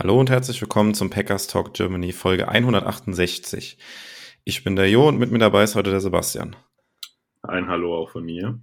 Hallo 0.00 0.20
und 0.20 0.30
herzlich 0.30 0.60
willkommen 0.60 0.94
zum 0.94 1.10
Packers 1.10 1.48
Talk 1.48 1.74
Germany 1.74 2.12
Folge 2.12 2.46
168. 2.46 3.78
Ich 4.44 4.62
bin 4.62 4.76
der 4.76 4.88
Jo 4.88 5.08
und 5.08 5.18
mit 5.18 5.32
mir 5.32 5.40
dabei 5.40 5.64
ist 5.64 5.74
heute 5.74 5.90
der 5.90 5.98
Sebastian. 5.98 6.54
Ein 7.42 7.66
Hallo 7.66 7.96
auch 7.96 8.10
von 8.10 8.24
mir. 8.24 8.60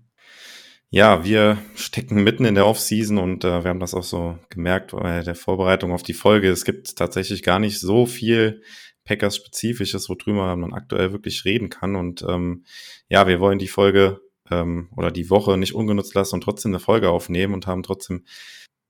Ja, 0.91 1.26
wir 1.26 1.57
stecken 1.76 2.23
mitten 2.23 2.45
in 2.45 2.55
der 2.55 2.66
Offseason 2.66 3.17
und 3.17 3.43
äh, 3.43 3.66
wir 3.66 3.70
haben 3.70 3.81
das 3.81 3.93
auch 3.93 4.03
so 4.03 4.40
gemerkt 4.49 4.91
bei 4.93 5.23
der 5.23 5.35
Vorbereitung 5.35 5.91
auf 5.91 6.03
die 6.03 6.13
Folge. 6.13 6.49
Es 6.49 6.63
gibt 6.63 6.95
tatsächlich 6.95 7.43
gar 7.43 7.59
nicht 7.59 7.81
so 7.81 8.05
viel 8.05 8.62
Packers-spezifisches, 9.04 10.07
worüber 10.07 10.55
man 10.55 10.71
aktuell 10.73 11.12
wirklich 11.12 11.43
reden 11.43 11.70
kann. 11.70 11.98
Und 11.98 12.23
ähm, 12.29 12.63
ja, 13.09 13.27
wir 13.27 13.41
wollen 13.41 13.59
die 13.59 13.67
Folge 13.67 14.21
ähm, 14.49 14.88
oder 14.95 15.12
die 15.12 15.29
Woche 15.29 15.57
nicht 15.57 15.76
ungenutzt 15.76 16.15
lassen 16.15 16.35
und 16.35 16.45
trotzdem 16.45 16.71
eine 16.71 16.79
Folge 16.79 17.09
aufnehmen 17.09 17.54
und 17.54 17.67
haben 17.67 17.84
trotzdem 17.84 18.23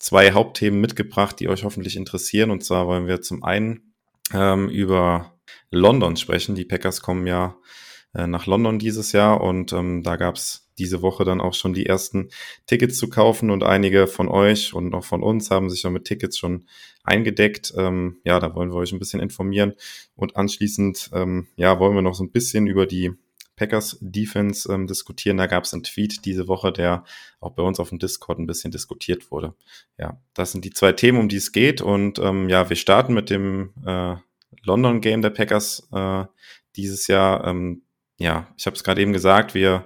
zwei 0.06 0.34
Hauptthemen 0.34 0.80
mitgebracht, 0.80 1.40
die 1.40 1.50
euch 1.50 1.64
hoffentlich 1.64 1.96
interessieren. 1.96 2.52
Und 2.52 2.64
zwar 2.64 2.86
wollen 2.86 3.08
wir 3.08 3.24
zum 3.24 3.44
einen 3.44 3.96
ähm, 4.32 4.70
über 4.70 5.34
London 5.72 6.16
sprechen. 6.16 6.54
Die 6.54 6.64
Packers 6.64 7.02
kommen 7.02 7.26
ja 7.26 7.58
äh, 8.14 8.28
nach 8.28 8.46
London 8.46 8.78
dieses 8.78 9.14
Jahr 9.14 9.42
und 9.42 9.74
ähm, 9.74 10.04
da 10.04 10.16
gab's 10.16 10.70
diese 10.78 11.02
Woche 11.02 11.26
dann 11.26 11.42
auch 11.42 11.56
schon 11.56 11.74
die 11.74 11.88
ersten 11.88 12.30
Tickets 12.68 13.00
zu 13.00 13.10
kaufen 13.10 13.50
und 13.50 13.64
einige 13.64 14.06
von 14.06 14.28
euch 14.28 14.76
und 14.76 14.94
auch 14.94 15.06
von 15.06 15.24
uns 15.24 15.50
haben 15.50 15.72
sich 15.72 15.82
ja 15.82 15.90
mit 15.90 16.06
Tickets 16.06 16.38
schon 16.38 16.68
eingedeckt. 17.04 17.74
Ähm, 17.76 18.18
ja, 18.26 18.40
da 18.40 18.54
wollen 18.54 18.70
wir 18.70 18.76
euch 18.76 18.92
ein 18.92 19.00
bisschen 19.00 19.22
informieren 19.22 19.74
und 20.16 20.36
anschließend 20.36 21.10
ähm, 21.14 21.48
ja 21.56 21.80
wollen 21.80 21.96
wir 21.96 22.04
noch 22.04 22.14
so 22.14 22.24
ein 22.24 22.32
bisschen 22.32 22.68
über 22.68 22.86
die 22.86 23.14
Packers 23.56 23.98
Defense 24.02 24.72
ähm, 24.72 24.88
diskutieren. 24.88 25.38
Da 25.38 25.48
gab 25.48 25.64
es 25.64 25.74
einen 25.74 25.84
Tweet 25.84 26.26
diese 26.26 26.48
Woche, 26.48 26.72
der 26.72 27.04
auch 27.40 27.52
bei 27.52 27.64
uns 27.64 27.80
auf 27.80 27.90
dem 27.90 28.00
Discord 28.00 28.40
ein 28.40 28.48
bisschen 28.48 28.72
diskutiert 28.72 29.32
wurde. 29.32 29.56
Ja, 29.98 30.22
das 30.34 30.52
sind 30.52 30.66
die 30.66 30.72
zwei 30.72 30.92
Themen, 30.92 31.20
um 31.20 31.30
die 31.30 31.38
es 31.38 31.52
geht. 31.52 31.82
Und 31.82 32.20
ähm, 32.20 32.50
ja, 32.50 32.70
wir 32.70 32.76
starten 32.76 33.14
mit 33.14 33.30
dem 33.30 33.74
äh, 33.86 34.16
London 34.64 35.02
Game 35.02 35.22
der 35.22 35.30
Packers 35.30 35.88
äh, 35.92 36.26
dieses 36.76 37.08
Jahr. 37.08 37.46
Ähm, 37.46 37.84
ja, 38.18 38.48
ich 38.58 38.66
habe 38.66 38.76
es 38.76 38.84
gerade 38.84 39.02
eben 39.02 39.14
gesagt, 39.14 39.54
wir 39.54 39.86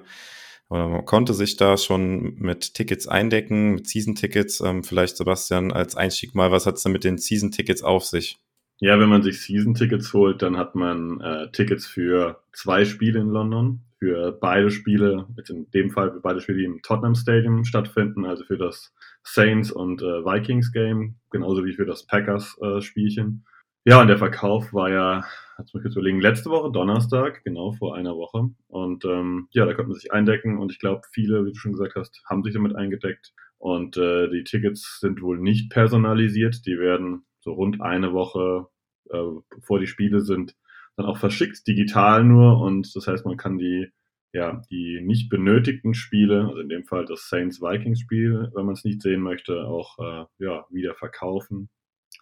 oder 0.70 0.88
man 0.88 1.06
konnte 1.06 1.33
sich 1.33 1.58
da 1.58 1.78
schon 1.78 2.36
mit 2.36 2.76
Tickets 2.76 3.08
eindecken, 3.08 3.72
mit 3.72 3.88
Season-Tickets. 3.88 4.61
Ähm, 4.61 4.83
vielleicht, 4.83 5.17
Sebastian, 5.17 5.72
als 5.72 5.95
Einstieg 5.95 6.36
mal, 6.36 6.52
was 6.52 6.67
hat 6.67 6.76
es 6.76 6.83
denn 6.83 6.92
mit 6.92 7.04
den 7.04 7.17
Season-Tickets 7.17 7.81
auf 7.81 8.06
sich? 8.06 8.38
Ja, 8.81 8.97
wenn 8.97 9.09
man 9.09 9.23
sich 9.23 9.41
Season-Tickets 9.41 10.13
holt, 10.13 10.41
dann 10.41 10.55
hat 10.55 10.73
man 10.73 11.19
äh, 11.19 11.52
Tickets 11.52 11.85
für 11.85 12.41
zwei 12.53 12.86
Spiele 12.86 13.19
in 13.19 13.27
London, 13.27 13.81
für 13.99 14.31
beide 14.31 14.71
Spiele, 14.71 15.27
jetzt 15.36 15.49
in 15.49 15.69
dem 15.71 15.91
Fall 15.91 16.13
für 16.13 16.21
beide 16.21 16.39
Spiele, 16.39 16.59
die 16.59 16.66
im 16.66 16.81
Tottenham 16.81 17.16
Stadium 17.16 17.66
stattfinden, 17.66 18.23
also 18.23 18.45
für 18.45 18.58
das 18.58 18.94
Saints 19.23 19.69
und 19.71 20.02
äh, 20.02 20.23
Vikings 20.23 20.71
Game, 20.71 21.16
genauso 21.30 21.66
wie 21.66 21.73
für 21.73 21.86
das 21.86 22.05
Packers 22.08 22.58
äh, 22.61 22.80
Spielchen. 22.81 23.45
Ja, 23.83 23.99
und 24.02 24.08
der 24.08 24.17
Verkauf 24.17 24.73
war 24.73 24.89
ja, 24.89 25.25
jetzt 25.58 25.73
muss 25.73 25.81
ich 25.81 25.83
kurz 25.83 25.95
überlegen, 25.95 26.21
letzte 26.21 26.49
Woche, 26.49 26.71
Donnerstag, 26.71 27.43
genau 27.43 27.73
vor 27.73 27.95
einer 27.95 28.16
Woche. 28.16 28.49
Und 28.67 29.03
ähm, 29.03 29.47
ja, 29.52 29.66
da 29.66 29.73
konnte 29.73 29.89
man 29.89 29.99
sich 29.99 30.14
eindecken 30.14 30.58
und 30.58 30.71
ich 30.71 30.80
glaube, 30.80 31.02
viele, 31.11 31.45
wie 31.45 31.52
du 31.52 31.58
schon 31.58 31.73
gesagt 31.73 31.95
hast, 31.95 32.21
haben 32.30 32.43
sich 32.43 32.54
damit 32.54 32.75
eingedeckt. 32.75 33.33
Und 33.58 33.98
äh, 33.98 34.30
die 34.30 34.45
Tickets 34.45 34.99
sind 35.02 35.21
wohl 35.21 35.37
nicht 35.37 35.70
personalisiert, 35.70 36.65
die 36.65 36.80
werden 36.80 37.25
so 37.39 37.54
rund 37.54 37.82
eine 37.82 38.14
Woche, 38.14 38.67
äh, 39.10 39.23
bevor 39.50 39.80
die 39.80 39.88
Spiele 39.88 40.22
sind, 40.22 40.55
dann 40.95 41.05
auch 41.05 41.17
verschickt, 41.17 41.66
digital 41.67 42.23
nur. 42.23 42.60
Und 42.61 42.95
das 42.95 43.08
heißt, 43.08 43.26
man 43.26 43.38
kann 43.38 43.58
die, 43.58 43.88
ja, 44.33 44.61
die 44.70 45.02
nicht 45.02 45.30
benötigten 45.30 45.94
Spiele, 45.94 46.48
also 46.48 46.60
in 46.60 46.70
dem 46.70 46.86
Fall 46.86 47.05
das 47.05 47.30
Saints-Vikings-Spiel, 47.30 48.52
wenn 48.54 48.66
man 48.66 48.73
es 48.73 48.83
nicht 48.83 49.02
sehen 49.02 49.22
möchte, 49.22 49.66
auch 49.66 49.98
äh, 49.99 50.26
ja, 50.44 50.66
wieder 50.70 50.95
verkaufen. 50.95 51.70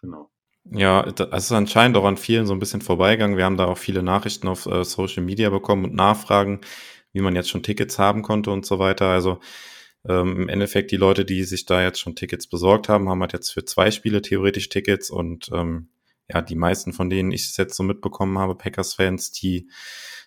Genau. 0.00 0.30
Ja, 0.70 1.04
es 1.06 1.44
ist 1.44 1.52
anscheinend 1.52 1.96
auch 1.96 2.04
an 2.04 2.18
vielen 2.18 2.46
so 2.46 2.52
ein 2.52 2.58
bisschen 2.58 2.82
vorbeigegangen. 2.82 3.38
Wir 3.38 3.44
haben 3.44 3.56
da 3.56 3.66
auch 3.66 3.78
viele 3.78 4.02
Nachrichten 4.02 4.48
auf 4.48 4.66
äh, 4.66 4.84
Social 4.84 5.22
Media 5.22 5.48
bekommen 5.50 5.84
und 5.84 5.94
Nachfragen, 5.94 6.60
wie 7.12 7.20
man 7.20 7.34
jetzt 7.34 7.48
schon 7.48 7.62
Tickets 7.62 7.98
haben 7.98 8.22
konnte 8.22 8.50
und 8.50 8.66
so 8.66 8.78
weiter. 8.78 9.06
Also 9.06 9.40
ähm, 10.08 10.42
Im 10.42 10.48
Endeffekt 10.48 10.90
die 10.90 10.96
Leute, 10.96 11.24
die 11.24 11.44
sich 11.44 11.66
da 11.66 11.82
jetzt 11.82 12.00
schon 12.00 12.16
Tickets 12.16 12.46
besorgt 12.46 12.88
haben, 12.88 13.08
haben 13.08 13.20
halt 13.20 13.34
jetzt 13.34 13.50
für 13.50 13.64
zwei 13.64 13.90
Spiele 13.90 14.22
theoretisch 14.22 14.68
Tickets 14.68 15.10
und 15.10 15.50
ähm, 15.52 15.88
ja, 16.28 16.42
die 16.42 16.56
meisten 16.56 16.92
von 16.92 17.10
denen 17.10 17.30
ich 17.32 17.44
es 17.44 17.56
jetzt 17.56 17.76
so 17.76 17.82
mitbekommen 17.82 18.38
habe, 18.38 18.54
Packers-Fans, 18.54 19.32
die 19.32 19.68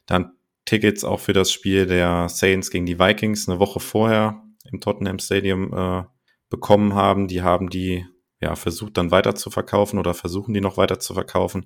dann 0.05 0.33
Tickets 0.65 1.03
auch 1.03 1.19
für 1.19 1.33
das 1.33 1.51
Spiel 1.51 1.85
der 1.85 2.29
Saints 2.29 2.69
gegen 2.69 2.85
die 2.85 2.99
Vikings 2.99 3.49
eine 3.49 3.59
Woche 3.59 3.79
vorher 3.79 4.43
im 4.71 4.79
Tottenham 4.79 5.19
Stadium 5.19 5.73
äh, 5.73 6.03
bekommen 6.49 6.93
haben, 6.93 7.27
die 7.27 7.41
haben 7.41 7.69
die 7.69 8.05
ja 8.39 8.55
versucht 8.55 8.97
dann 8.97 9.11
weiter 9.11 9.35
zu 9.35 9.49
verkaufen 9.49 9.99
oder 9.99 10.13
versuchen 10.13 10.53
die 10.53 10.61
noch 10.61 10.77
weiter 10.77 10.99
zu 10.99 11.13
verkaufen. 11.13 11.65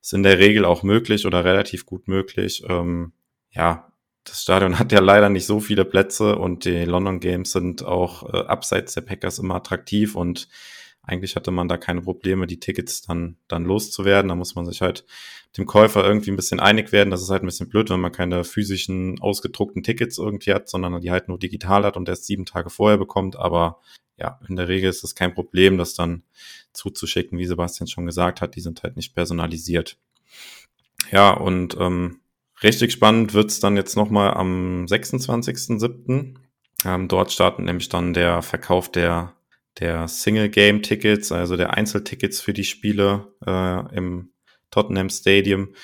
Ist 0.00 0.12
in 0.12 0.22
der 0.22 0.38
Regel 0.38 0.64
auch 0.64 0.82
möglich 0.82 1.26
oder 1.26 1.44
relativ 1.44 1.86
gut 1.86 2.08
möglich. 2.08 2.64
Ähm, 2.68 3.12
ja, 3.50 3.92
das 4.26 4.42
Stadion 4.42 4.78
hat 4.78 4.92
ja 4.92 5.00
leider 5.00 5.28
nicht 5.28 5.46
so 5.46 5.60
viele 5.60 5.84
Plätze 5.84 6.36
und 6.36 6.64
die 6.64 6.84
London 6.84 7.20
Games 7.20 7.52
sind 7.52 7.84
auch 7.84 8.32
äh, 8.32 8.38
abseits 8.46 8.94
der 8.94 9.02
Packers 9.02 9.38
immer 9.38 9.54
attraktiv 9.54 10.16
und 10.16 10.48
eigentlich 11.06 11.36
hatte 11.36 11.52
man 11.52 11.68
da 11.68 11.76
keine 11.76 12.02
Probleme, 12.02 12.48
die 12.48 12.58
Tickets 12.58 13.02
dann, 13.02 13.36
dann 13.46 13.64
loszuwerden. 13.64 14.28
Da 14.28 14.34
muss 14.34 14.56
man 14.56 14.66
sich 14.66 14.82
halt 14.82 15.04
dem 15.56 15.64
Käufer 15.64 16.04
irgendwie 16.04 16.32
ein 16.32 16.36
bisschen 16.36 16.58
einig 16.58 16.90
werden. 16.90 17.10
Das 17.12 17.22
ist 17.22 17.30
halt 17.30 17.44
ein 17.44 17.46
bisschen 17.46 17.68
blöd, 17.68 17.90
wenn 17.90 18.00
man 18.00 18.10
keine 18.10 18.42
physischen, 18.42 19.20
ausgedruckten 19.20 19.84
Tickets 19.84 20.18
irgendwie 20.18 20.52
hat, 20.52 20.68
sondern 20.68 21.00
die 21.00 21.12
halt 21.12 21.28
nur 21.28 21.38
digital 21.38 21.84
hat 21.84 21.96
und 21.96 22.08
erst 22.08 22.26
sieben 22.26 22.44
Tage 22.44 22.70
vorher 22.70 22.98
bekommt. 22.98 23.36
Aber 23.36 23.80
ja, 24.18 24.40
in 24.48 24.56
der 24.56 24.66
Regel 24.66 24.90
ist 24.90 25.04
es 25.04 25.14
kein 25.14 25.32
Problem, 25.32 25.78
das 25.78 25.94
dann 25.94 26.24
zuzuschicken, 26.72 27.38
wie 27.38 27.46
Sebastian 27.46 27.86
schon 27.86 28.06
gesagt 28.06 28.40
hat. 28.40 28.56
Die 28.56 28.60
sind 28.60 28.82
halt 28.82 28.96
nicht 28.96 29.14
personalisiert. 29.14 29.98
Ja, 31.12 31.30
und 31.30 31.76
ähm, 31.78 32.20
Richtig 32.62 32.92
spannend 32.92 33.34
wird's 33.34 33.60
dann 33.60 33.76
jetzt 33.76 33.96
nochmal 33.96 34.34
am 34.34 34.86
26.07. 34.86 36.36
Ähm, 36.84 37.08
dort 37.08 37.32
startet 37.32 37.64
nämlich 37.64 37.88
dann 37.88 38.14
der 38.14 38.42
Verkauf 38.42 38.90
der, 38.90 39.34
der 39.78 40.08
Single-Game-Tickets, 40.08 41.32
also 41.32 41.56
der 41.56 41.74
Einzeltickets 41.74 42.40
für 42.40 42.52
die 42.52 42.64
Spiele 42.64 43.34
äh, 43.46 43.94
im 43.94 44.30
Tottenham 44.70 45.10
Stadium. 45.10 45.74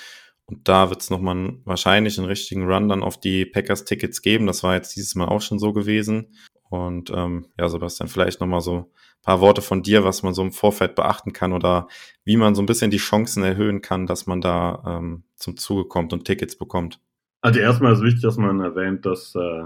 Und 0.47 0.69
da 0.69 0.91
wird's 0.91 1.11
nochmal 1.11 1.59
wahrscheinlich 1.65 2.19
einen 2.19 2.27
richtigen 2.27 2.67
Run 2.67 2.89
dann 2.89 3.03
auf 3.03 3.21
die 3.21 3.45
Packers-Tickets 3.47 4.23
geben. 4.23 4.47
Das 4.47 4.63
war 4.63 4.75
jetzt 4.75 4.97
dieses 4.97 5.15
Mal 5.15 5.29
auch 5.29 5.41
schon 5.41 5.59
so 5.59 5.73
gewesen. 5.73 6.35
Und 6.69 7.11
ähm, 7.11 7.49
ja, 7.59 7.69
Sebastian, 7.69 8.09
vielleicht 8.09 8.41
nochmal 8.41 8.63
so 8.63 8.91
paar 9.23 9.41
Worte 9.41 9.63
von 9.63 9.83
dir, 9.83 10.05
was 10.05 10.23
man 10.23 10.35
so 10.35 10.43
im 10.43 10.53
Vorfeld 10.53 10.95
beachten 10.95 11.33
kann 11.33 11.53
oder 11.53 11.87
wie 12.25 12.37
man 12.37 12.55
so 12.55 12.63
ein 12.63 12.67
bisschen 12.67 12.91
die 12.91 12.99
Chancen 12.99 13.43
erhöhen 13.43 13.81
kann, 13.81 14.07
dass 14.07 14.27
man 14.27 14.41
da 14.41 14.83
ähm, 14.87 15.25
zum 15.43 15.57
Zuge 15.57 15.85
kommt 15.87 16.13
und 16.13 16.25
Tickets 16.25 16.57
bekommt. 16.57 17.01
Also 17.41 17.61
erstmal 17.61 17.93
ist 17.93 18.03
wichtig, 18.03 18.23
dass 18.23 18.37
man 18.37 18.61
erwähnt, 18.61 19.05
dass 19.05 19.35
äh, 19.35 19.65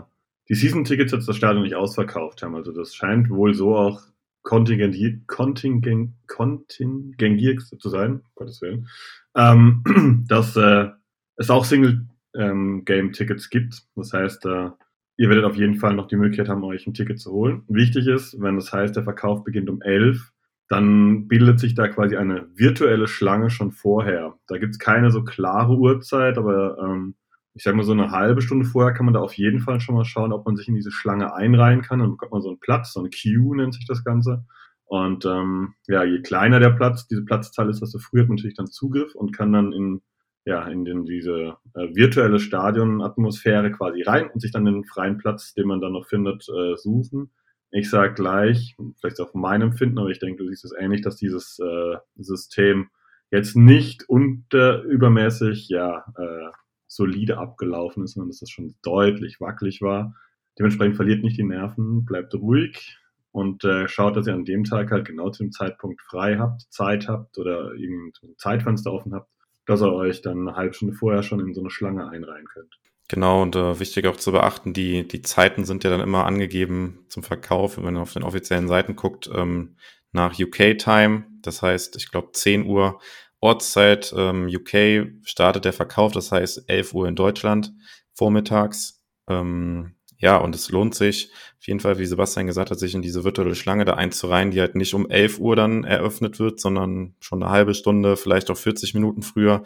die 0.48 0.54
Season-Tickets 0.54 1.12
jetzt 1.12 1.28
das 1.28 1.36
Stadion 1.36 1.62
nicht 1.62 1.74
ausverkauft 1.74 2.42
haben. 2.42 2.54
Also 2.54 2.72
das 2.72 2.94
scheint 2.94 3.28
wohl 3.30 3.54
so 3.54 3.76
auch 3.76 4.00
kontingentiert, 4.42 5.26
kontingent, 5.26 6.14
zu 6.28 7.88
sein, 7.88 8.22
Gottes 8.34 8.62
Willen, 8.62 8.88
ähm, 9.36 10.24
dass 10.28 10.56
äh, 10.56 10.88
es 11.36 11.50
auch 11.50 11.64
Single-Game-Tickets 11.64 13.44
ähm, 13.44 13.50
gibt. 13.50 13.82
Das 13.96 14.12
heißt, 14.12 14.46
äh, 14.46 14.70
ihr 15.18 15.28
werdet 15.28 15.44
auf 15.44 15.56
jeden 15.56 15.74
Fall 15.74 15.94
noch 15.94 16.06
die 16.06 16.16
Möglichkeit 16.16 16.48
haben, 16.48 16.64
euch 16.64 16.86
ein 16.86 16.94
Ticket 16.94 17.20
zu 17.20 17.32
holen. 17.32 17.64
Wichtig 17.68 18.06
ist, 18.06 18.40
wenn 18.40 18.56
das 18.56 18.72
heißt, 18.72 18.96
der 18.96 19.04
Verkauf 19.04 19.44
beginnt 19.44 19.68
um 19.68 19.82
11, 19.82 20.32
dann 20.68 21.28
bildet 21.28 21.60
sich 21.60 21.74
da 21.74 21.88
quasi 21.88 22.16
eine 22.16 22.48
virtuelle 22.54 23.06
Schlange 23.06 23.50
schon 23.50 23.72
vorher. 23.72 24.34
Da 24.48 24.58
gibt's 24.58 24.78
keine 24.78 25.10
so 25.10 25.22
klare 25.22 25.76
Uhrzeit, 25.76 26.38
aber 26.38 26.78
ähm, 26.78 27.14
ich 27.54 27.62
sage 27.62 27.76
mal 27.76 27.84
so 27.84 27.92
eine 27.92 28.10
halbe 28.10 28.42
Stunde 28.42 28.66
vorher 28.66 28.92
kann 28.92 29.06
man 29.06 29.14
da 29.14 29.20
auf 29.20 29.34
jeden 29.34 29.60
Fall 29.60 29.80
schon 29.80 29.94
mal 29.94 30.04
schauen, 30.04 30.32
ob 30.32 30.44
man 30.44 30.56
sich 30.56 30.68
in 30.68 30.74
diese 30.74 30.90
Schlange 30.90 31.34
einreihen 31.34 31.82
kann. 31.82 32.00
Dann 32.00 32.10
bekommt 32.10 32.32
man 32.32 32.42
so 32.42 32.48
einen 32.48 32.60
Platz, 32.60 32.92
so 32.92 33.00
eine 33.00 33.10
Queue 33.10 33.56
nennt 33.56 33.74
sich 33.74 33.86
das 33.86 34.04
Ganze. 34.04 34.44
Und 34.84 35.24
ähm, 35.24 35.74
ja, 35.88 36.04
je 36.04 36.20
kleiner 36.22 36.60
der 36.60 36.70
Platz, 36.70 37.06
diese 37.08 37.24
Platzzahl 37.24 37.70
ist, 37.70 37.80
desto 37.80 37.98
früher 37.98 38.22
hat 38.22 38.28
man 38.28 38.36
natürlich 38.36 38.56
dann 38.56 38.66
Zugriff 38.66 39.14
und 39.14 39.32
kann 39.32 39.52
dann 39.52 39.72
in 39.72 40.02
ja, 40.46 40.64
in 40.68 40.84
den, 40.84 41.04
diese 41.04 41.56
äh, 41.74 41.94
virtuelle 41.94 42.38
Stadionatmosphäre 42.38 43.72
quasi 43.72 44.02
rein 44.02 44.30
und 44.30 44.40
sich 44.40 44.52
dann 44.52 44.64
den 44.64 44.84
freien 44.84 45.18
Platz, 45.18 45.54
den 45.54 45.66
man 45.66 45.80
dann 45.80 45.92
noch 45.92 46.06
findet, 46.06 46.46
äh, 46.48 46.76
suchen. 46.76 47.32
Ich 47.76 47.90
sage 47.90 48.14
gleich, 48.14 48.74
vielleicht 48.98 49.18
von 49.18 49.38
meinem 49.38 49.68
Empfinden, 49.68 49.98
aber 49.98 50.08
ich 50.08 50.18
denke, 50.18 50.42
du 50.42 50.48
siehst 50.48 50.64
es 50.64 50.72
ähnlich, 50.72 51.02
dass 51.02 51.16
dieses 51.16 51.58
äh, 51.58 51.98
System 52.16 52.88
jetzt 53.30 53.54
nicht 53.54 54.08
unter 54.08 54.80
übermäßig 54.82 55.68
ja 55.68 56.06
äh, 56.16 56.50
solide 56.86 57.36
abgelaufen 57.36 58.02
ist, 58.02 58.14
sondern 58.14 58.30
dass 58.30 58.40
das 58.40 58.48
schon 58.48 58.76
deutlich 58.82 59.42
wackelig 59.42 59.82
war. 59.82 60.14
Dementsprechend 60.58 60.96
verliert 60.96 61.22
nicht 61.22 61.36
die 61.36 61.44
Nerven, 61.44 62.06
bleibt 62.06 62.34
ruhig 62.34 62.96
und 63.30 63.62
äh, 63.64 63.88
schaut, 63.88 64.16
dass 64.16 64.26
ihr 64.26 64.32
an 64.32 64.46
dem 64.46 64.64
Tag 64.64 64.90
halt 64.90 65.06
genau 65.06 65.28
zu 65.28 65.42
dem 65.42 65.52
Zeitpunkt 65.52 66.00
frei 66.00 66.38
habt, 66.38 66.62
Zeit 66.72 67.08
habt 67.08 67.36
oder 67.36 67.74
irgendein 67.74 68.38
Zeitfenster 68.38 68.90
offen 68.90 69.12
habt, 69.12 69.30
dass 69.66 69.82
ihr 69.82 69.92
euch 69.92 70.22
dann 70.22 70.48
eine 70.48 70.56
halbe 70.56 70.72
Stunde 70.72 70.94
vorher 70.94 71.22
schon 71.22 71.40
in 71.40 71.52
so 71.52 71.60
eine 71.60 71.68
Schlange 71.68 72.08
einreihen 72.08 72.46
könnt. 72.46 72.74
Genau, 73.08 73.42
und 73.42 73.54
äh, 73.54 73.78
wichtig 73.78 74.06
auch 74.06 74.16
zu 74.16 74.32
beachten, 74.32 74.72
die, 74.72 75.06
die 75.06 75.22
Zeiten 75.22 75.64
sind 75.64 75.84
ja 75.84 75.90
dann 75.90 76.00
immer 76.00 76.26
angegeben 76.26 77.04
zum 77.08 77.22
Verkauf, 77.22 77.76
wenn 77.76 77.84
man 77.84 77.96
auf 77.98 78.12
den 78.12 78.24
offiziellen 78.24 78.66
Seiten 78.66 78.96
guckt, 78.96 79.30
ähm, 79.32 79.76
nach 80.12 80.36
UK-Time. 80.38 81.24
Das 81.42 81.62
heißt, 81.62 81.94
ich 81.96 82.10
glaube 82.10 82.32
10 82.32 82.66
Uhr 82.66 82.98
Ortszeit 83.40 84.12
ähm, 84.16 84.48
UK 84.48 85.12
startet 85.24 85.64
der 85.66 85.72
Verkauf, 85.72 86.12
das 86.12 86.32
heißt 86.32 86.68
11 86.68 86.94
Uhr 86.94 87.06
in 87.06 87.14
Deutschland 87.14 87.72
vormittags. 88.12 89.04
Ähm, 89.28 89.94
ja, 90.18 90.38
und 90.38 90.54
es 90.54 90.70
lohnt 90.70 90.94
sich 90.94 91.30
auf 91.58 91.66
jeden 91.66 91.80
Fall, 91.80 91.98
wie 91.98 92.06
Sebastian 92.06 92.46
gesagt 92.46 92.70
hat, 92.70 92.78
sich 92.78 92.94
in 92.94 93.02
diese 93.02 93.22
virtuelle 93.22 93.54
Schlange 93.54 93.84
da 93.84 93.94
einzureihen, 93.94 94.50
die 94.50 94.60
halt 94.60 94.74
nicht 94.74 94.94
um 94.94 95.08
11 95.08 95.38
Uhr 95.38 95.54
dann 95.54 95.84
eröffnet 95.84 96.38
wird, 96.38 96.58
sondern 96.58 97.14
schon 97.20 97.42
eine 97.42 97.52
halbe 97.52 97.74
Stunde, 97.74 98.16
vielleicht 98.16 98.50
auch 98.50 98.56
40 98.56 98.94
Minuten 98.94 99.22
früher. 99.22 99.62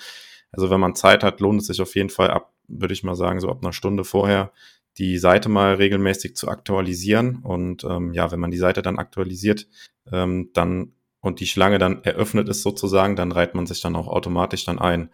Also 0.52 0.68
wenn 0.70 0.80
man 0.80 0.96
Zeit 0.96 1.22
hat, 1.22 1.40
lohnt 1.40 1.60
es 1.60 1.68
sich 1.68 1.80
auf 1.80 1.94
jeden 1.94 2.10
Fall 2.10 2.30
ab, 2.30 2.52
würde 2.70 2.94
ich 2.94 3.02
mal 3.02 3.16
sagen, 3.16 3.40
so 3.40 3.48
ab 3.48 3.58
einer 3.62 3.72
Stunde 3.72 4.04
vorher 4.04 4.52
die 4.98 5.18
Seite 5.18 5.48
mal 5.48 5.74
regelmäßig 5.74 6.36
zu 6.36 6.48
aktualisieren. 6.48 7.40
Und 7.42 7.84
ähm, 7.84 8.12
ja, 8.12 8.30
wenn 8.32 8.40
man 8.40 8.50
die 8.50 8.58
Seite 8.58 8.82
dann 8.82 8.98
aktualisiert, 8.98 9.68
ähm, 10.10 10.50
dann 10.52 10.92
und 11.20 11.40
die 11.40 11.46
Schlange 11.46 11.78
dann 11.78 12.02
eröffnet 12.02 12.48
ist 12.48 12.62
sozusagen, 12.62 13.14
dann 13.14 13.32
reiht 13.32 13.54
man 13.54 13.66
sich 13.66 13.80
dann 13.80 13.94
auch 13.94 14.08
automatisch 14.08 14.64
dann 14.64 14.78
ein. 14.78 15.10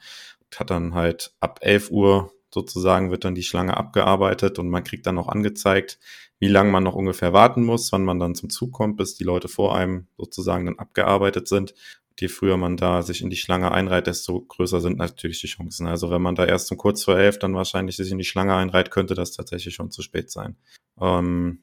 Hat 0.55 0.71
dann 0.71 0.95
halt 0.95 1.35
ab 1.41 1.59
11 1.63 1.91
Uhr 1.91 2.33
sozusagen 2.57 3.11
wird 3.11 3.25
dann 3.25 3.35
die 3.35 3.43
Schlange 3.43 3.77
abgearbeitet 3.77 4.59
und 4.59 4.71
man 4.71 4.85
kriegt 4.85 5.07
dann 5.07 5.19
auch 5.19 5.29
angezeigt, 5.29 5.99
wie 6.39 6.49
lange 6.49 6.71
man 6.71 6.85
noch 6.85 6.95
ungefähr 6.95 7.33
warten 7.33 7.65
muss, 7.65 7.93
wann 7.93 8.05
man 8.05 8.19
dann 8.19 8.35
zum 8.35 8.51
Zug 8.51 8.73
kommt, 8.73 8.97
bis 8.97 9.15
die 9.15 9.25
Leute 9.25 9.49
vor 9.49 9.77
einem 9.77 10.07
sozusagen 10.17 10.67
dann 10.67 10.79
abgearbeitet 10.79 11.49
sind. 11.49 11.75
Je 12.19 12.29
früher 12.29 12.57
man 12.57 12.77
da 12.77 13.03
sich 13.03 13.21
in 13.21 13.31
die 13.31 13.37
Schlange 13.37 13.73
einreiht, 13.73 14.07
desto 14.07 14.41
größer 14.41 14.81
sind 14.81 14.99
natürlich 14.99 15.41
die 15.41 15.49
Chancen. 15.49 15.87
Also 15.87 16.11
wenn 16.11 16.23
man 16.23 16.35
da 16.35 16.45
erst 16.47 16.71
um 16.73 16.79
kurz 16.79 17.05
vor 17.05 17.19
elf 17.19 17.39
dann 17.39 17.55
wahrscheinlich 17.55 17.97
sich 17.97 18.11
in 18.11 18.19
die 18.19 18.25
Schlange 18.25 18.55
einreiht, 18.55 18.91
könnte 18.91 19.15
das 19.15 19.33
tatsächlich 19.33 19.75
schon 19.75 19.91
zu 19.91 20.03
spät 20.03 20.31
sein. 20.31 20.57
Ähm, 21.01 21.63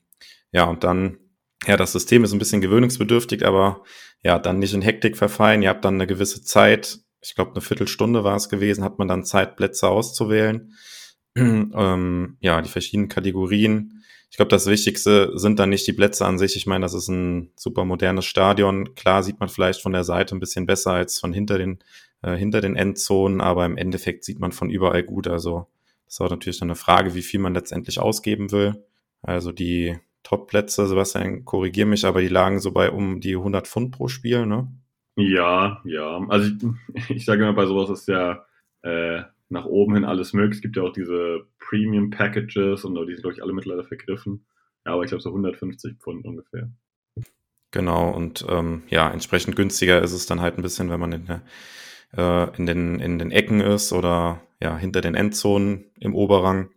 ja, 0.51 0.65
und 0.65 0.83
dann 0.83 1.17
ja, 1.65 1.77
das 1.77 1.93
System 1.93 2.23
ist 2.23 2.33
ein 2.33 2.39
bisschen 2.39 2.61
gewöhnungsbedürftig, 2.61 3.45
aber 3.45 3.83
ja, 4.21 4.39
dann 4.39 4.59
nicht 4.59 4.73
in 4.73 4.81
Hektik 4.81 5.17
verfallen. 5.17 5.61
Ihr 5.61 5.69
habt 5.69 5.85
dann 5.85 5.95
eine 5.95 6.07
gewisse 6.07 6.43
Zeit, 6.43 6.99
ich 7.21 7.35
glaube 7.35 7.51
eine 7.51 7.61
Viertelstunde 7.61 8.23
war 8.23 8.35
es 8.35 8.49
gewesen, 8.49 8.83
hat 8.83 8.99
man 8.99 9.07
dann 9.07 9.23
Zeit, 9.23 9.55
Plätze 9.55 9.87
auszuwählen. 9.87 10.73
ähm, 11.35 12.37
ja, 12.39 12.61
die 12.61 12.69
verschiedenen 12.69 13.09
Kategorien. 13.09 14.03
Ich 14.29 14.37
glaube, 14.37 14.49
das 14.49 14.65
Wichtigste 14.65 15.31
sind 15.37 15.59
dann 15.59 15.69
nicht 15.69 15.85
die 15.85 15.93
Plätze 15.93 16.25
an 16.25 16.39
sich. 16.39 16.55
Ich 16.55 16.65
meine, 16.65 16.83
das 16.83 16.93
ist 16.93 17.07
ein 17.07 17.51
super 17.55 17.85
modernes 17.85 18.25
Stadion. 18.25 18.95
Klar 18.95 19.21
sieht 19.21 19.39
man 19.39 19.49
vielleicht 19.49 19.81
von 19.81 19.93
der 19.93 20.03
Seite 20.03 20.35
ein 20.35 20.39
bisschen 20.39 20.65
besser 20.65 20.91
als 20.93 21.19
von 21.19 21.33
hinter 21.33 21.57
den, 21.59 21.79
äh, 22.23 22.35
hinter 22.35 22.59
den 22.59 22.75
Endzonen, 22.75 23.41
aber 23.41 23.65
im 23.65 23.77
Endeffekt 23.77 24.23
sieht 24.23 24.39
man 24.39 24.51
von 24.51 24.69
überall 24.71 25.03
gut. 25.03 25.27
Also 25.27 25.67
das 26.05 26.15
ist 26.15 26.19
natürlich 26.19 26.59
dann 26.59 26.69
eine 26.69 26.75
Frage, 26.75 27.13
wie 27.13 27.21
viel 27.21 27.39
man 27.39 27.53
letztendlich 27.53 27.99
ausgeben 27.99 28.51
will. 28.51 28.83
Also 29.21 29.51
die 29.51 29.97
Top-Plätze, 30.23 30.87
Sebastian, 30.87 31.45
korrigier 31.45 31.85
mich, 31.85 32.05
aber 32.05 32.21
die 32.21 32.27
lagen 32.27 32.59
so 32.59 32.71
bei 32.71 32.89
um 32.89 33.19
die 33.19 33.35
100 33.35 33.67
Pfund 33.67 33.91
pro 33.91 34.07
Spiel, 34.07 34.45
ne? 34.45 34.67
Ja, 35.15 35.81
ja. 35.85 36.25
Also 36.29 36.49
ich, 36.95 37.09
ich 37.17 37.25
sage 37.25 37.43
immer, 37.43 37.53
bei 37.53 37.65
sowas 37.65 37.89
ist 37.89 38.07
ja 38.07 38.45
äh, 38.81 39.23
nach 39.53 39.65
oben 39.65 39.93
hin 39.95 40.03
alles 40.03 40.33
möglich. 40.33 40.57
Es 40.57 40.61
gibt 40.61 40.75
ja 40.75 40.83
auch 40.83 40.91
diese 40.91 41.47
Premium-Packages 41.59 42.83
und 42.83 42.95
die 42.95 43.13
sind, 43.13 43.21
glaube 43.21 43.35
ich, 43.35 43.43
alle 43.43 43.53
mittlerweile 43.53 43.85
vergriffen. 43.85 44.45
Ja, 44.85 44.93
aber 44.93 45.03
ich 45.03 45.09
glaube 45.09 45.21
so 45.21 45.29
150 45.29 45.97
Pfund 45.99 46.25
ungefähr. 46.25 46.69
Genau, 47.71 48.11
und 48.11 48.45
ähm, 48.49 48.83
ja, 48.89 49.09
entsprechend 49.09 49.55
günstiger 49.55 50.01
ist 50.01 50.11
es 50.11 50.25
dann 50.25 50.41
halt 50.41 50.57
ein 50.57 50.61
bisschen, 50.61 50.89
wenn 50.89 50.99
man 50.99 51.13
in, 51.13 51.25
der, 51.25 51.41
äh, 52.15 52.57
in, 52.57 52.65
den, 52.65 52.99
in 52.99 53.17
den 53.17 53.31
Ecken 53.31 53.61
ist 53.61 53.93
oder 53.93 54.41
ja, 54.61 54.77
hinter 54.77 55.01
den 55.01 55.15
Endzonen 55.15 55.85
im 55.99 56.13
Oberrang. 56.13 56.69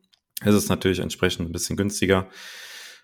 Ist 0.44 0.54
es 0.54 0.68
natürlich 0.68 1.00
entsprechend 1.00 1.48
ein 1.48 1.52
bisschen 1.52 1.76
günstiger. 1.76 2.28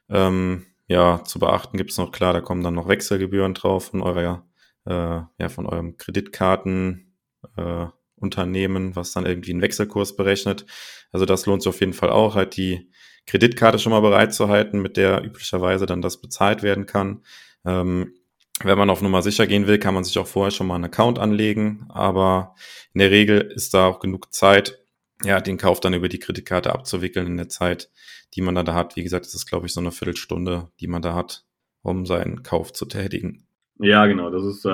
Ähm, 0.08 0.66
ja, 0.86 1.24
zu 1.24 1.38
beachten 1.38 1.76
gibt 1.78 1.90
es 1.90 1.98
noch 1.98 2.12
klar, 2.12 2.32
da 2.32 2.40
kommen 2.40 2.62
dann 2.62 2.74
noch 2.74 2.88
Wechselgebühren 2.88 3.54
drauf 3.54 3.86
von 3.86 4.02
eurer, 4.02 4.46
äh, 4.84 4.92
ja, 5.38 5.48
von 5.48 5.66
eurem 5.66 5.96
Kreditkartenunternehmen, 5.96 7.14
äh, 7.56 8.01
was 8.30 9.12
dann 9.12 9.26
irgendwie 9.26 9.52
einen 9.52 9.62
Wechselkurs 9.62 10.16
berechnet. 10.16 10.66
Also 11.10 11.26
das 11.26 11.46
lohnt 11.46 11.62
sich 11.62 11.68
auf 11.68 11.80
jeden 11.80 11.92
Fall 11.92 12.10
auch, 12.10 12.34
halt 12.34 12.56
die 12.56 12.90
Kreditkarte 13.26 13.78
schon 13.78 13.92
mal 13.92 14.00
bereit 14.00 14.34
zu 14.34 14.48
halten, 14.48 14.80
mit 14.80 14.96
der 14.96 15.24
üblicherweise 15.24 15.86
dann 15.86 16.02
das 16.02 16.20
bezahlt 16.20 16.62
werden 16.62 16.86
kann. 16.86 17.22
Ähm, 17.64 18.14
wenn 18.64 18.78
man 18.78 18.90
auf 18.90 19.02
Nummer 19.02 19.22
sicher 19.22 19.46
gehen 19.46 19.66
will, 19.66 19.78
kann 19.78 19.94
man 19.94 20.04
sich 20.04 20.18
auch 20.18 20.26
vorher 20.26 20.50
schon 20.50 20.66
mal 20.66 20.76
einen 20.76 20.84
Account 20.84 21.18
anlegen, 21.18 21.86
aber 21.88 22.54
in 22.94 23.00
der 23.00 23.10
Regel 23.10 23.40
ist 23.40 23.74
da 23.74 23.86
auch 23.86 24.00
genug 24.00 24.32
Zeit, 24.32 24.84
ja, 25.24 25.40
den 25.40 25.56
Kauf 25.56 25.80
dann 25.80 25.94
über 25.94 26.08
die 26.08 26.18
Kreditkarte 26.18 26.72
abzuwickeln 26.72 27.26
in 27.26 27.36
der 27.36 27.48
Zeit, 27.48 27.90
die 28.34 28.40
man 28.40 28.54
da 28.54 28.74
hat. 28.74 28.96
Wie 28.96 29.02
gesagt, 29.02 29.26
das 29.26 29.34
ist, 29.34 29.46
glaube 29.46 29.66
ich, 29.66 29.72
so 29.72 29.80
eine 29.80 29.92
Viertelstunde, 29.92 30.68
die 30.80 30.88
man 30.88 31.02
da 31.02 31.14
hat, 31.14 31.44
um 31.82 32.06
seinen 32.06 32.42
Kauf 32.42 32.72
zu 32.72 32.86
tätigen. 32.86 33.46
Ja, 33.78 34.06
genau. 34.06 34.30
Das 34.30 34.44
ist 34.44 34.64
äh, 34.64 34.68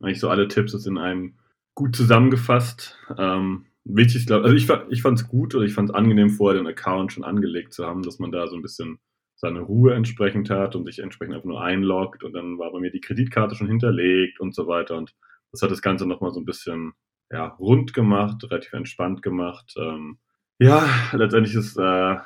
eigentlich 0.00 0.20
so 0.20 0.28
alle 0.28 0.48
Tipps 0.48 0.74
ist 0.74 0.86
in 0.86 0.98
einem 0.98 1.34
gut 1.74 1.96
zusammengefasst. 1.96 2.98
Ähm, 3.18 3.66
wichtig, 3.84 4.26
glaube 4.26 4.44
also 4.44 4.56
ich, 4.56 4.68
ich 4.90 5.02
fand 5.02 5.18
es 5.18 5.28
gut 5.28 5.54
oder 5.54 5.64
ich 5.64 5.74
fand 5.74 5.90
es 5.90 5.94
angenehm, 5.94 6.30
vorher 6.30 6.60
den 6.60 6.68
Account 6.68 7.12
schon 7.12 7.24
angelegt 7.24 7.72
zu 7.72 7.86
haben, 7.86 8.02
dass 8.02 8.18
man 8.18 8.32
da 8.32 8.46
so 8.46 8.56
ein 8.56 8.62
bisschen 8.62 8.98
seine 9.34 9.60
Ruhe 9.60 9.94
entsprechend 9.94 10.50
hat 10.50 10.76
und 10.76 10.84
sich 10.84 11.00
entsprechend 11.00 11.34
einfach 11.34 11.48
nur 11.48 11.62
einloggt 11.62 12.22
und 12.22 12.32
dann 12.32 12.58
war 12.58 12.70
bei 12.70 12.78
mir 12.78 12.92
die 12.92 13.00
Kreditkarte 13.00 13.56
schon 13.56 13.66
hinterlegt 13.66 14.38
und 14.38 14.54
so 14.54 14.68
weiter 14.68 14.96
und 14.96 15.14
das 15.50 15.62
hat 15.62 15.70
das 15.70 15.82
Ganze 15.82 16.06
nochmal 16.06 16.32
so 16.32 16.40
ein 16.40 16.44
bisschen 16.44 16.92
ja, 17.30 17.46
rund 17.58 17.94
gemacht, 17.94 18.44
relativ 18.44 18.72
entspannt 18.74 19.22
gemacht. 19.22 19.74
Ähm, 19.76 20.18
ja, 20.58 20.86
letztendlich 21.12 21.54
ist 21.54 21.76
äh, 21.76 22.16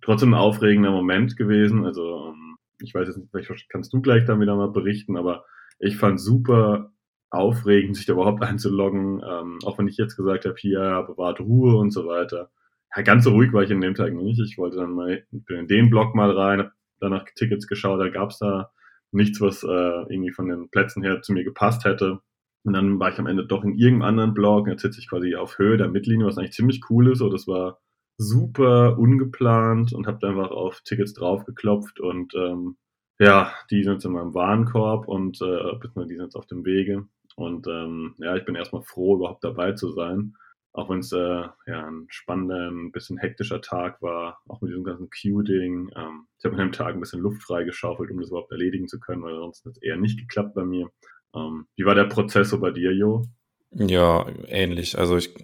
trotzdem 0.00 0.34
ein 0.34 0.40
aufregender 0.40 0.90
Moment 0.90 1.36
gewesen. 1.36 1.84
Also 1.84 2.28
ähm, 2.30 2.56
ich 2.80 2.94
weiß 2.94 3.06
jetzt 3.06 3.18
nicht, 3.18 3.30
vielleicht 3.30 3.68
kannst 3.68 3.92
du 3.92 4.00
gleich 4.00 4.24
dann 4.24 4.40
wieder 4.40 4.56
mal 4.56 4.70
berichten, 4.70 5.16
aber 5.16 5.44
ich 5.78 5.96
fand 5.96 6.20
super 6.20 6.92
aufregend, 7.30 7.96
sich 7.96 8.06
da 8.06 8.12
überhaupt 8.14 8.42
einzuloggen. 8.42 9.22
Ähm, 9.26 9.58
auch 9.64 9.78
wenn 9.78 9.88
ich 9.88 9.96
jetzt 9.96 10.16
gesagt 10.16 10.44
habe, 10.44 10.56
hier 10.58 11.04
bewahrt 11.06 11.40
Ruhe 11.40 11.76
und 11.76 11.90
so 11.90 12.06
weiter. 12.06 12.50
Ja, 12.94 13.02
ganz 13.02 13.24
so 13.24 13.30
ruhig 13.30 13.52
war 13.52 13.62
ich 13.62 13.70
in 13.70 13.80
dem 13.80 13.94
Tag 13.94 14.12
nicht. 14.12 14.40
Ich 14.40 14.58
wollte 14.58 14.76
dann 14.76 14.92
mal 14.92 15.24
bin 15.30 15.58
in 15.58 15.68
den 15.68 15.90
Blog 15.90 16.14
mal 16.14 16.30
rein, 16.30 16.60
hab 16.60 16.72
danach 17.00 17.24
Tickets 17.34 17.66
geschaut, 17.66 18.00
da 18.00 18.08
gab's 18.08 18.38
da 18.38 18.70
nichts, 19.10 19.40
was 19.40 19.62
äh, 19.62 19.66
irgendwie 19.66 20.32
von 20.32 20.48
den 20.48 20.70
Plätzen 20.70 21.02
her 21.02 21.22
zu 21.22 21.32
mir 21.32 21.44
gepasst 21.44 21.84
hätte. 21.84 22.20
Und 22.64 22.72
dann 22.72 22.98
war 22.98 23.10
ich 23.10 23.18
am 23.18 23.26
Ende 23.26 23.46
doch 23.46 23.62
in 23.62 23.74
irgendeinem 23.74 24.08
anderen 24.08 24.34
Blog, 24.34 24.68
jetzt 24.68 24.82
sitze 24.82 25.00
ich 25.00 25.08
quasi 25.08 25.34
auf 25.34 25.58
Höhe 25.58 25.76
der 25.76 25.88
Mittellinie, 25.88 26.26
was 26.26 26.38
eigentlich 26.38 26.52
ziemlich 26.52 26.80
cool 26.88 27.12
ist. 27.12 27.18
So, 27.18 27.28
das 27.30 27.46
war 27.46 27.78
super 28.16 28.98
ungeplant 28.98 29.92
und 29.92 30.06
habe 30.06 30.26
einfach 30.26 30.50
auf 30.50 30.80
Tickets 30.82 31.14
draufgeklopft 31.14 32.00
und 32.00 32.34
ähm, 32.34 32.76
ja, 33.18 33.52
die 33.70 33.82
sind 33.82 33.94
jetzt 33.94 34.04
in 34.04 34.12
meinem 34.12 34.34
Warenkorb 34.34 35.08
und 35.08 35.40
äh, 35.40 36.04
die 36.06 36.14
sind 36.14 36.24
jetzt 36.24 36.36
auf 36.36 36.46
dem 36.46 36.64
Wege. 36.64 37.06
Und 37.36 37.66
ähm, 37.66 38.14
ja, 38.18 38.36
ich 38.36 38.44
bin 38.44 38.54
erstmal 38.54 38.82
froh, 38.82 39.16
überhaupt 39.16 39.44
dabei 39.44 39.72
zu 39.72 39.92
sein. 39.92 40.36
Auch 40.72 40.90
wenn 40.90 40.98
es 40.98 41.12
äh, 41.12 41.18
ja, 41.66 41.86
ein 41.86 42.06
spannender, 42.08 42.68
ein 42.68 42.90
bisschen 42.90 43.16
hektischer 43.18 43.60
Tag 43.60 44.02
war, 44.02 44.40
auch 44.48 44.60
mit 44.60 44.70
diesem 44.70 44.84
ganzen 44.84 45.08
Q-Ding. 45.08 45.90
Ähm, 45.96 46.26
ich 46.38 46.44
habe 46.44 46.54
an 46.56 46.60
dem 46.60 46.72
Tag 46.72 46.94
ein 46.94 47.00
bisschen 47.00 47.20
Luft 47.20 47.42
freigeschaufelt, 47.42 48.10
um 48.10 48.20
das 48.20 48.30
überhaupt 48.30 48.50
erledigen 48.50 48.88
zu 48.88 48.98
können, 48.98 49.22
weil 49.22 49.36
sonst 49.36 49.64
hat 49.64 49.72
es 49.72 49.82
eher 49.82 49.96
nicht 49.96 50.18
geklappt 50.18 50.54
bei 50.54 50.64
mir. 50.64 50.90
Ähm, 51.34 51.66
wie 51.76 51.84
war 51.84 51.94
der 51.94 52.04
Prozess 52.04 52.50
so 52.50 52.58
bei 52.58 52.72
dir, 52.72 52.92
Jo? 52.92 53.24
Ja, 53.70 54.26
ähnlich. 54.48 54.98
Also 54.98 55.16
ich 55.16 55.34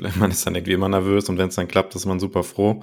man 0.18 0.30
ist 0.30 0.46
dann 0.46 0.54
irgendwie 0.54 0.72
immer 0.72 0.88
nervös 0.88 1.28
und 1.28 1.38
wenn 1.38 1.48
es 1.48 1.56
dann 1.56 1.68
klappt, 1.68 1.94
ist 1.94 2.06
man 2.06 2.20
super 2.20 2.42
froh. 2.42 2.82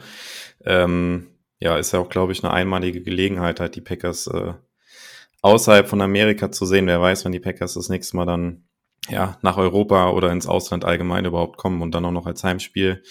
Ähm, 0.64 1.28
ja, 1.60 1.78
ist 1.78 1.92
ja 1.92 2.00
auch, 2.00 2.10
glaube 2.10 2.32
ich, 2.32 2.44
eine 2.44 2.54
einmalige 2.54 3.02
Gelegenheit, 3.02 3.60
halt 3.60 3.76
die 3.76 3.82
Packers 3.82 4.28
äh, 4.28 4.54
außerhalb 5.42 5.88
von 5.88 6.02
Amerika 6.02 6.52
zu 6.52 6.66
sehen. 6.66 6.88
Wer 6.88 7.02
weiß, 7.02 7.26
wenn 7.26 7.32
die 7.32 7.40
Packers 7.40 7.74
das 7.74 7.90
nächste 7.90 8.18
Mal 8.18 8.26
dann 8.26 8.68
ja 9.10 9.38
nach 9.42 9.58
Europa 9.58 10.12
oder 10.12 10.32
ins 10.32 10.48
Ausland 10.48 10.86
allgemein 10.86 11.26
überhaupt 11.26 11.58
kommen 11.58 11.82
und 11.82 11.96
dann 11.96 12.06
auch 12.06 12.12
noch 12.12 12.28
als 12.28 12.44
Heimspiel. 12.44 13.04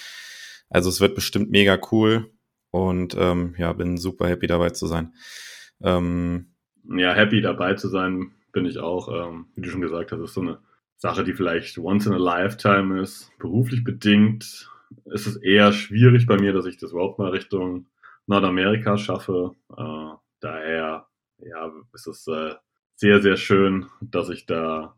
Also 0.68 0.88
es 0.88 1.00
wird 1.00 1.14
bestimmt 1.14 1.50
mega 1.50 1.78
cool 1.90 2.32
und 2.70 3.16
ähm, 3.18 3.54
ja, 3.58 3.72
bin 3.72 3.96
super 3.96 4.28
happy 4.28 4.46
dabei 4.46 4.70
zu 4.70 4.86
sein. 4.86 5.14
Ähm, 5.80 6.54
ja, 6.88 7.14
happy 7.14 7.40
dabei 7.40 7.74
zu 7.74 7.88
sein 7.88 8.32
bin 8.52 8.66
ich 8.66 8.78
auch. 8.78 9.08
Ähm, 9.08 9.46
wie 9.54 9.62
du 9.62 9.70
schon 9.70 9.80
gesagt 9.80 10.12
hast, 10.12 10.20
ist 10.20 10.34
so 10.34 10.40
eine 10.40 10.58
Sache, 10.96 11.24
die 11.24 11.34
vielleicht 11.34 11.78
once 11.78 12.06
in 12.06 12.12
a 12.12 12.16
lifetime 12.16 13.00
ist, 13.00 13.30
beruflich 13.38 13.84
bedingt, 13.84 14.70
ist 15.06 15.26
es 15.26 15.36
eher 15.36 15.72
schwierig 15.72 16.26
bei 16.26 16.38
mir, 16.38 16.52
dass 16.52 16.66
ich 16.66 16.78
das 16.78 16.92
überhaupt 16.92 17.18
mal 17.18 17.30
Richtung 17.30 17.86
Nordamerika 18.26 18.98
schaffe. 18.98 19.52
Äh, 19.76 20.16
daher 20.40 21.06
ja, 21.38 21.72
ist 21.92 22.06
es 22.06 22.26
äh, 22.26 22.54
sehr, 22.94 23.20
sehr 23.20 23.36
schön, 23.36 23.86
dass 24.00 24.28
ich 24.28 24.46
da 24.46 24.96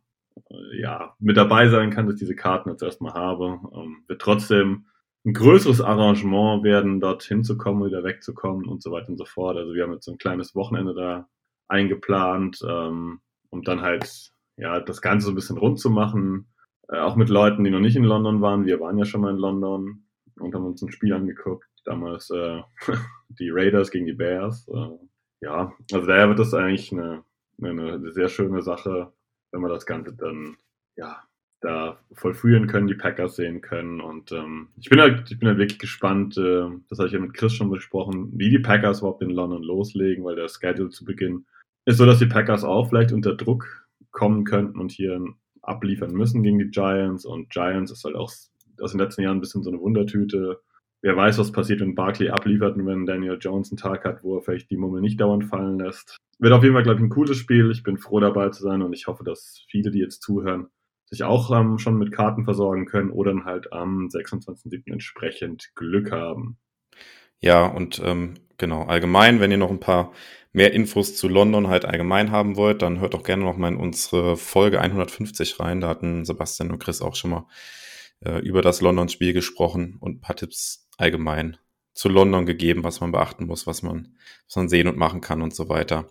äh, 0.50 0.80
ja, 0.80 1.14
mit 1.18 1.36
dabei 1.36 1.68
sein 1.68 1.90
kann, 1.90 2.06
dass 2.06 2.14
ich 2.14 2.20
diese 2.20 2.36
Karten 2.36 2.70
jetzt 2.70 2.82
erstmal 2.82 3.14
habe. 3.14 3.60
Ähm, 3.74 4.04
wird 4.06 4.20
trotzdem 4.20 4.86
ein 5.24 5.32
größeres 5.34 5.80
Arrangement 5.80 6.62
werden, 6.64 7.00
dort 7.00 7.22
hinzukommen, 7.24 7.84
wieder 7.86 8.04
wegzukommen 8.04 8.66
und 8.66 8.82
so 8.82 8.92
weiter 8.92 9.10
und 9.10 9.18
so 9.18 9.24
fort. 9.24 9.56
Also 9.56 9.74
wir 9.74 9.82
haben 9.82 9.92
jetzt 9.92 10.04
so 10.04 10.12
ein 10.12 10.18
kleines 10.18 10.54
Wochenende 10.54 10.94
da 10.94 11.28
eingeplant, 11.68 12.60
ähm, 12.66 13.20
um 13.50 13.62
dann 13.62 13.82
halt 13.82 14.32
ja 14.56 14.80
das 14.80 15.02
Ganze 15.02 15.26
so 15.26 15.32
ein 15.32 15.34
bisschen 15.34 15.58
rund 15.58 15.78
zu 15.80 15.90
machen. 15.90 16.48
Äh, 16.88 16.98
auch 16.98 17.16
mit 17.16 17.28
Leuten, 17.28 17.64
die 17.64 17.70
noch 17.70 17.80
nicht 17.80 17.96
in 17.96 18.04
London 18.04 18.40
waren. 18.40 18.64
Wir 18.64 18.80
waren 18.80 18.98
ja 18.98 19.04
schon 19.04 19.20
mal 19.20 19.32
in 19.32 19.38
London 19.38 20.04
und 20.36 20.54
haben 20.54 20.66
uns 20.66 20.82
ein 20.82 20.92
Spiel 20.92 21.12
angeguckt. 21.12 21.67
Damals 21.84 22.30
äh, 22.30 22.62
die 23.28 23.50
Raiders 23.50 23.90
gegen 23.90 24.06
die 24.06 24.12
Bears. 24.12 24.66
Äh, 24.68 24.98
ja, 25.40 25.72
also 25.92 26.06
daher 26.06 26.28
wird 26.28 26.38
das 26.38 26.54
eigentlich 26.54 26.92
eine, 26.92 27.22
eine, 27.62 28.12
sehr 28.12 28.28
schöne 28.28 28.62
Sache, 28.62 29.12
wenn 29.52 29.60
wir 29.60 29.68
das 29.68 29.86
Ganze 29.86 30.14
dann 30.14 30.56
ja 30.96 31.22
da 31.60 31.98
vollführen 32.12 32.68
können, 32.68 32.86
die 32.86 32.94
Packers 32.94 33.36
sehen 33.36 33.60
können. 33.60 34.00
Und 34.00 34.30
ähm, 34.32 34.68
ich 34.76 34.88
bin 34.88 35.00
halt, 35.00 35.30
ich 35.30 35.38
bin 35.38 35.48
halt 35.48 35.58
wirklich 35.58 35.78
gespannt, 35.78 36.36
äh, 36.36 36.68
das 36.88 36.98
habe 36.98 37.08
ich 37.08 37.12
ja 37.12 37.18
mit 37.18 37.34
Chris 37.34 37.52
schon 37.52 37.70
besprochen, 37.70 38.30
wie 38.34 38.50
die 38.50 38.60
Packers 38.60 39.00
überhaupt 39.00 39.22
in 39.22 39.30
London 39.30 39.62
loslegen, 39.62 40.24
weil 40.24 40.36
der 40.36 40.48
Schedule 40.48 40.90
zu 40.90 41.04
Beginn 41.04 41.46
ist 41.84 41.98
so, 41.98 42.06
dass 42.06 42.18
die 42.18 42.26
Packers 42.26 42.64
auch 42.64 42.88
vielleicht 42.88 43.12
unter 43.12 43.34
Druck 43.34 43.88
kommen 44.10 44.44
könnten 44.44 44.78
und 44.78 44.92
hier 44.92 45.24
abliefern 45.62 46.12
müssen 46.12 46.42
gegen 46.42 46.58
die 46.58 46.70
Giants. 46.70 47.24
Und 47.24 47.50
Giants 47.50 47.90
ist 47.90 48.04
halt 48.04 48.14
auch 48.14 48.30
aus 48.80 48.90
den 48.92 49.00
letzten 49.00 49.22
Jahren 49.22 49.38
ein 49.38 49.40
bisschen 49.40 49.62
so 49.62 49.70
eine 49.70 49.80
Wundertüte. 49.80 50.60
Wer 51.00 51.16
weiß, 51.16 51.38
was 51.38 51.52
passiert, 51.52 51.80
wenn 51.80 51.94
Barkley 51.94 52.30
abliefert 52.30 52.76
und 52.76 52.86
wenn 52.86 53.06
Daniel 53.06 53.38
Jones 53.40 53.70
einen 53.70 53.78
Tag 53.78 54.04
hat, 54.04 54.24
wo 54.24 54.36
er 54.36 54.42
vielleicht 54.42 54.70
die 54.70 54.76
Mummel 54.76 55.00
nicht 55.00 55.20
dauernd 55.20 55.44
fallen 55.44 55.78
lässt. 55.78 56.16
Wird 56.40 56.52
auf 56.52 56.62
jeden 56.62 56.74
Fall, 56.74 56.82
glaube 56.82 56.98
ich, 56.98 57.04
ein 57.04 57.10
cooles 57.10 57.36
Spiel. 57.36 57.70
Ich 57.70 57.82
bin 57.82 57.98
froh 57.98 58.20
dabei 58.20 58.48
zu 58.50 58.62
sein 58.62 58.82
und 58.82 58.92
ich 58.92 59.06
hoffe, 59.06 59.22
dass 59.22 59.64
viele, 59.68 59.90
die 59.90 60.00
jetzt 60.00 60.22
zuhören, 60.22 60.68
sich 61.06 61.22
auch 61.22 61.56
ähm, 61.56 61.78
schon 61.78 61.98
mit 61.98 62.12
Karten 62.12 62.44
versorgen 62.44 62.86
können 62.86 63.10
oder 63.10 63.32
dann 63.32 63.44
halt 63.44 63.72
am 63.72 64.08
26.07. 64.08 64.92
entsprechend 64.92 65.70
Glück 65.74 66.10
haben. 66.10 66.58
Ja, 67.40 67.66
und 67.66 68.02
ähm, 68.04 68.34
genau, 68.56 68.82
allgemein, 68.84 69.40
wenn 69.40 69.50
ihr 69.50 69.56
noch 69.56 69.70
ein 69.70 69.80
paar 69.80 70.12
mehr 70.52 70.72
Infos 70.72 71.16
zu 71.16 71.28
London 71.28 71.68
halt 71.68 71.84
allgemein 71.84 72.30
haben 72.32 72.56
wollt, 72.56 72.82
dann 72.82 73.00
hört 73.00 73.14
doch 73.14 73.22
gerne 73.22 73.44
noch 73.44 73.56
mal 73.56 73.68
in 73.68 73.76
unsere 73.76 74.36
Folge 74.36 74.80
150 74.80 75.60
rein. 75.60 75.80
Da 75.80 75.88
hatten 75.88 76.24
Sebastian 76.24 76.70
und 76.70 76.80
Chris 76.80 77.00
auch 77.00 77.14
schon 77.14 77.30
mal 77.30 77.46
äh, 78.24 78.38
über 78.40 78.62
das 78.62 78.80
London-Spiel 78.80 79.32
gesprochen 79.32 79.96
und 80.00 80.16
ein 80.16 80.20
paar 80.20 80.36
Tipps 80.36 80.88
allgemein 80.96 81.56
zu 81.98 82.08
London 82.08 82.46
gegeben, 82.46 82.84
was 82.84 83.00
man 83.00 83.10
beachten 83.10 83.46
muss, 83.46 83.66
was 83.66 83.82
man, 83.82 84.16
was 84.46 84.54
man 84.54 84.68
sehen 84.68 84.86
und 84.86 84.96
machen 84.96 85.20
kann 85.20 85.42
und 85.42 85.52
so 85.52 85.68
weiter. 85.68 86.06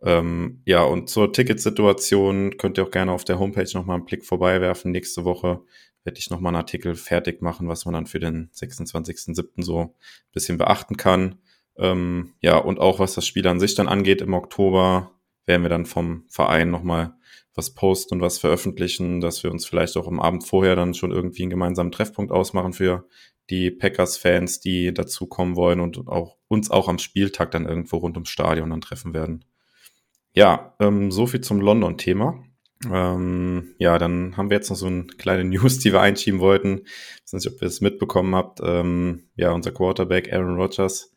Ähm, 0.00 0.62
ja, 0.64 0.84
und 0.84 1.10
zur 1.10 1.32
Ticketsituation 1.32 2.56
könnt 2.58 2.78
ihr 2.78 2.84
auch 2.84 2.92
gerne 2.92 3.10
auf 3.10 3.24
der 3.24 3.40
Homepage 3.40 3.68
nochmal 3.74 3.96
einen 3.96 4.06
Blick 4.06 4.24
vorbeiwerfen. 4.24 4.92
Nächste 4.92 5.24
Woche 5.24 5.62
werde 6.04 6.18
ich 6.18 6.30
nochmal 6.30 6.50
einen 6.50 6.62
Artikel 6.62 6.94
fertig 6.94 7.42
machen, 7.42 7.68
was 7.68 7.84
man 7.84 7.94
dann 7.94 8.06
für 8.06 8.20
den 8.20 8.50
26.07. 8.52 9.62
so 9.64 9.80
ein 9.80 9.90
bisschen 10.32 10.58
beachten 10.58 10.96
kann. 10.96 11.40
Ähm, 11.76 12.34
ja, 12.40 12.58
und 12.58 12.78
auch 12.78 13.00
was 13.00 13.14
das 13.14 13.26
Spiel 13.26 13.46
an 13.48 13.58
sich 13.58 13.74
dann 13.74 13.88
angeht, 13.88 14.20
im 14.20 14.34
Oktober 14.34 15.10
werden 15.46 15.62
wir 15.62 15.70
dann 15.70 15.86
vom 15.86 16.24
Verein 16.28 16.70
nochmal 16.70 17.14
was 17.54 17.74
posten 17.74 18.14
und 18.14 18.20
was 18.20 18.38
veröffentlichen, 18.38 19.20
dass 19.20 19.42
wir 19.42 19.50
uns 19.50 19.66
vielleicht 19.66 19.96
auch 19.96 20.06
am 20.06 20.20
Abend 20.20 20.46
vorher 20.46 20.76
dann 20.76 20.94
schon 20.94 21.12
irgendwie 21.12 21.42
einen 21.42 21.50
gemeinsamen 21.50 21.92
Treffpunkt 21.92 22.32
ausmachen 22.32 22.72
für 22.72 23.06
die 23.50 23.70
Packers-Fans, 23.70 24.60
die 24.60 24.94
dazukommen 24.94 25.56
wollen 25.56 25.80
und 25.80 26.08
auch 26.08 26.38
uns 26.48 26.70
auch 26.70 26.88
am 26.88 26.98
Spieltag 26.98 27.50
dann 27.50 27.66
irgendwo 27.66 27.98
rund 27.98 28.16
ums 28.16 28.30
Stadion 28.30 28.70
dann 28.70 28.80
treffen 28.80 29.14
werden. 29.14 29.44
Ja, 30.34 30.74
ähm, 30.80 31.10
so 31.10 31.26
viel 31.26 31.42
zum 31.42 31.60
London-Thema. 31.60 32.42
Ähm, 32.90 33.74
ja, 33.78 33.98
dann 33.98 34.36
haben 34.36 34.50
wir 34.50 34.56
jetzt 34.56 34.70
noch 34.70 34.76
so 34.76 34.86
eine 34.86 35.04
kleine 35.04 35.44
News, 35.48 35.78
die 35.78 35.92
wir 35.92 36.00
einschieben 36.00 36.40
wollten. 36.40 36.82
Ich 36.84 37.32
weiß 37.32 37.44
nicht, 37.44 37.54
ob 37.54 37.60
ihr 37.60 37.68
es 37.68 37.80
mitbekommen 37.80 38.34
habt. 38.34 38.60
Ähm, 38.62 39.28
ja, 39.36 39.52
unser 39.52 39.72
Quarterback 39.72 40.32
Aaron 40.32 40.56
Rodgers 40.56 41.14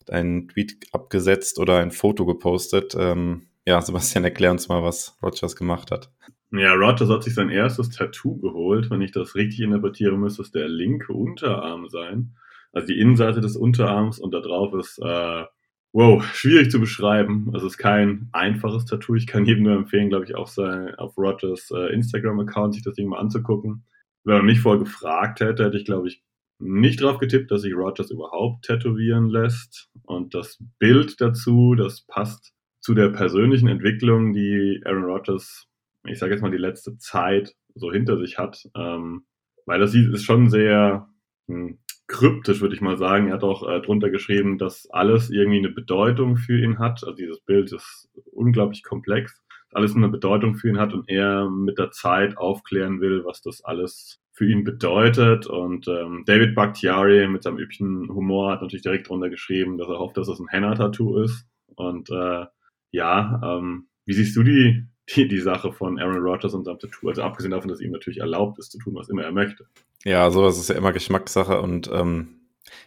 hat 0.00 0.10
einen 0.10 0.48
Tweet 0.48 0.86
abgesetzt 0.92 1.58
oder 1.58 1.78
ein 1.78 1.90
Foto 1.90 2.26
gepostet. 2.26 2.94
Ähm, 2.98 3.49
ja, 3.66 3.80
Sebastian, 3.80 4.24
erklär 4.24 4.50
uns 4.50 4.68
mal, 4.68 4.82
was 4.82 5.18
Rodgers 5.22 5.56
gemacht 5.56 5.90
hat. 5.90 6.10
Ja, 6.52 6.72
Rogers 6.72 7.08
hat 7.08 7.22
sich 7.22 7.34
sein 7.34 7.50
erstes 7.50 7.90
Tattoo 7.90 8.40
geholt. 8.40 8.90
Wenn 8.90 9.02
ich 9.02 9.12
das 9.12 9.34
richtig 9.36 9.60
interpretiere, 9.60 10.16
müsste 10.16 10.42
es 10.42 10.50
der 10.50 10.68
linke 10.68 11.12
Unterarm 11.12 11.88
sein. 11.88 12.34
Also 12.72 12.88
die 12.88 12.98
Innenseite 12.98 13.40
des 13.40 13.56
Unterarms 13.56 14.18
und 14.18 14.32
da 14.32 14.40
drauf 14.40 14.74
ist, 14.74 14.98
äh, 14.98 15.44
wow, 15.92 16.24
schwierig 16.24 16.70
zu 16.70 16.80
beschreiben. 16.80 17.52
Es 17.54 17.62
ist 17.62 17.78
kein 17.78 18.28
einfaches 18.32 18.84
Tattoo. 18.84 19.14
Ich 19.14 19.26
kann 19.26 19.46
jedem 19.46 19.64
nur 19.64 19.76
empfehlen, 19.76 20.08
glaube 20.08 20.24
ich, 20.24 20.34
auf, 20.34 20.48
sein, 20.48 20.94
auf 20.96 21.16
Rogers 21.16 21.70
äh, 21.70 21.92
Instagram-Account 21.92 22.74
sich 22.74 22.82
das 22.82 22.94
Ding 22.94 23.08
mal 23.08 23.18
anzugucken. 23.18 23.84
Wenn 24.24 24.38
man 24.38 24.46
mich 24.46 24.60
vorher 24.60 24.82
gefragt 24.82 25.40
hätte, 25.40 25.64
hätte 25.64 25.78
ich, 25.78 25.84
glaube 25.84 26.08
ich, 26.08 26.22
nicht 26.58 27.00
drauf 27.00 27.18
getippt, 27.18 27.50
dass 27.50 27.62
sich 27.62 27.74
Rogers 27.74 28.10
überhaupt 28.10 28.66
tätowieren 28.66 29.28
lässt. 29.28 29.88
Und 30.02 30.34
das 30.34 30.62
Bild 30.78 31.20
dazu, 31.20 31.74
das 31.74 32.02
passt 32.02 32.52
zu 32.80 32.94
der 32.94 33.10
persönlichen 33.10 33.68
Entwicklung, 33.68 34.32
die 34.32 34.80
Aaron 34.84 35.04
Rodgers 35.04 35.70
ich 36.04 36.18
sage 36.18 36.32
jetzt 36.32 36.42
mal, 36.42 36.50
die 36.50 36.56
letzte 36.56 36.96
Zeit 36.98 37.54
so 37.74 37.92
hinter 37.92 38.16
sich 38.18 38.38
hat. 38.38 38.68
Ähm, 38.74 39.24
weil 39.66 39.80
das 39.80 39.94
ist 39.94 40.24
schon 40.24 40.48
sehr 40.48 41.08
hm, 41.46 41.78
kryptisch, 42.06 42.60
würde 42.60 42.74
ich 42.74 42.80
mal 42.80 42.96
sagen. 42.96 43.28
Er 43.28 43.34
hat 43.34 43.44
auch 43.44 43.68
äh, 43.68 43.80
drunter 43.80 44.10
geschrieben, 44.10 44.58
dass 44.58 44.88
alles 44.90 45.30
irgendwie 45.30 45.58
eine 45.58 45.70
Bedeutung 45.70 46.36
für 46.36 46.58
ihn 46.60 46.78
hat. 46.78 47.04
Also 47.04 47.12
dieses 47.12 47.40
Bild 47.40 47.72
ist 47.72 48.08
unglaublich 48.32 48.82
komplex. 48.82 49.40
Alles 49.72 49.94
eine 49.94 50.08
Bedeutung 50.08 50.56
für 50.56 50.68
ihn 50.68 50.78
hat 50.78 50.92
und 50.92 51.08
er 51.08 51.48
mit 51.48 51.78
der 51.78 51.92
Zeit 51.92 52.36
aufklären 52.36 53.00
will, 53.00 53.24
was 53.24 53.40
das 53.40 53.62
alles 53.62 54.18
für 54.32 54.50
ihn 54.50 54.64
bedeutet. 54.64 55.46
Und 55.46 55.86
ähm, 55.86 56.24
David 56.26 56.56
Bakhtiari 56.56 57.28
mit 57.28 57.44
seinem 57.44 57.58
üblichen 57.58 58.08
Humor 58.08 58.52
hat 58.52 58.62
natürlich 58.62 58.82
direkt 58.82 59.08
drunter 59.08 59.30
geschrieben, 59.30 59.78
dass 59.78 59.88
er 59.88 59.98
hofft, 59.98 60.16
dass 60.16 60.28
es 60.28 60.40
ein 60.40 60.48
Henna-Tattoo 60.48 61.22
ist. 61.22 61.46
Und 61.76 62.10
äh, 62.10 62.46
ja, 62.90 63.40
ähm, 63.44 63.88
wie 64.04 64.12
siehst 64.12 64.36
du 64.36 64.42
die 64.42 64.86
die, 65.16 65.28
die 65.28 65.40
Sache 65.40 65.72
von 65.72 65.98
Aaron 65.98 66.22
Rodgers 66.22 66.54
und 66.54 66.64
seinem 66.64 66.78
Tattoo. 66.78 67.08
Also 67.08 67.22
abgesehen 67.22 67.50
davon, 67.50 67.68
dass 67.68 67.80
ihm 67.80 67.90
natürlich 67.90 68.20
erlaubt 68.20 68.58
ist 68.58 68.72
zu 68.72 68.78
tun, 68.78 68.94
was 68.94 69.08
immer 69.08 69.22
er 69.22 69.32
möchte. 69.32 69.66
Ja, 70.04 70.30
sowas 70.30 70.58
ist 70.58 70.68
ja 70.68 70.76
immer 70.76 70.92
Geschmackssache 70.92 71.60
und 71.60 71.90
ähm, 71.92 72.40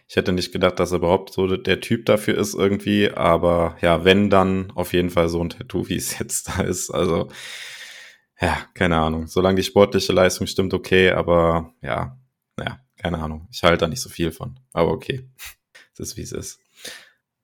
ich 0.08 0.16
hätte 0.16 0.32
nicht 0.32 0.52
gedacht, 0.52 0.80
dass 0.80 0.92
er 0.92 0.98
überhaupt 0.98 1.32
so 1.32 1.56
der 1.56 1.80
Typ 1.80 2.06
dafür 2.06 2.36
ist 2.36 2.54
irgendwie, 2.54 3.10
aber 3.10 3.76
ja, 3.80 4.04
wenn 4.04 4.30
dann 4.30 4.70
auf 4.74 4.92
jeden 4.92 5.10
Fall 5.10 5.28
so 5.28 5.42
ein 5.42 5.50
Tattoo, 5.50 5.88
wie 5.88 5.96
es 5.96 6.18
jetzt 6.18 6.48
da 6.48 6.62
ist. 6.62 6.90
Also 6.90 7.28
ja, 8.40 8.56
keine 8.74 8.96
Ahnung. 8.96 9.26
Solange 9.26 9.56
die 9.56 9.62
sportliche 9.62 10.12
Leistung 10.12 10.46
stimmt, 10.46 10.74
okay, 10.74 11.10
aber 11.10 11.74
ja, 11.82 12.18
naja, 12.56 12.80
keine 12.96 13.18
Ahnung. 13.18 13.48
Ich 13.52 13.62
halte 13.62 13.84
da 13.84 13.88
nicht 13.88 14.00
so 14.00 14.08
viel 14.08 14.32
von. 14.32 14.58
Aber 14.72 14.92
okay. 14.92 15.28
Es 15.96 16.00
ist, 16.00 16.16
wie 16.16 16.22
es 16.22 16.32
ist. 16.32 16.60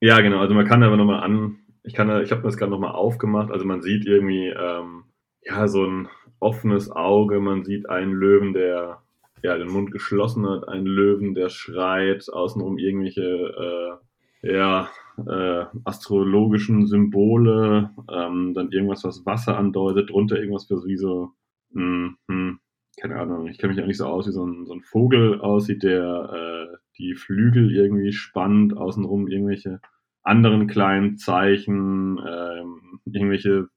Ja, 0.01 0.21
genau. 0.23 0.41
Also 0.41 0.55
man 0.55 0.67
kann 0.67 0.83
aber 0.83 0.97
nochmal 0.97 1.23
an, 1.23 1.61
ich 1.83 1.95
kann, 1.95 2.23
ich 2.23 2.31
habe 2.31 2.43
das 2.43 2.57
gerade 2.57 2.71
nochmal 2.71 2.93
aufgemacht. 2.93 3.51
Also 3.51 3.65
man 3.65 3.83
sieht 3.83 4.07
irgendwie 4.07 4.49
ähm, 4.49 5.05
ja 5.43 5.69
so 5.69 5.85
ein 5.85 6.09
offenes 6.39 6.91
Auge. 6.91 7.41
Man 7.41 7.65
sieht 7.65 7.89
einen 7.89 8.13
Löwen, 8.13 8.53
der 8.53 9.03
ja 9.43 9.57
den 9.57 9.69
Mund 9.69 9.91
geschlossen 9.91 10.49
hat, 10.49 10.69
einen 10.69 10.87
Löwen, 10.87 11.35
der 11.35 11.49
schreit, 11.49 12.31
außenrum 12.31 12.79
irgendwelche 12.79 14.01
äh, 14.43 14.53
ja 14.53 14.91
äh, 15.27 15.65
astrologischen 15.85 16.87
Symbole, 16.87 17.91
ähm, 18.11 18.55
dann 18.55 18.71
irgendwas, 18.71 19.05
was 19.05 19.25
Wasser 19.27 19.57
andeutet, 19.57 20.11
drunter 20.11 20.39
irgendwas 20.39 20.67
für 20.67 20.85
wie 20.85 20.97
so 20.97 21.33
mh, 21.73 22.15
mh, 22.27 22.59
keine 23.01 23.17
Ahnung, 23.19 23.47
ich 23.47 23.59
kenne 23.59 23.73
mich 23.73 23.83
auch 23.83 23.87
nicht 23.87 23.97
so 23.97 24.07
aus, 24.07 24.27
wie 24.27 24.33
so 24.33 24.45
ein, 24.45 24.67
so 24.67 24.75
ein 24.75 24.83
Vogel 24.83 25.41
aussieht, 25.41 25.83
der 25.83 26.71
äh, 26.73 26.77
die 26.99 27.15
Flügel 27.15 27.75
irgendwie 27.75 28.13
spannt, 28.13 28.77
außenrum 28.77 29.29
irgendwelche 29.29 29.81
anderen 30.23 30.67
kleinen 30.67 31.17
Zeichen, 31.17 32.19
äh, 32.19 32.63
irgendwelche 33.07 33.69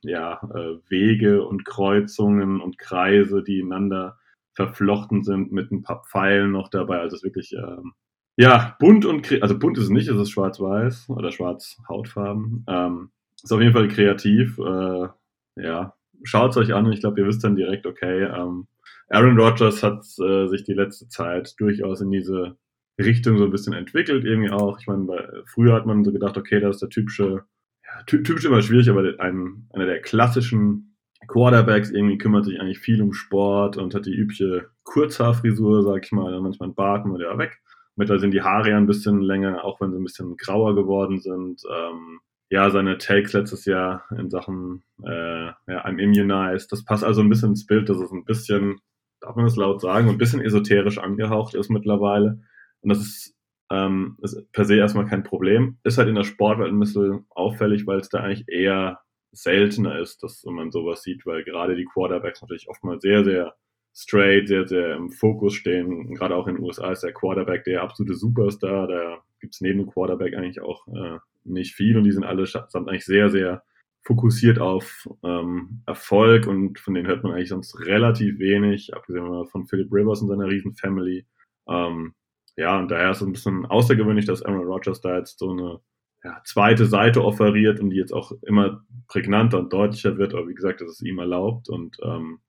ja, 0.00 0.40
äh, 0.54 0.78
Wege 0.88 1.44
und 1.46 1.64
Kreuzungen 1.64 2.60
und 2.60 2.78
Kreise, 2.78 3.42
die 3.42 3.60
ineinander 3.60 4.18
verflochten 4.52 5.22
sind 5.22 5.52
mit 5.52 5.70
ein 5.70 5.82
paar 5.82 6.02
Pfeilen 6.02 6.52
noch 6.52 6.68
dabei. 6.68 7.00
Also 7.00 7.16
es 7.16 7.22
ist 7.22 7.24
wirklich 7.24 7.52
ähm, 7.52 7.92
ja 8.36 8.76
bunt 8.78 9.04
und 9.04 9.30
also 9.42 9.58
bunt 9.58 9.76
ist 9.78 9.84
es 9.84 9.90
nicht, 9.90 10.08
es 10.08 10.16
ist 10.16 10.30
schwarz-weiß 10.30 11.10
oder 11.10 11.30
schwarz-hautfarben. 11.30 12.64
Ähm, 12.68 13.10
ist 13.42 13.52
auf 13.52 13.60
jeden 13.60 13.74
Fall 13.74 13.88
kreativ. 13.88 14.58
Äh, 14.58 15.08
ja, 15.56 15.94
schaut 16.22 16.50
es 16.50 16.56
euch 16.56 16.74
an 16.74 16.90
ich 16.90 17.00
glaube, 17.00 17.20
ihr 17.20 17.26
wisst 17.26 17.44
dann 17.44 17.56
direkt, 17.56 17.86
okay, 17.86 18.24
ähm, 18.24 18.66
Aaron 19.08 19.38
Rodgers 19.38 19.82
hat 19.82 20.04
äh, 20.18 20.48
sich 20.48 20.64
die 20.64 20.74
letzte 20.74 21.08
Zeit 21.08 21.54
durchaus 21.58 22.00
in 22.00 22.10
diese 22.10 22.56
Richtung 22.98 23.38
so 23.38 23.44
ein 23.44 23.50
bisschen 23.50 23.74
entwickelt, 23.74 24.24
irgendwie 24.24 24.50
auch. 24.50 24.78
Ich 24.80 24.86
meine, 24.86 25.42
früher 25.46 25.74
hat 25.74 25.86
man 25.86 26.04
so 26.04 26.12
gedacht, 26.12 26.36
okay, 26.36 26.60
das 26.60 26.76
ist 26.76 26.82
der 26.82 26.88
typische, 26.88 27.44
ja, 27.84 28.02
typisch 28.06 28.44
immer 28.44 28.62
schwierig, 28.62 28.88
aber 28.90 29.14
ein, 29.18 29.68
einer 29.72 29.86
der 29.86 30.00
klassischen 30.00 30.96
Quarterbacks 31.28 31.90
irgendwie 31.90 32.18
kümmert 32.18 32.44
sich 32.44 32.60
eigentlich 32.60 32.78
viel 32.78 33.02
um 33.02 33.12
Sport 33.12 33.76
und 33.76 33.94
hat 33.94 34.06
die 34.06 34.14
übliche 34.14 34.68
Kurzhaarfrisur, 34.84 35.82
sag 35.82 36.04
ich 36.04 36.12
mal, 36.12 36.40
manchmal 36.40 36.70
ein 36.70 36.74
Bart, 36.74 37.06
mal 37.06 37.18
der 37.18 37.38
weg. 37.38 37.60
Mittlerweile 37.96 38.20
sind 38.20 38.32
die 38.32 38.42
Haare 38.42 38.70
ja 38.70 38.76
ein 38.76 38.86
bisschen 38.86 39.20
länger, 39.22 39.64
auch 39.64 39.80
wenn 39.80 39.90
sie 39.90 39.98
ein 39.98 40.04
bisschen 40.04 40.36
grauer 40.36 40.74
geworden 40.74 41.18
sind. 41.18 41.62
Ähm, 41.70 42.20
ja, 42.50 42.70
seine 42.70 42.98
Takes 42.98 43.32
letztes 43.32 43.64
Jahr 43.64 44.04
in 44.16 44.30
Sachen 44.30 44.84
äh, 45.02 45.46
ja, 45.46 45.84
I'm 45.84 45.98
immunized. 45.98 46.70
Das 46.70 46.84
passt 46.84 47.04
also 47.04 47.22
ein 47.22 47.28
bisschen 47.28 47.50
ins 47.50 47.66
Bild, 47.66 47.88
dass 47.88 47.98
es 47.98 48.12
ein 48.12 48.24
bisschen, 48.24 48.80
darf 49.20 49.34
man 49.34 49.46
das 49.46 49.56
laut 49.56 49.80
sagen, 49.80 50.08
ein 50.08 50.18
bisschen 50.18 50.42
esoterisch 50.42 50.98
angehaucht 50.98 51.54
ist 51.54 51.70
mittlerweile. 51.70 52.40
Und 52.82 52.90
das 52.90 52.98
ist, 52.98 53.34
ähm, 53.70 54.16
ist 54.22 54.50
per 54.52 54.64
se 54.64 54.76
erstmal 54.76 55.06
kein 55.06 55.22
Problem. 55.22 55.78
Ist 55.84 55.98
halt 55.98 56.08
in 56.08 56.14
der 56.14 56.24
Sportwelt 56.24 56.72
ein 56.72 56.80
bisschen 56.80 57.26
auffällig, 57.30 57.86
weil 57.86 57.98
es 57.98 58.08
da 58.08 58.20
eigentlich 58.20 58.48
eher 58.48 59.00
seltener 59.32 59.98
ist, 59.98 60.22
dass 60.22 60.44
man 60.44 60.70
sowas 60.70 61.02
sieht, 61.02 61.26
weil 61.26 61.44
gerade 61.44 61.76
die 61.76 61.84
Quarterbacks 61.84 62.42
natürlich 62.42 62.68
oftmals 62.68 63.02
sehr, 63.02 63.24
sehr 63.24 63.54
straight, 63.94 64.48
sehr, 64.48 64.66
sehr 64.66 64.96
im 64.96 65.10
Fokus 65.10 65.54
stehen. 65.54 66.14
Gerade 66.14 66.36
auch 66.36 66.46
in 66.46 66.56
den 66.56 66.64
USA 66.64 66.92
ist 66.92 67.02
der 67.02 67.12
Quarterback 67.12 67.64
der 67.64 67.82
absolute 67.82 68.14
Superstar. 68.14 68.86
Da 68.86 69.22
gibt 69.40 69.54
es 69.54 69.60
neben 69.60 69.80
dem 69.80 69.90
Quarterback 69.90 70.34
eigentlich 70.34 70.60
auch 70.60 70.86
äh, 70.88 71.18
nicht 71.44 71.74
viel 71.74 71.96
und 71.96 72.04
die 72.04 72.12
sind 72.12 72.24
alle 72.24 72.46
sind 72.46 72.74
eigentlich 72.74 73.04
sehr, 73.04 73.30
sehr 73.30 73.62
fokussiert 74.02 74.60
auf 74.60 75.08
ähm, 75.24 75.82
Erfolg 75.86 76.46
und 76.46 76.78
von 76.78 76.94
denen 76.94 77.08
hört 77.08 77.24
man 77.24 77.32
eigentlich 77.32 77.48
sonst 77.48 77.86
relativ 77.86 78.38
wenig, 78.38 78.94
abgesehen 78.94 79.46
von 79.46 79.66
Philip 79.66 79.90
Rivers 79.90 80.22
und 80.22 80.28
seiner 80.28 80.46
riesen 80.46 80.74
Family. 80.74 81.26
Ähm, 81.68 82.14
ja, 82.56 82.78
und 82.78 82.90
daher 82.90 83.10
ist 83.10 83.20
es 83.20 83.26
ein 83.26 83.32
bisschen 83.32 83.66
außergewöhnlich, 83.66 84.24
dass 84.24 84.42
Aaron 84.42 84.64
Rodgers 84.66 85.00
da 85.00 85.18
jetzt 85.18 85.38
so 85.38 85.50
eine 85.50 85.80
ja, 86.24 86.40
zweite 86.44 86.86
Seite 86.86 87.22
offeriert 87.22 87.80
und 87.80 87.90
die 87.90 87.96
jetzt 87.96 88.12
auch 88.12 88.32
immer 88.42 88.82
prägnanter 89.08 89.58
und 89.58 89.72
deutlicher 89.72 90.18
wird, 90.18 90.34
aber 90.34 90.48
wie 90.48 90.54
gesagt, 90.54 90.80
das 90.80 90.90
ist 90.90 91.02
ihm 91.02 91.18
erlaubt 91.18 91.68
und 91.68 91.96
ähm, 92.02 92.40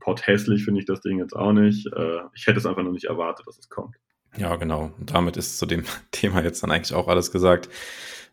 pot 0.00 0.26
hässlich 0.26 0.64
finde 0.64 0.80
ich 0.80 0.86
das 0.86 1.00
Ding 1.00 1.18
jetzt 1.18 1.34
auch 1.34 1.52
nicht. 1.52 1.86
Äh, 1.86 2.20
ich 2.34 2.46
hätte 2.46 2.58
es 2.58 2.66
einfach 2.66 2.82
noch 2.82 2.92
nicht 2.92 3.04
erwartet, 3.04 3.46
dass 3.46 3.58
es 3.58 3.68
kommt. 3.68 3.96
Ja, 4.36 4.56
genau. 4.56 4.92
Und 4.98 5.12
damit 5.12 5.36
ist 5.36 5.58
zu 5.58 5.66
dem 5.66 5.84
Thema 6.10 6.42
jetzt 6.42 6.62
dann 6.62 6.70
eigentlich 6.70 6.94
auch 6.94 7.08
alles 7.08 7.30
gesagt. 7.32 7.68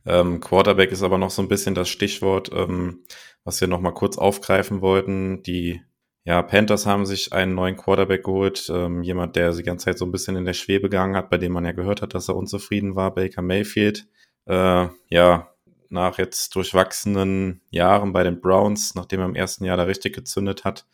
Ähm, 0.06 0.40
Quarterback 0.40 0.92
ist 0.92 1.04
aber 1.04 1.18
noch 1.18 1.30
so 1.30 1.42
ein 1.42 1.50
bisschen 1.50 1.76
das 1.76 1.90
Stichwort, 1.90 2.50
ähm, 2.54 3.04
was 3.44 3.60
wir 3.62 3.68
noch 3.68 3.82
mal 3.82 3.92
kurz 3.92 4.18
aufgreifen 4.18 4.82
wollten. 4.82 5.44
Die 5.44 5.82
ja, 6.30 6.44
Panthers 6.44 6.86
haben 6.86 7.08
sich 7.08 7.34
einen 7.34 7.56
neuen 7.56 7.76
Quarterback 7.76 8.24
geholt, 8.24 8.72
ähm, 8.72 9.02
jemand, 9.02 9.36
der 9.36 9.52
die 9.52 9.64
ganze 9.64 9.86
Zeit 9.86 9.98
so 9.98 10.06
ein 10.06 10.12
bisschen 10.12 10.36
in 10.36 10.46
der 10.46 10.54
Schwebe 10.54 10.88
gegangen 10.88 11.16
hat, 11.16 11.32
bei 11.32 11.40
dem 11.40 11.52
man 11.52 11.66
ja 11.66 11.72
gehört 11.72 12.04
hat, 12.04 12.14
dass 12.14 12.30
er 12.30 12.36
unzufrieden 12.36 12.96
war, 12.96 13.16
Baker 13.16 13.42
Mayfield. 13.42 14.06
Äh, 14.46 14.90
ja, 15.10 15.50
nach 15.90 16.20
jetzt 16.20 16.54
durchwachsenen 16.54 17.62
Jahren 17.72 18.14
bei 18.14 18.22
den 18.22 18.42
Browns, 18.42 18.94
nachdem 18.94 19.22
er 19.22 19.26
im 19.26 19.34
ersten 19.34 19.66
Jahr 19.66 19.76
da 19.76 19.86
richtig 19.86 20.14
gezündet 20.14 20.66
hat, 20.66 20.86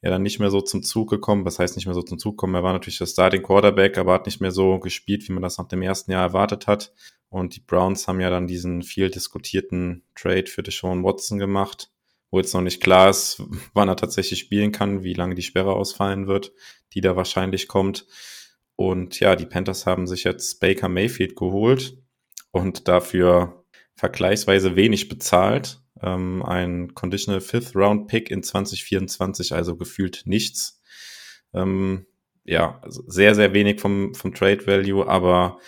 ja 0.00 0.08
dann 0.08 0.22
nicht 0.22 0.40
mehr 0.40 0.50
so 0.50 0.62
zum 0.62 0.82
Zug 0.82 1.10
gekommen. 1.10 1.44
Was 1.44 1.58
heißt 1.58 1.76
nicht 1.76 1.84
mehr 1.84 1.94
so 1.94 2.00
zum 2.00 2.18
Zug 2.18 2.38
kommen? 2.38 2.54
Er 2.54 2.62
war 2.62 2.72
natürlich 2.72 2.96
der 2.96 3.04
Starting 3.04 3.42
Quarterback, 3.42 3.98
aber 3.98 4.14
hat 4.14 4.24
nicht 4.24 4.40
mehr 4.40 4.50
so 4.50 4.78
gespielt, 4.78 5.28
wie 5.28 5.32
man 5.32 5.42
das 5.42 5.58
nach 5.58 5.68
dem 5.68 5.82
ersten 5.82 6.10
Jahr 6.10 6.22
erwartet 6.22 6.66
hat. 6.66 6.94
Und 7.28 7.54
die 7.54 7.60
Browns 7.60 8.08
haben 8.08 8.20
ja 8.20 8.30
dann 8.30 8.46
diesen 8.46 8.82
viel 8.82 9.10
diskutierten 9.10 10.04
Trade 10.14 10.46
für 10.46 10.62
Deshaun 10.62 11.04
Watson 11.04 11.38
gemacht, 11.38 11.90
wo 12.34 12.40
jetzt 12.40 12.52
noch 12.52 12.62
nicht 12.62 12.82
klar 12.82 13.10
ist, 13.10 13.40
wann 13.74 13.88
er 13.88 13.94
tatsächlich 13.94 14.40
spielen 14.40 14.72
kann, 14.72 15.04
wie 15.04 15.14
lange 15.14 15.36
die 15.36 15.42
Sperre 15.42 15.74
ausfallen 15.74 16.26
wird, 16.26 16.52
die 16.92 17.00
da 17.00 17.14
wahrscheinlich 17.14 17.68
kommt. 17.68 18.06
Und 18.74 19.20
ja, 19.20 19.36
die 19.36 19.46
Panthers 19.46 19.86
haben 19.86 20.08
sich 20.08 20.24
jetzt 20.24 20.58
Baker 20.58 20.88
Mayfield 20.88 21.36
geholt 21.36 21.96
und 22.50 22.88
dafür 22.88 23.64
vergleichsweise 23.94 24.74
wenig 24.74 25.08
bezahlt. 25.08 25.80
Ähm, 26.02 26.42
ein 26.42 26.92
Conditional 26.94 27.40
Fifth 27.40 27.76
Round 27.76 28.08
Pick 28.08 28.32
in 28.32 28.42
2024, 28.42 29.54
also 29.54 29.76
gefühlt 29.76 30.22
nichts. 30.24 30.82
Ähm, 31.52 32.06
ja, 32.42 32.80
also 32.82 33.04
sehr, 33.06 33.36
sehr 33.36 33.54
wenig 33.54 33.80
vom, 33.80 34.12
vom 34.12 34.34
Trade 34.34 34.66
Value, 34.66 35.06
aber 35.06 35.60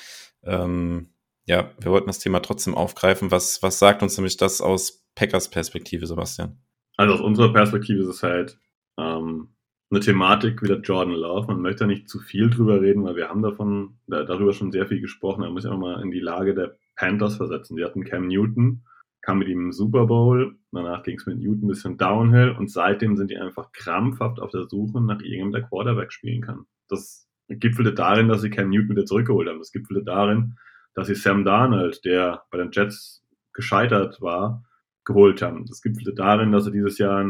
ähm, 0.43 1.15
ja, 1.45 1.71
wir 1.79 1.93
wollten 1.93 2.09
das 2.09 2.19
Thema 2.19 2.41
trotzdem 2.41 2.75
aufgreifen. 2.75 3.31
Was, 3.31 3.63
was 3.63 3.79
sagt 3.79 4.03
uns 4.03 4.17
nämlich 4.19 4.37
das 4.37 4.61
aus 4.61 5.06
Packers 5.17 5.51
Perspektive, 5.51 6.07
Sebastian? 6.07 6.59
Also 6.97 7.15
aus 7.15 7.21
unserer 7.21 7.53
Perspektive 7.53 8.03
ist 8.03 8.09
es 8.09 8.23
halt 8.23 8.59
ähm, 8.99 9.49
eine 9.91 10.01
Thematik 10.01 10.63
wie 10.63 10.69
der 10.69 10.81
Jordan 10.81 11.15
Love. 11.15 11.49
Man 11.49 11.63
möchte 11.63 11.81
da 11.81 11.87
nicht 11.87 12.09
zu 12.09 12.21
viel 12.21 12.51
drüber 12.51 12.81
reden, 12.81 13.05
weil 13.05 13.17
wir 13.17 13.29
haben 13.29 13.43
davon, 13.43 13.99
da, 14.07 14.25
darüber 14.25 14.53
schon 14.53 14.73
sehr 14.73 14.87
viel 14.87 15.01
gesprochen. 15.01 15.41
Man 15.41 15.53
muss 15.53 15.65
ja 15.65 15.73
auch 15.73 15.79
mal 15.79 16.01
in 16.03 16.11
die 16.11 16.21
Lage 16.21 16.55
der 16.55 16.77
Panthers 16.97 17.37
versetzen. 17.37 17.77
Die 17.77 17.85
hatten 17.85 18.05
Cam 18.05 18.29
Newton, 18.29 18.85
kam 19.23 19.39
mit 19.39 19.49
ihm 19.49 19.67
im 19.67 19.73
Super 19.73 20.07
Bowl, 20.07 20.57
danach 20.73 21.03
ging 21.03 21.19
es 21.19 21.27
mit 21.27 21.39
Newton 21.39 21.65
ein 21.65 21.69
bisschen 21.69 21.97
downhill 21.99 22.51
und 22.51 22.71
seitdem 22.71 23.17
sind 23.17 23.31
die 23.31 23.37
einfach 23.37 23.73
krampfhaft 23.73 24.39
auf 24.39 24.51
der 24.51 24.69
Suche 24.69 25.01
nach 25.01 25.17
irgendjemandem, 25.17 25.61
der 25.61 25.69
Quarterback 25.69 26.13
spielen 26.13 26.43
kann. 26.43 26.67
Das 26.89 27.29
gipfelte 27.49 27.93
darin, 27.93 28.29
dass 28.29 28.43
sie 28.43 28.51
Cam 28.51 28.71
Newton 28.71 28.91
wieder 28.91 29.05
zurückgeholt 29.05 29.49
haben. 29.49 29.59
Das 29.59 29.73
gipfelte 29.73 30.05
darin, 30.05 30.57
dass 30.95 31.09
sie 31.09 31.15
Sam 31.15 31.45
Darnold, 31.45 32.05
der 32.05 32.45
bei 32.51 32.59
den 32.59 32.71
Jets 32.73 33.25
gescheitert 33.53 34.21
war, 34.21 34.65
geholt 35.07 35.41
haben. 35.41 35.65
Das 35.67 35.81
gipfelte 35.81 36.13
darin, 36.13 36.53
dass 36.53 36.65
sie 36.65 36.73
dieses 36.73 36.99
Jahr, 36.99 37.25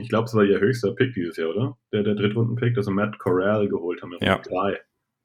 ich 0.00 0.08
glaube, 0.08 0.24
es 0.24 0.34
war 0.34 0.42
ihr 0.42 0.58
höchster 0.58 0.92
Pick 0.92 1.14
dieses 1.14 1.36
Jahr, 1.36 1.50
oder? 1.50 1.78
Der, 1.92 2.02
der 2.02 2.14
Drittrunden-Pick, 2.14 2.74
dass 2.74 2.86
sie 2.86 2.92
Matt 2.92 3.18
Corral 3.18 3.68
geholt 3.68 4.02
haben. 4.02 4.16
Ja. 4.20 4.38
Drei. 4.38 4.72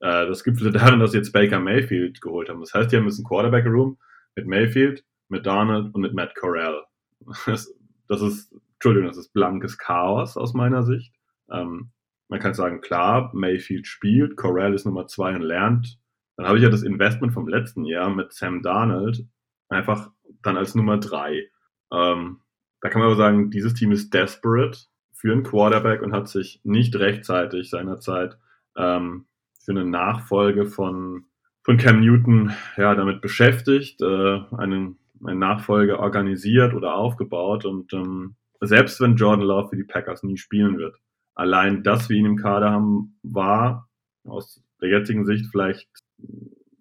Äh, 0.02 0.28
das 0.28 0.44
gipfelte 0.44 0.78
darin, 0.78 1.00
dass 1.00 1.12
sie 1.12 1.18
jetzt 1.18 1.32
Baker 1.32 1.60
Mayfield 1.60 2.22
geholt 2.22 2.50
haben. 2.50 2.60
Das 2.60 2.74
heißt, 2.74 2.92
die 2.92 2.98
haben 2.98 3.06
jetzt 3.06 3.18
einen 3.18 3.26
Quarterback-Room 3.26 3.98
mit 4.36 4.46
Mayfield, 4.46 5.04
mit 5.30 5.46
Darnold 5.46 5.96
und 5.96 6.02
mit 6.02 6.14
Matt 6.14 6.36
Corral. 6.36 6.84
Das, 7.48 7.74
das 8.08 8.22
ist, 8.22 8.54
Entschuldigung, 8.74 9.08
das 9.08 9.18
ist 9.18 9.34
blankes 9.34 9.80
Chaos 9.80 10.38
aus 10.38 10.54
meiner 10.54 10.84
Sicht. 10.84 11.16
Ähm, 11.50 11.90
man 12.28 12.40
kann 12.40 12.54
sagen, 12.54 12.82
klar, 12.82 13.32
Mayfield 13.34 13.88
spielt, 13.88 14.36
Corral 14.36 14.76
ist 14.76 14.86
Nummer 14.86 15.08
zwei 15.08 15.34
und 15.34 15.42
lernt. 15.42 15.98
Dann 16.36 16.46
habe 16.46 16.58
ich 16.58 16.64
ja 16.64 16.70
das 16.70 16.84
Investment 16.84 17.34
vom 17.34 17.48
letzten 17.48 17.86
Jahr 17.86 18.14
mit 18.14 18.34
Sam 18.34 18.62
Darnold 18.62 19.26
einfach 19.70 20.12
dann 20.44 20.58
als 20.58 20.76
Nummer 20.76 20.98
drei. 21.00 21.50
Ähm, 21.92 22.42
da 22.82 22.90
kann 22.90 23.02
man 23.02 23.10
aber 23.10 23.18
sagen, 23.18 23.50
dieses 23.50 23.74
Team 23.74 23.92
ist 23.92 24.14
desperate 24.14 24.80
für 25.14 25.32
einen 25.32 25.44
Quarterback 25.44 26.02
und 26.02 26.14
hat 26.14 26.28
sich 26.28 26.62
nicht 26.64 26.96
rechtzeitig 26.96 27.70
seinerzeit 27.70 28.38
ähm, 28.78 29.26
für 29.60 29.72
eine 29.72 29.86
Nachfolge 29.86 30.66
von, 30.66 31.26
von 31.64 31.78
Cam 31.78 32.02
Newton 32.02 32.54
ja, 32.78 32.94
damit 32.94 33.22
beschäftigt, 33.22 34.02
äh, 34.02 34.40
einen, 34.58 35.00
einen 35.26 35.40
Nachfolger 35.40 36.00
organisiert 36.00 36.74
oder 36.74 36.96
aufgebaut. 36.96 37.66
Und 37.66 37.92
ähm, 37.94 38.36
selbst 38.62 39.02
wenn 39.02 39.16
Jordan 39.16 39.46
Love 39.46 39.70
für 39.70 39.78
die 39.78 39.84
Packers 39.84 40.24
nie 40.24 40.38
spielen 40.38 40.78
wird, 40.78 40.98
allein 41.34 41.84
das 41.84 42.10
wir 42.10 42.18
ihn 42.18 42.26
im 42.26 42.38
Kader 42.38 42.72
haben, 42.72 43.18
war 43.24 43.90
aus 44.26 44.62
der 44.82 44.90
jetzigen 44.90 45.26
Sicht 45.26 45.48
vielleicht 45.52 45.90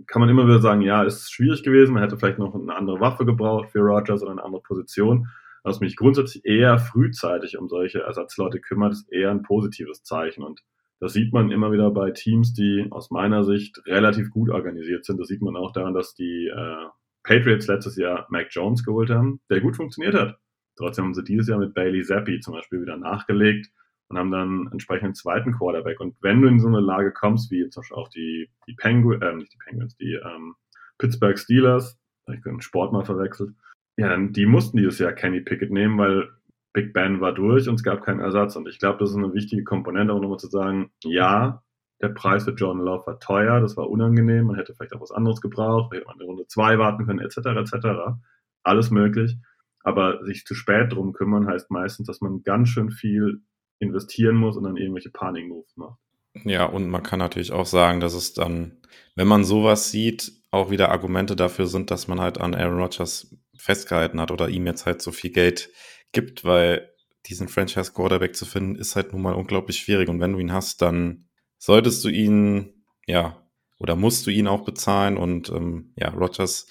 kann 0.06 0.20
man 0.20 0.28
immer 0.28 0.46
wieder 0.46 0.60
sagen, 0.60 0.80
ja, 0.82 1.02
ist 1.02 1.32
schwierig 1.32 1.62
gewesen, 1.62 1.94
man 1.94 2.02
hätte 2.02 2.16
vielleicht 2.16 2.38
noch 2.38 2.54
eine 2.54 2.74
andere 2.74 3.00
Waffe 3.00 3.24
gebraucht 3.24 3.70
für 3.70 3.80
Rogers 3.80 4.22
oder 4.22 4.32
eine 4.32 4.44
andere 4.44 4.62
Position. 4.62 5.28
Was 5.62 5.80
mich 5.80 5.96
grundsätzlich 5.96 6.44
eher 6.44 6.78
frühzeitig 6.78 7.56
um 7.56 7.68
solche 7.68 8.00
Ersatzleute 8.00 8.60
kümmert, 8.60 8.92
ist 8.92 9.10
eher 9.10 9.30
ein 9.30 9.42
positives 9.42 10.02
Zeichen. 10.02 10.42
Und 10.42 10.60
das 11.00 11.14
sieht 11.14 11.32
man 11.32 11.50
immer 11.50 11.72
wieder 11.72 11.90
bei 11.90 12.10
Teams, 12.10 12.52
die 12.52 12.86
aus 12.90 13.10
meiner 13.10 13.44
Sicht 13.44 13.80
relativ 13.86 14.30
gut 14.30 14.50
organisiert 14.50 15.04
sind. 15.04 15.18
Das 15.18 15.28
sieht 15.28 15.42
man 15.42 15.56
auch 15.56 15.72
daran, 15.72 15.94
dass 15.94 16.14
die 16.14 16.48
äh, 16.48 16.86
Patriots 17.22 17.66
letztes 17.66 17.96
Jahr 17.96 18.26
Mac 18.28 18.48
Jones 18.50 18.84
geholt 18.84 19.10
haben, 19.10 19.40
der 19.48 19.60
gut 19.60 19.76
funktioniert 19.76 20.14
hat. 20.14 20.38
Trotzdem 20.76 21.06
haben 21.06 21.14
sie 21.14 21.24
dieses 21.24 21.48
Jahr 21.48 21.58
mit 21.58 21.72
Bailey 21.72 22.02
Zappi 22.02 22.40
zum 22.40 22.54
Beispiel 22.54 22.82
wieder 22.82 22.96
nachgelegt 22.96 23.70
und 24.08 24.18
haben 24.18 24.30
dann 24.30 24.68
entsprechend 24.72 25.04
einen 25.04 25.14
zweiten 25.14 25.52
Quarterback. 25.52 26.00
Und 26.00 26.16
wenn 26.20 26.42
du 26.42 26.48
in 26.48 26.60
so 26.60 26.68
eine 26.68 26.80
Lage 26.80 27.12
kommst, 27.12 27.50
wie 27.50 27.68
zum 27.68 27.80
Beispiel 27.80 27.96
auch 27.96 28.08
die, 28.08 28.50
die 28.66 28.74
Penguins, 28.74 29.22
äh, 29.22 29.34
nicht 29.34 29.52
die 29.52 29.58
Penguins, 29.58 29.96
die 29.96 30.14
ähm, 30.14 30.54
Pittsburgh 30.98 31.38
Steelers, 31.38 31.98
ich 32.32 32.42
den 32.42 32.60
Sport 32.60 32.92
mal 32.92 33.04
verwechselt, 33.04 33.54
ja, 33.96 34.08
dann, 34.08 34.32
die 34.32 34.46
mussten 34.46 34.76
dieses 34.76 34.98
Jahr 34.98 35.12
Kenny 35.12 35.40
Pickett 35.40 35.70
nehmen, 35.70 35.98
weil 35.98 36.28
Big 36.72 36.92
Ben 36.92 37.20
war 37.20 37.32
durch 37.32 37.68
und 37.68 37.76
es 37.76 37.84
gab 37.84 38.02
keinen 38.02 38.20
Ersatz. 38.20 38.56
Und 38.56 38.68
ich 38.68 38.78
glaube, 38.78 38.98
das 38.98 39.10
ist 39.10 39.16
eine 39.16 39.32
wichtige 39.32 39.64
Komponente, 39.64 40.12
um 40.12 40.20
nochmal 40.20 40.38
zu 40.38 40.48
sagen, 40.48 40.90
ja, 41.04 41.62
der 42.02 42.08
Preis 42.08 42.44
für 42.44 42.50
Jordan 42.50 42.84
Love 42.84 43.06
war 43.06 43.20
teuer, 43.20 43.60
das 43.60 43.76
war 43.76 43.88
unangenehm, 43.88 44.46
man 44.46 44.56
hätte 44.56 44.74
vielleicht 44.74 44.94
auch 44.94 45.00
was 45.00 45.12
anderes 45.12 45.40
gebraucht, 45.40 45.94
hätte 45.94 46.06
man 46.06 46.16
eine 46.16 46.24
Runde 46.24 46.46
zwei 46.48 46.78
warten 46.78 47.06
können, 47.06 47.20
etc., 47.20 47.36
etc. 47.36 48.16
Alles 48.64 48.90
möglich. 48.90 49.38
Aber 49.84 50.24
sich 50.24 50.44
zu 50.44 50.54
spät 50.54 50.92
drum 50.92 51.12
kümmern 51.12 51.46
heißt 51.46 51.70
meistens, 51.70 52.06
dass 52.06 52.20
man 52.20 52.42
ganz 52.42 52.70
schön 52.70 52.90
viel 52.90 53.42
investieren 53.78 54.37
muss 54.37 54.56
und 54.56 54.64
dann 54.64 54.76
irgendwelche 54.76 55.10
Panik-Moves 55.10 55.76
macht. 55.76 55.98
Ja, 56.44 56.66
und 56.66 56.88
man 56.88 57.02
kann 57.02 57.20
natürlich 57.20 57.52
auch 57.52 57.66
sagen, 57.66 58.00
dass 58.00 58.14
es 58.14 58.32
dann, 58.32 58.78
wenn 59.14 59.28
man 59.28 59.44
sowas 59.44 59.90
sieht, 59.90 60.32
auch 60.50 60.70
wieder 60.70 60.90
Argumente 60.90 61.37
dafür 61.37 61.66
sind, 61.66 61.90
dass 61.90 62.08
man 62.08 62.20
halt 62.20 62.40
an 62.40 62.54
Aaron 62.54 62.78
Rodgers 62.78 63.37
festgehalten 63.56 64.20
hat 64.20 64.30
oder 64.30 64.48
ihm 64.48 64.66
jetzt 64.66 64.87
halt 64.87 65.02
so 65.02 65.12
viel 65.12 65.30
Geld 65.30 65.70
gibt, 66.12 66.44
weil 66.44 66.90
diesen 67.26 67.48
Franchise 67.48 67.92
Quarterback 67.92 68.37
zu 68.37 68.44
finden, 68.44 68.76
ist 68.76 68.96
halt 68.96 69.12
nun 69.12 69.22
mal 69.22 69.34
unglaublich 69.34 69.78
schwierig. 69.78 70.08
Und 70.08 70.20
wenn 70.20 70.32
du 70.32 70.38
ihn 70.38 70.52
hast, 70.52 70.82
dann 70.82 71.26
solltest 71.58 72.04
du 72.04 72.08
ihn, 72.08 72.84
ja, 73.06 73.40
oder 73.78 73.96
musst 73.96 74.26
du 74.26 74.30
ihn 74.30 74.46
auch 74.46 74.64
bezahlen. 74.64 75.16
Und 75.16 75.50
ähm, 75.50 75.92
ja, 75.96 76.10
Rodgers 76.10 76.66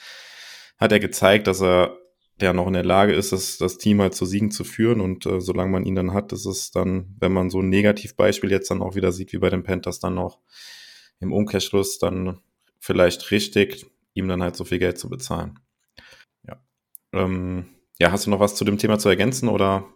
hat 0.77 0.91
er 0.91 0.99
gezeigt, 0.99 1.47
dass 1.47 1.61
er 1.61 1.97
der 2.41 2.53
noch 2.53 2.67
in 2.67 2.73
der 2.73 2.83
Lage 2.83 3.13
ist, 3.13 3.31
das, 3.31 3.57
das 3.57 3.77
Team 3.77 4.01
halt 4.01 4.15
zu 4.15 4.25
Siegen 4.25 4.51
zu 4.51 4.63
führen. 4.63 5.01
Und 5.01 5.25
äh, 5.25 5.39
solange 5.39 5.71
man 5.71 5.85
ihn 5.85 5.95
dann 5.95 6.13
hat, 6.13 6.31
ist 6.33 6.45
es 6.45 6.71
dann, 6.71 7.15
wenn 7.19 7.31
man 7.31 7.49
so 7.49 7.61
ein 7.61 7.69
Negativbeispiel 7.69 8.51
jetzt 8.51 8.71
dann 8.71 8.81
auch 8.81 8.95
wieder 8.95 9.11
sieht, 9.11 9.33
wie 9.33 9.37
bei 9.37 9.49
den 9.49 9.63
Panthers, 9.63 9.99
dann 9.99 10.15
noch 10.15 10.39
im 11.19 11.31
Umkehrschluss 11.31 11.99
dann 11.99 12.39
vielleicht 12.79 13.31
richtig, 13.31 13.85
ihm 14.13 14.27
dann 14.27 14.43
halt 14.43 14.55
so 14.55 14.65
viel 14.65 14.79
Geld 14.79 14.97
zu 14.97 15.09
bezahlen. 15.09 15.59
Ja. 16.47 16.61
Ähm, 17.13 17.65
ja, 17.99 18.11
hast 18.11 18.25
du 18.25 18.31
noch 18.31 18.39
was 18.39 18.55
zu 18.55 18.65
dem 18.65 18.77
Thema 18.77 18.99
zu 18.99 19.09
ergänzen 19.09 19.47
oder? 19.47 19.87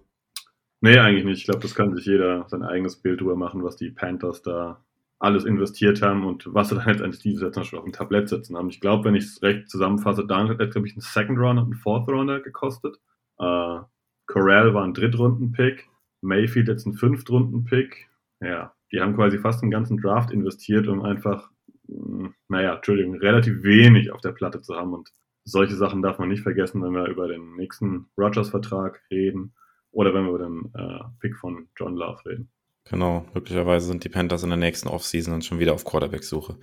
Nee, 0.80 0.98
eigentlich 1.00 1.26
nicht. 1.26 1.40
Ich 1.40 1.46
glaube, 1.46 1.60
das 1.60 1.76
kann 1.76 1.96
sich 1.96 2.06
jeder 2.06 2.48
sein 2.48 2.64
eigenes 2.64 2.98
Bild 2.98 3.20
drüber 3.20 3.36
machen, 3.36 3.64
was 3.64 3.76
die 3.76 3.90
Panthers 3.90 4.44
da 4.44 4.86
alles 5.20 5.46
investiert 5.46 6.02
haben 6.02 6.26
und 6.26 6.46
was 6.54 6.70
sie 6.70 6.76
dann 6.76 6.88
letztendlich 6.88 7.22
diese 7.22 7.46
jetzt 7.46 7.56
Beispiel 7.56 7.80
auf 7.80 7.86
dem 7.86 7.94
Tablett 7.94 8.30
sitzen 8.30 8.56
haben. 8.56 8.70
Ich 8.70 8.80
glaube, 8.80 9.06
wenn 9.06 9.16
ich 9.16 9.26
es 9.26 9.42
recht 9.42 9.70
zusammenfasse, 9.70 10.26
Daniel 10.28 10.58
hat, 10.58 10.72
glaube 10.72 10.88
ich, 10.88 10.94
einen 10.94 11.02
Second 11.02 11.40
Rounder 11.40 11.64
und 11.64 11.72
einen 11.72 11.82
Fourth 11.82 12.08
Rounder 12.08 12.40
gekostet. 12.40 13.00
Äh, 13.40 13.80
Corral 14.28 14.74
war 14.74 14.84
ein 14.84 14.94
Drittrunden-Pick. 14.94 15.88
Mayfield 16.22 16.68
jetzt 16.68 16.86
ein 16.86 16.94
Fünftrunden-Pick. 16.94 18.10
Ja, 18.42 18.74
die 18.92 19.02
haben 19.02 19.16
quasi 19.16 19.40
fast 19.40 19.64
einen 19.64 19.72
ganzen 19.72 19.98
Draft 19.98 20.32
investiert, 20.32 20.88
um 20.88 21.02
einfach, 21.02 21.50
hm, 21.88 22.36
naja, 22.48 22.76
Entschuldigung, 22.76 23.16
relativ 23.16 23.64
wenig 23.64 24.12
auf 24.12 24.22
der 24.22 24.34
Platte 24.34 24.62
zu 24.62 24.76
haben. 24.76 24.94
Und 24.94 25.12
solche 25.46 25.76
Sachen 25.76 26.02
darf 26.02 26.20
man 26.20 26.30
nicht 26.30 26.44
vergessen, 26.44 26.84
wenn 26.84 26.94
wir 26.94 27.08
über 27.08 27.28
den 27.28 27.56
nächsten 27.56 28.08
Rogers-Vertrag 28.18 29.02
reden 29.10 29.56
oder 29.92 30.14
wenn 30.14 30.26
wir 30.26 30.36
über 30.36 30.46
den 30.46 30.72
äh, 30.76 31.04
Pick 31.20 31.36
von 31.38 31.70
John 31.76 31.96
Love 31.96 32.24
reden. 32.26 32.52
Genau, 32.90 33.26
möglicherweise 33.34 33.88
sind 33.88 34.04
die 34.04 34.10
Panthers 34.10 34.44
in 34.44 34.50
der 34.50 34.58
nächsten 34.58 34.88
Offseason 34.88 35.34
dann 35.34 35.42
schon 35.42 35.60
wieder 35.60 35.74
auf 35.74 35.84
Quarterback-Suche. 35.84 36.58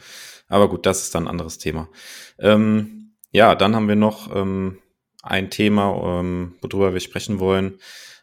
Aber 0.48 0.68
gut, 0.68 0.86
das 0.86 1.02
ist 1.02 1.14
dann 1.14 1.24
ein 1.24 1.28
anderes 1.28 1.58
Thema. 1.58 1.88
Ähm, 2.38 3.14
ja, 3.30 3.54
dann 3.54 3.74
haben 3.74 3.88
wir 3.88 3.96
noch 3.96 4.34
ähm, 4.34 4.78
ein 5.22 5.50
Thema, 5.50 6.20
ähm, 6.20 6.56
worüber 6.62 6.92
wir 6.92 7.00
sprechen 7.00 7.40
wollen. 7.40 7.78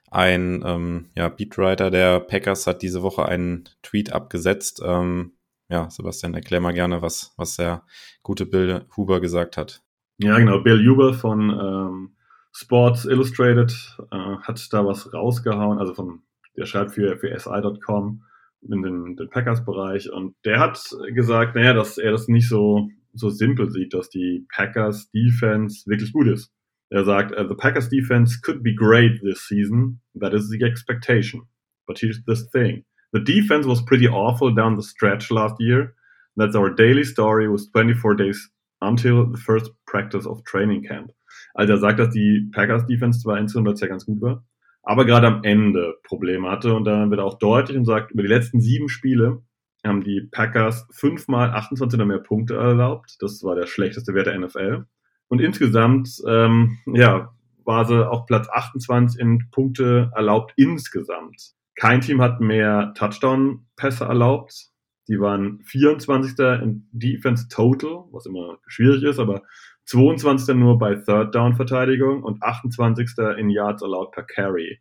Ein 0.10 0.64
ähm, 0.66 1.10
ja, 1.16 1.30
Beatwriter 1.30 1.92
der 1.92 2.20
Packers 2.20 2.68
hat 2.68 2.82
diese 2.82 3.02
Woche 3.02 3.26
einen 3.26 3.70
Tweet 3.82 4.12
abgesetzt. 4.12 4.82
Ähm, 4.84 5.34
ja, 5.70 5.90
Sebastian, 5.90 6.34
erklär 6.34 6.60
mal 6.60 6.74
gerne, 6.74 7.02
was, 7.02 7.34
was 7.38 7.56
der 7.56 7.84
gute 8.24 8.46
Bill 8.46 8.86
Huber 8.98 9.22
gesagt 9.22 9.58
hat. 9.58 9.82
Ja, 10.18 10.38
genau. 10.38 10.60
Bill 10.60 10.86
Huber 10.86 11.14
von 11.14 11.50
ähm, 11.50 12.16
Sports 12.52 13.06
Illustrated 13.06 13.72
äh, 14.12 14.36
hat 14.42 14.68
da 14.74 14.86
was 14.86 15.14
rausgehauen, 15.14 15.80
also 15.80 15.94
von 15.94 16.22
der 16.58 16.66
schreibt 16.66 16.92
für, 16.92 17.18
für 17.18 17.38
SI.com 17.38 18.24
in 18.70 18.82
den, 18.82 19.16
den 19.16 19.30
Packers-Bereich 19.30 20.12
und 20.12 20.36
der 20.46 20.60
hat 20.60 20.80
gesagt, 21.14 21.56
naja, 21.56 21.74
dass 21.74 21.98
er 21.98 22.12
das 22.12 22.28
nicht 22.28 22.48
so, 22.48 22.90
so 23.14 23.30
simpel 23.30 23.70
sieht, 23.72 23.94
dass 23.94 24.10
die 24.10 24.46
Packers 24.54 25.10
Defense 25.12 25.90
wirklich 25.90 26.14
gut 26.14 26.28
ist. 26.28 26.52
Er 26.92 27.06
sagt, 27.06 27.32
uh, 27.32 27.48
the 27.48 27.56
Packers 27.56 27.88
defense 27.88 28.38
could 28.42 28.62
be 28.62 28.74
great 28.74 29.22
this 29.22 29.48
season. 29.48 30.02
That 30.14 30.34
is 30.34 30.50
the 30.50 30.62
expectation. 30.62 31.44
But 31.88 31.98
here's 31.98 32.20
the 32.28 32.36
thing. 32.36 32.84
The 33.14 33.22
defense 33.22 33.66
was 33.66 33.82
pretty 33.82 34.10
awful 34.10 34.54
down 34.54 34.76
the 34.76 34.84
stretch 34.84 35.32
last 35.32 35.56
year. 35.60 35.96
That's 36.36 36.56
our 36.56 36.70
daily 36.70 37.06
story 37.06 37.48
with 37.48 37.72
24 37.72 38.16
days 38.16 38.50
until 38.82 39.26
the 39.26 39.38
first 39.38 39.72
practice 39.88 40.26
of 40.26 40.44
training 40.44 40.84
camp. 40.84 41.12
Also 41.54 41.74
er 41.74 41.80
sagt, 41.80 42.00
dass 42.00 42.10
die 42.14 42.50
Packers 42.54 42.86
Defense 42.86 43.22
zwar 43.22 43.38
insgesamt 43.38 43.80
ja 43.80 43.88
ganz 43.88 44.06
gut 44.06 44.22
war, 44.22 44.44
aber 44.84 45.06
gerade 45.06 45.28
am 45.28 45.44
Ende 45.44 45.96
Probleme 46.04 46.50
hatte. 46.50 46.74
Und 46.74 46.86
dann 46.86 47.10
wird 47.10 47.20
er 47.20 47.26
auch 47.26 47.38
deutlich 47.38 47.78
und 47.78 47.86
sagt, 47.86 48.12
über 48.12 48.24
die 48.24 48.30
letzten 48.30 48.62
sieben 48.62 48.90
Spiele 48.90 49.42
haben 49.84 50.04
die 50.04 50.22
Packers 50.22 50.88
fünfmal 50.92 51.52
28 51.52 51.98
oder 51.98 52.06
mehr 52.06 52.20
Punkte 52.20 52.56
erlaubt. 52.56 53.18
Das 53.20 53.44
war 53.44 53.56
der 53.56 53.68
schlechteste 53.68 54.14
Wert 54.14 54.28
der 54.28 54.40
NFL. 54.40 54.86
Und 55.28 55.42
insgesamt, 55.42 56.22
ähm, 56.28 56.78
ja, 56.86 57.34
war 57.64 57.86
sie 57.86 58.10
auch 58.10 58.26
Platz 58.26 58.50
28 58.50 59.20
in 59.20 59.50
Punkte 59.52 60.12
erlaubt 60.16 60.54
insgesamt. 60.56 61.54
Kein 61.76 62.02
Team 62.02 62.22
hat 62.22 62.42
mehr 62.42 62.94
Touchdown-Pässe 62.96 64.06
erlaubt. 64.06 64.72
Die 65.08 65.20
waren 65.20 65.62
24. 65.64 66.38
in 66.62 66.88
Defense 66.92 67.48
Total, 67.48 68.04
was 68.12 68.26
immer 68.26 68.60
schwierig 68.68 69.04
ist, 69.04 69.20
aber 69.20 69.44
22. 69.86 70.56
nur 70.56 70.78
bei 70.78 70.96
Third 70.96 71.36
Down 71.36 71.56
Verteidigung 71.56 72.24
und 72.24 72.42
28. 72.42 73.10
in 73.38 73.50
Yards 73.50 73.84
allowed 73.84 74.12
per 74.12 74.24
Carry. 74.24 74.80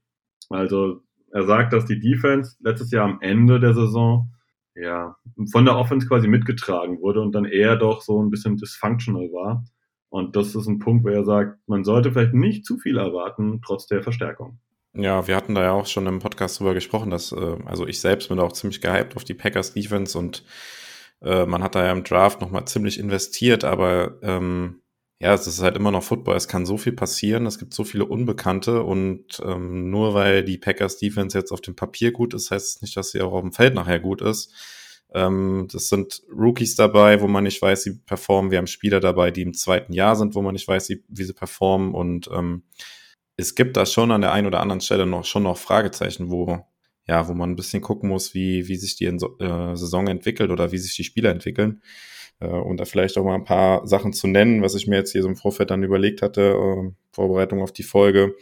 Also 0.49 1.03
er 1.33 1.45
sagt, 1.45 1.73
dass 1.73 1.87
die 1.87 2.01
Defense 2.01 2.57
letztes 2.61 2.91
Jahr 2.91 3.05
am 3.05 3.19
Ende 3.21 3.61
der 3.61 3.75
Saison 3.75 4.33
ja 4.75 5.17
von 5.53 5.65
der 5.65 5.77
Offense 5.77 6.07
quasi 6.07 6.29
mitgetragen 6.29 7.01
wurde 7.01 7.21
und 7.21 7.33
dann 7.33 7.45
eher 7.45 7.77
doch 7.77 8.03
so 8.03 8.23
ein 8.23 8.31
bisschen 8.31 8.57
dysfunctional 8.57 9.29
war. 9.33 9.65
Und 10.09 10.35
das 10.35 10.55
ist 10.55 10.67
ein 10.67 10.81
Punkt, 10.81 11.05
wo 11.05 11.09
er 11.09 11.25
sagt, 11.25 11.59
man 11.69 11.85
sollte 11.85 12.13
vielleicht 12.13 12.35
nicht 12.35 12.67
zu 12.67 12.79
viel 12.79 12.99
erwarten, 12.99 13.61
trotz 13.65 13.87
der 13.87 14.03
Verstärkung. 14.03 14.59
Ja, 14.93 15.29
wir 15.29 15.37
hatten 15.37 15.55
da 15.55 15.63
ja 15.63 15.73
auch 15.73 15.87
schon 15.87 16.09
im 16.09 16.19
Podcast 16.19 16.59
drüber 16.59 16.75
gesprochen, 16.75 17.11
dass, 17.11 17.31
äh, 17.31 17.57
also 17.65 17.87
ich 17.87 18.01
selbst 18.01 18.29
bin 18.29 18.41
auch 18.41 18.53
ziemlich 18.53 18.81
gehypt 18.81 19.15
auf 19.15 19.23
die 19.23 19.35
Packers 19.35 19.73
Defense 19.73 20.19
und 20.19 20.45
äh, 21.23 21.47
man 21.47 21.63
hat 21.63 21.77
da 21.77 21.85
ja 21.85 21.93
im 21.93 22.03
Draft 22.03 22.41
nochmal 22.41 22.65
ziemlich 22.65 22.99
investiert, 22.99 23.63
aber 23.63 24.19
ähm, 24.23 24.81
ja, 25.23 25.35
es 25.35 25.47
ist 25.47 25.61
halt 25.61 25.77
immer 25.77 25.91
noch 25.91 26.03
Football. 26.03 26.37
Es 26.37 26.49
kann 26.49 26.65
so 26.65 26.79
viel 26.79 26.95
passieren. 26.95 27.45
Es 27.45 27.59
gibt 27.59 27.75
so 27.75 27.85
viele 27.85 28.07
Unbekannte 28.07 28.83
und 28.83 29.41
ähm, 29.45 29.91
nur 29.91 30.15
weil 30.15 30.43
die 30.43 30.57
Packers 30.57 30.97
Defense 30.97 31.37
jetzt 31.37 31.53
auf 31.53 31.61
dem 31.61 31.77
Papier 31.77 32.11
gut 32.11 32.33
ist, 32.33 32.51
heißt 32.51 32.77
es 32.77 32.83
nicht, 32.83 32.97
dass 32.97 33.11
sie 33.11 33.21
auch 33.21 33.33
auf 33.33 33.43
dem 33.43 33.53
Feld 33.53 33.75
nachher 33.75 34.01
gut 34.01 34.23
ist. 34.23 34.51
Ähm, 35.13 35.69
das 35.71 35.89
sind 35.91 36.23
Rookies 36.35 36.75
dabei, 36.75 37.21
wo 37.21 37.29
man 37.29 37.45
nicht 37.45 37.61
weiß, 37.61 37.85
wie 37.87 37.99
performen. 38.07 38.51
Wir 38.51 38.59
haben 38.59 38.67
Spieler 38.67 39.01
dabei, 39.01 39.31
die 39.31 39.43
im 39.43 39.53
zweiten 39.53 39.93
Jahr 39.93 40.17
sind, 40.17 40.35
wo 40.35 40.41
man 40.41 40.55
nicht 40.55 40.67
weiß, 40.67 40.89
wie, 40.89 41.05
wie 41.09 41.25
sie 41.25 41.35
performen. 41.35 41.95
Und 41.95 42.31
ähm, 42.33 42.63
es 43.37 43.55
gibt 43.55 43.77
da 43.77 43.85
schon 43.85 44.13
an 44.13 44.23
der 44.23 44.33
einen 44.33 44.47
oder 44.47 44.61
anderen 44.61 44.81
Stelle 44.81 45.05
noch 45.07 45.27
schon 45.27 45.43
noch 45.43 45.59
Fragezeichen, 45.59 46.31
wo 46.31 46.65
ja, 47.07 47.29
wo 47.29 47.35
man 47.35 47.51
ein 47.51 47.57
bisschen 47.57 47.83
gucken 47.83 48.09
muss, 48.09 48.35
wie 48.35 48.69
wie 48.69 48.77
sich 48.77 48.97
die 48.97 49.07
äh, 49.07 49.77
Saison 49.77 50.07
entwickelt 50.07 50.51
oder 50.51 50.73
wie 50.73 50.79
sich 50.79 50.97
die 50.97 51.05
Spieler 51.05 51.31
entwickeln 51.31 51.83
äh, 52.41 52.47
und 52.47 52.79
da 52.79 52.85
vielleicht 52.85 53.17
auch 53.17 53.25
mal 53.25 53.35
ein 53.35 53.45
paar 53.45 53.87
Sachen 53.87 54.13
zu 54.13 54.27
nennen, 54.27 54.63
was 54.63 54.75
ich 54.75 54.87
mir 54.87 54.97
jetzt 54.97 55.13
hier 55.13 55.23
so 55.23 55.29
im 55.29 55.37
Vorfeld 55.37 55.71
dann 55.71 55.83
überlegt 55.83 56.23
hatte, 56.23 56.41
äh, 56.43 56.91
Vorbereitung 57.13 57.63
auf 57.63 57.73
die 57.73 57.83
Folge. 57.83 58.35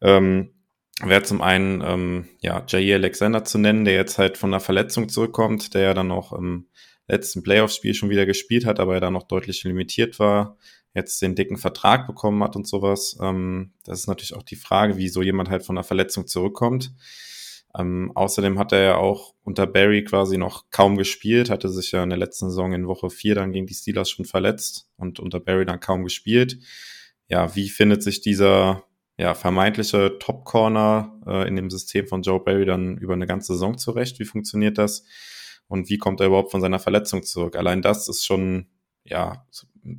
Ähm, 0.00 0.52
Wäre 1.00 1.22
zum 1.22 1.40
einen 1.40 1.82
ähm, 1.84 2.28
ja 2.40 2.64
Jair 2.68 2.96
Alexander 2.96 3.44
zu 3.44 3.58
nennen, 3.58 3.84
der 3.84 3.94
jetzt 3.94 4.18
halt 4.18 4.36
von 4.36 4.50
einer 4.50 4.60
Verletzung 4.60 5.08
zurückkommt, 5.08 5.74
der 5.74 5.82
ja 5.82 5.94
dann 5.94 6.12
auch 6.12 6.32
im 6.32 6.68
letzten 7.08 7.42
Playoff-Spiel 7.42 7.94
schon 7.94 8.10
wieder 8.10 8.26
gespielt 8.26 8.66
hat, 8.66 8.78
aber 8.78 8.94
er 8.94 9.00
da 9.00 9.10
noch 9.10 9.24
deutlich 9.24 9.64
limitiert 9.64 10.18
war, 10.18 10.56
jetzt 10.94 11.20
den 11.22 11.34
dicken 11.34 11.56
Vertrag 11.56 12.06
bekommen 12.06 12.42
hat 12.44 12.56
und 12.56 12.68
sowas. 12.68 13.16
Ähm, 13.20 13.72
das 13.84 14.00
ist 14.00 14.06
natürlich 14.06 14.34
auch 14.34 14.42
die 14.42 14.56
Frage, 14.56 14.96
wie 14.98 15.08
so 15.08 15.22
jemand 15.22 15.48
halt 15.48 15.64
von 15.64 15.76
einer 15.76 15.84
Verletzung 15.84 16.26
zurückkommt. 16.26 16.92
Ähm, 17.76 18.12
außerdem 18.14 18.58
hat 18.58 18.72
er 18.72 18.82
ja 18.82 18.96
auch 18.96 19.34
unter 19.44 19.66
Barry 19.66 20.04
quasi 20.04 20.36
noch 20.36 20.68
kaum 20.70 20.96
gespielt, 20.96 21.48
hatte 21.48 21.68
sich 21.70 21.92
ja 21.92 22.02
in 22.02 22.10
der 22.10 22.18
letzten 22.18 22.50
Saison 22.50 22.72
in 22.72 22.86
Woche 22.86 23.08
4 23.08 23.34
dann 23.34 23.52
gegen 23.52 23.66
die 23.66 23.74
Steelers 23.74 24.10
schon 24.10 24.26
verletzt 24.26 24.90
und 24.96 25.20
unter 25.20 25.40
Barry 25.40 25.64
dann 25.64 25.80
kaum 25.80 26.04
gespielt. 26.04 26.58
Ja, 27.28 27.54
wie 27.56 27.70
findet 27.70 28.02
sich 28.02 28.20
dieser 28.20 28.84
ja, 29.16 29.34
vermeintliche 29.34 30.18
Top-Corner 30.18 31.20
äh, 31.26 31.48
in 31.48 31.56
dem 31.56 31.70
System 31.70 32.06
von 32.06 32.22
Joe 32.22 32.40
Barry 32.40 32.66
dann 32.66 32.98
über 32.98 33.14
eine 33.14 33.26
ganze 33.26 33.54
Saison 33.54 33.78
zurecht? 33.78 34.18
Wie 34.18 34.24
funktioniert 34.24 34.76
das? 34.76 35.04
Und 35.66 35.88
wie 35.88 35.98
kommt 35.98 36.20
er 36.20 36.26
überhaupt 36.26 36.50
von 36.50 36.60
seiner 36.60 36.78
Verletzung 36.78 37.22
zurück? 37.22 37.56
Allein 37.56 37.80
das 37.80 38.08
ist 38.08 38.26
schon, 38.26 38.66
ja, 39.04 39.46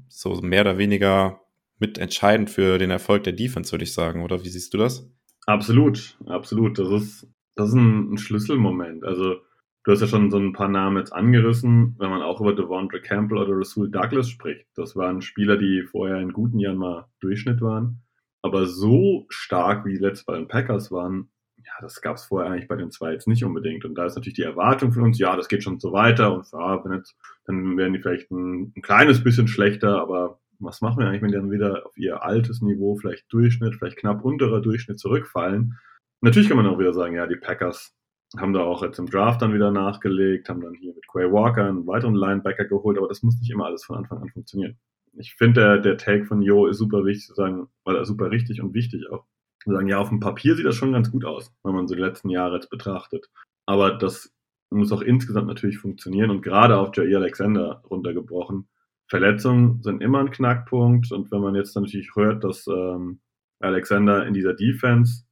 so 0.10 0.42
mehr 0.42 0.62
oder 0.62 0.78
weniger 0.78 1.42
mitentscheidend 1.80 2.52
für 2.52 2.78
den 2.78 2.92
Erfolg 2.92 3.24
der 3.24 3.34
Defense, 3.34 3.72
würde 3.72 3.84
ich 3.84 3.94
sagen, 3.94 4.24
oder 4.24 4.44
wie 4.44 4.50
siehst 4.50 4.74
du 4.74 4.78
das? 4.78 5.10
Absolut, 5.46 6.18
absolut. 6.26 6.78
Das 6.78 6.90
ist 6.90 7.28
das 7.56 7.70
ist 7.70 7.76
ein, 7.76 8.14
ein 8.14 8.18
Schlüsselmoment. 8.18 9.04
Also, 9.04 9.38
du 9.84 9.92
hast 9.92 10.02
ja 10.02 10.08
schon 10.08 10.32
so 10.32 10.38
ein 10.38 10.54
paar 10.54 10.70
Namen 10.70 10.98
jetzt 10.98 11.14
angerissen, 11.14 11.96
wenn 12.00 12.10
man 12.10 12.22
auch 12.22 12.42
über 12.42 12.54
Devondre 12.54 13.02
Campbell 13.02 13.40
oder 13.40 13.58
Rasul 13.58 13.90
Douglas 13.90 14.30
spricht. 14.30 14.68
Das 14.76 14.96
waren 14.96 15.22
Spieler, 15.22 15.58
die 15.58 15.84
vorher 15.84 16.20
in 16.20 16.34
guten 16.34 16.60
Jahren 16.60 16.78
mal 16.78 17.08
Durchschnitt 17.20 17.62
waren. 17.62 18.02
Aber 18.42 18.66
so 18.66 19.26
stark, 19.30 19.86
wie 19.86 19.98
letztes 19.98 20.26
bei 20.26 20.36
den 20.36 20.48
Packers 20.48 20.92
waren, 20.92 21.30
ja, 21.66 21.72
das 21.82 22.02
gab 22.02 22.18
es 22.18 22.26
vorher 22.26 22.52
eigentlich 22.52 22.68
bei 22.68 22.76
den 22.76 22.92
zwei 22.92 23.14
jetzt 23.14 23.28
nicht 23.28 23.44
unbedingt. 23.46 23.86
Und 23.86 23.96
da 23.96 24.06
ist 24.06 24.16
natürlich 24.16 24.36
die 24.36 24.44
Erwartung 24.44 24.92
von 24.92 25.04
uns, 25.04 25.18
ja, 25.18 25.36
das 25.36 25.48
geht 25.48 25.64
schon 25.64 25.80
so 25.80 25.94
weiter 25.94 26.34
und 26.34 26.46
ja, 26.52 26.84
wenn 26.84 26.94
jetzt, 26.94 27.16
dann 27.46 27.78
werden 27.78 27.94
die 27.94 28.00
vielleicht 28.00 28.32
ein, 28.32 28.74
ein 28.76 28.82
kleines 28.82 29.24
bisschen 29.24 29.48
schlechter, 29.48 30.02
aber 30.02 30.40
was 30.60 30.82
machen 30.82 31.00
wir 31.00 31.08
eigentlich, 31.08 31.22
wenn 31.22 31.32
die 31.32 31.38
dann 31.38 31.52
wieder 31.52 31.86
auf 31.86 31.98
ihr 31.98 32.24
altes 32.24 32.62
Niveau, 32.62 32.96
vielleicht 32.96 33.32
Durchschnitt, 33.32 33.76
vielleicht 33.76 33.98
knapp 33.98 34.24
unterer 34.24 34.62
Durchschnitt 34.62 35.00
zurückfallen? 35.00 35.80
Natürlich 36.24 36.48
kann 36.48 36.56
man 36.56 36.68
auch 36.68 36.80
wieder 36.80 36.94
sagen, 36.94 37.16
ja, 37.16 37.28
die 37.28 37.36
Packers 37.36 37.94
haben 38.38 38.54
da 38.54 38.62
auch 38.62 38.82
jetzt 38.82 38.98
im 38.98 39.08
Draft 39.08 39.42
dann 39.42 39.54
wieder 39.54 39.72
nachgelegt, 39.72 40.48
haben 40.48 40.62
dann 40.62 40.74
hier 40.74 40.94
mit 40.94 41.06
Quay 41.10 41.30
Walker 41.30 41.68
einen 41.68 41.86
weiteren 41.86 42.16
Linebacker 42.16 42.64
geholt, 42.64 42.98
aber 42.98 43.10
das 43.10 43.24
muss 43.24 43.38
nicht 43.42 43.52
immer 43.52 43.66
alles 43.66 43.84
von 43.84 43.98
Anfang 43.98 44.22
an 44.22 44.30
funktionieren. 44.30 44.78
Ich 45.18 45.36
finde, 45.36 45.60
der, 45.60 45.78
der 45.80 45.98
Take 45.98 46.24
von 46.24 46.42
Jo 46.42 46.68
ist 46.68 46.78
super 46.78 47.04
wichtig 47.04 47.28
zu 47.28 47.34
sagen, 47.34 47.68
weil 47.84 48.04
super 48.06 48.32
richtig 48.32 48.62
und 48.62 48.74
wichtig 48.74 49.10
auch. 49.12 49.26
Zu 49.66 49.74
sagen, 49.74 49.90
ja, 49.90 49.98
auf 49.98 50.08
dem 50.08 50.22
Papier 50.22 50.56
sieht 50.56 50.66
das 50.66 50.76
schon 50.76 50.94
ganz 50.94 51.12
gut 51.12 51.26
aus, 51.26 51.54
wenn 51.62 51.76
man 51.76 51.90
so 51.90 51.96
die 51.96 52.02
letzten 52.02 52.30
Jahre 52.30 52.56
jetzt 52.56 52.70
betrachtet. 52.70 53.30
Aber 53.66 53.92
das 53.92 54.34
muss 54.70 54.94
auch 54.94 55.02
insgesamt 55.02 55.48
natürlich 55.48 55.78
funktionieren 55.78 56.30
und 56.30 56.42
gerade 56.42 56.78
auf 56.78 56.96
Jair 56.96 57.18
Alexander 57.18 57.84
runtergebrochen. 57.90 58.70
Verletzungen 59.08 59.84
sind 59.84 60.02
immer 60.02 60.20
ein 60.20 60.32
Knackpunkt 60.32 61.12
und 61.12 61.32
wenn 61.32 61.42
man 61.42 61.56
jetzt 61.56 61.76
natürlich 61.76 62.16
hört, 62.16 62.46
dass 62.46 62.66
ähm, 62.68 63.20
Alexander 63.60 64.26
in 64.26 64.34
dieser 64.34 64.54
Defense 64.54 65.23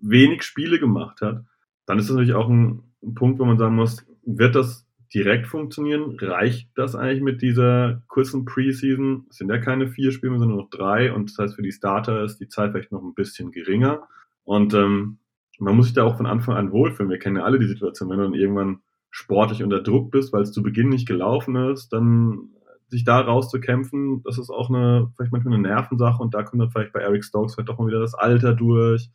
wenig 0.00 0.42
Spiele 0.42 0.78
gemacht 0.78 1.20
hat, 1.20 1.44
dann 1.86 1.98
ist 1.98 2.08
das 2.08 2.16
natürlich 2.16 2.34
auch 2.34 2.48
ein, 2.48 2.82
Punkt, 3.14 3.38
wo 3.38 3.46
man 3.46 3.58
sagen 3.58 3.76
muss, 3.76 4.06
wird 4.26 4.54
das 4.54 4.86
direkt 5.14 5.46
funktionieren? 5.46 6.16
Reicht 6.20 6.68
das 6.74 6.94
eigentlich 6.94 7.22
mit 7.22 7.40
dieser 7.40 8.02
kurzen 8.08 8.44
Preseason? 8.44 9.26
Es 9.30 9.36
sind 9.38 9.48
ja 9.48 9.58
keine 9.58 9.88
vier 9.88 10.12
Spiele, 10.12 10.32
sondern 10.32 10.50
nur 10.50 10.64
noch 10.64 10.70
drei 10.70 11.12
und 11.12 11.30
das 11.30 11.38
heißt, 11.38 11.56
für 11.56 11.62
die 11.62 11.72
Starter 11.72 12.22
ist 12.22 12.38
die 12.38 12.48
Zeit 12.48 12.72
vielleicht 12.72 12.92
noch 12.92 13.02
ein 13.02 13.14
bisschen 13.14 13.52
geringer. 13.52 14.06
Und 14.44 14.74
ähm, 14.74 15.18
man 15.58 15.76
muss 15.76 15.86
sich 15.86 15.94
da 15.94 16.04
auch 16.04 16.16
von 16.16 16.26
Anfang 16.26 16.56
an 16.56 16.72
wohlfühlen. 16.72 17.10
Wir 17.10 17.18
kennen 17.18 17.36
ja 17.36 17.44
alle 17.44 17.58
die 17.58 17.68
Situation, 17.68 18.10
wenn 18.10 18.18
du 18.18 18.24
dann 18.24 18.34
irgendwann 18.34 18.80
sportlich 19.10 19.62
unter 19.62 19.82
Druck 19.82 20.10
bist, 20.10 20.32
weil 20.32 20.42
es 20.42 20.52
zu 20.52 20.62
Beginn 20.62 20.88
nicht 20.88 21.08
gelaufen 21.08 21.56
ist, 21.56 21.92
dann 21.92 22.50
sich 22.88 23.04
da 23.04 23.20
rauszukämpfen, 23.20 24.22
das 24.24 24.38
ist 24.38 24.50
auch 24.50 24.68
eine, 24.68 25.12
vielleicht 25.16 25.32
manchmal 25.32 25.54
eine 25.54 25.62
Nervensache 25.62 26.20
und 26.22 26.34
da 26.34 26.42
kommt 26.42 26.60
dann 26.60 26.70
vielleicht 26.70 26.92
bei 26.92 27.00
Eric 27.00 27.24
Stokes 27.24 27.54
vielleicht 27.54 27.68
doch 27.68 27.78
mal 27.78 27.86
wieder 27.86 28.00
das 28.00 28.14
Alter 28.14 28.52
durch 28.52 29.10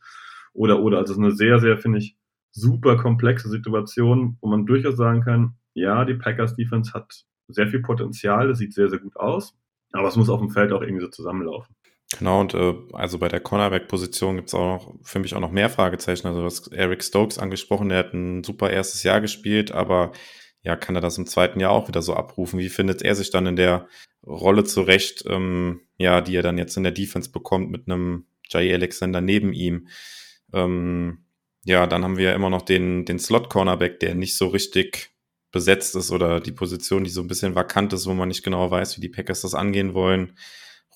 oder, 0.56 0.80
oder. 0.80 0.98
Also 0.98 1.12
es 1.12 1.18
ist 1.18 1.24
eine 1.24 1.34
sehr, 1.34 1.58
sehr, 1.58 1.78
finde 1.78 1.98
ich, 1.98 2.16
super 2.52 2.96
komplexe 2.96 3.48
Situation, 3.48 4.38
wo 4.40 4.48
man 4.48 4.66
durchaus 4.66 4.96
sagen 4.96 5.22
kann, 5.22 5.54
ja, 5.74 6.04
die 6.04 6.14
Packers 6.14 6.56
Defense 6.56 6.92
hat 6.94 7.24
sehr 7.48 7.68
viel 7.68 7.80
Potenzial, 7.80 8.48
das 8.48 8.58
sieht 8.58 8.72
sehr, 8.72 8.88
sehr 8.88 8.98
gut 8.98 9.16
aus, 9.16 9.54
aber 9.92 10.08
es 10.08 10.16
muss 10.16 10.30
auf 10.30 10.40
dem 10.40 10.50
Feld 10.50 10.72
auch 10.72 10.80
irgendwie 10.80 11.04
so 11.04 11.10
zusammenlaufen. 11.10 11.74
Genau, 12.18 12.40
und 12.40 12.54
äh, 12.54 12.74
also 12.92 13.18
bei 13.18 13.28
der 13.28 13.40
Cornerback-Position 13.40 14.36
gibt 14.36 14.48
es 14.48 14.54
auch 14.54 14.66
noch 14.66 14.94
für 15.02 15.18
mich 15.18 15.34
auch 15.34 15.40
noch 15.40 15.50
mehr 15.50 15.68
Fragezeichen. 15.68 16.26
Also 16.28 16.44
hast 16.44 16.72
Eric 16.72 17.02
Stokes 17.02 17.38
angesprochen, 17.38 17.88
der 17.88 17.98
hat 17.98 18.14
ein 18.14 18.44
super 18.44 18.70
erstes 18.70 19.02
Jahr 19.02 19.20
gespielt, 19.20 19.72
aber 19.72 20.12
ja, 20.62 20.76
kann 20.76 20.94
er 20.94 21.00
das 21.00 21.18
im 21.18 21.26
zweiten 21.26 21.60
Jahr 21.60 21.72
auch 21.72 21.88
wieder 21.88 22.02
so 22.02 22.14
abrufen? 22.14 22.58
Wie 22.58 22.68
findet 22.68 23.02
er 23.02 23.14
sich 23.14 23.30
dann 23.30 23.46
in 23.46 23.56
der 23.56 23.88
Rolle 24.24 24.64
zurecht, 24.64 25.24
ähm, 25.28 25.80
ja, 25.98 26.20
die 26.20 26.36
er 26.36 26.42
dann 26.42 26.58
jetzt 26.58 26.76
in 26.76 26.84
der 26.84 26.92
Defense 26.92 27.30
bekommt 27.30 27.70
mit 27.70 27.88
einem 27.88 28.26
Jay 28.48 28.72
Alexander 28.72 29.20
neben 29.20 29.52
ihm? 29.52 29.88
Ähm, 30.52 31.24
ja, 31.64 31.86
dann 31.86 32.04
haben 32.04 32.16
wir 32.16 32.26
ja 32.26 32.34
immer 32.34 32.50
noch 32.50 32.62
den, 32.62 33.04
den 33.04 33.18
Slot-Cornerback, 33.18 34.00
der 34.00 34.14
nicht 34.14 34.36
so 34.36 34.48
richtig 34.48 35.10
besetzt 35.52 35.96
ist 35.96 36.10
oder 36.10 36.40
die 36.40 36.52
Position, 36.52 37.04
die 37.04 37.10
so 37.10 37.22
ein 37.22 37.28
bisschen 37.28 37.54
vakant 37.54 37.92
ist, 37.92 38.06
wo 38.06 38.14
man 38.14 38.28
nicht 38.28 38.42
genau 38.42 38.70
weiß, 38.70 38.96
wie 38.96 39.00
die 39.00 39.08
Packers 39.08 39.40
das 39.40 39.54
angehen 39.54 39.94
wollen 39.94 40.32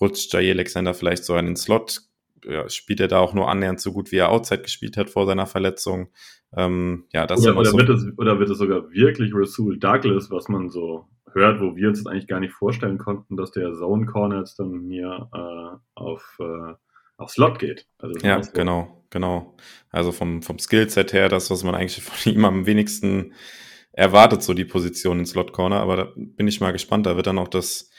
rutscht 0.01 0.33
Jay 0.33 0.51
Alexander 0.51 0.95
vielleicht 0.95 1.25
so 1.25 1.35
an 1.35 1.47
den 1.47 1.57
Slot, 1.57 2.01
ja, 2.45 2.69
spielt 2.69 3.01
er 3.01 3.09
da 3.09 3.19
auch 3.19 3.35
nur 3.35 3.49
annähernd 3.49 3.81
so 3.81 3.93
gut, 3.93 4.13
wie 4.13 4.17
er 4.17 4.31
Outside 4.31 4.63
gespielt 4.63 4.97
hat 4.97 5.11
vor 5.11 5.27
seiner 5.27 5.47
Verletzung. 5.47 6.09
Ähm, 6.57 7.05
ja, 7.13 7.27
das 7.27 7.41
oder, 7.43 7.57
oder, 7.57 7.71
so 7.71 7.79
wird 7.79 7.91
es, 7.91 8.07
oder 8.17 8.39
wird 8.39 8.51
es 8.51 8.59
sogar 8.59 8.91
wirklich 8.91 9.33
Rasul 9.35 9.79
Douglas, 9.79 10.31
was 10.31 10.49
man 10.49 10.71
so 10.71 11.07
hört, 11.33 11.61
wo 11.61 11.77
wir 11.77 11.89
uns 11.89 12.05
eigentlich 12.07 12.27
gar 12.27 12.41
nicht 12.41 12.55
vorstellen 12.55 12.99
konnten, 12.99 13.37
dass 13.37 13.53
der 13.53 13.73
Zone 13.75 14.07
Corner 14.07 14.39
jetzt 14.39 14.59
dann 14.59 14.81
hier 14.89 15.29
äh, 15.33 15.77
auf, 15.95 16.39
äh, 16.41 16.75
auf 17.19 17.31
Slot 17.31 17.59
geht. 17.59 17.87
Also 17.99 18.19
ja, 18.27 18.41
genau, 18.41 19.00
genau. 19.11 19.57
Also 19.91 20.13
vom, 20.13 20.43
vom 20.43 20.59
Skillset 20.59 21.13
her, 21.13 21.29
das, 21.29 21.51
was 21.51 21.63
man 21.65 21.75
eigentlich 21.75 22.03
von 22.03 22.33
ihm 22.33 22.45
am 22.45 22.67
wenigsten 22.67 23.35
erwartet, 23.93 24.43
so 24.43 24.55
die 24.55 24.65
Position 24.65 25.19
in 25.19 25.27
Slot 25.27 25.53
Corner. 25.53 25.81
Aber 25.81 25.97
da 25.97 26.13
bin 26.17 26.49
ich 26.49 26.61
mal 26.61 26.73
gespannt. 26.73 27.07
Da 27.07 27.17
wird 27.17 27.27
dann 27.27 27.39
auch 27.39 27.49
das 27.49 27.91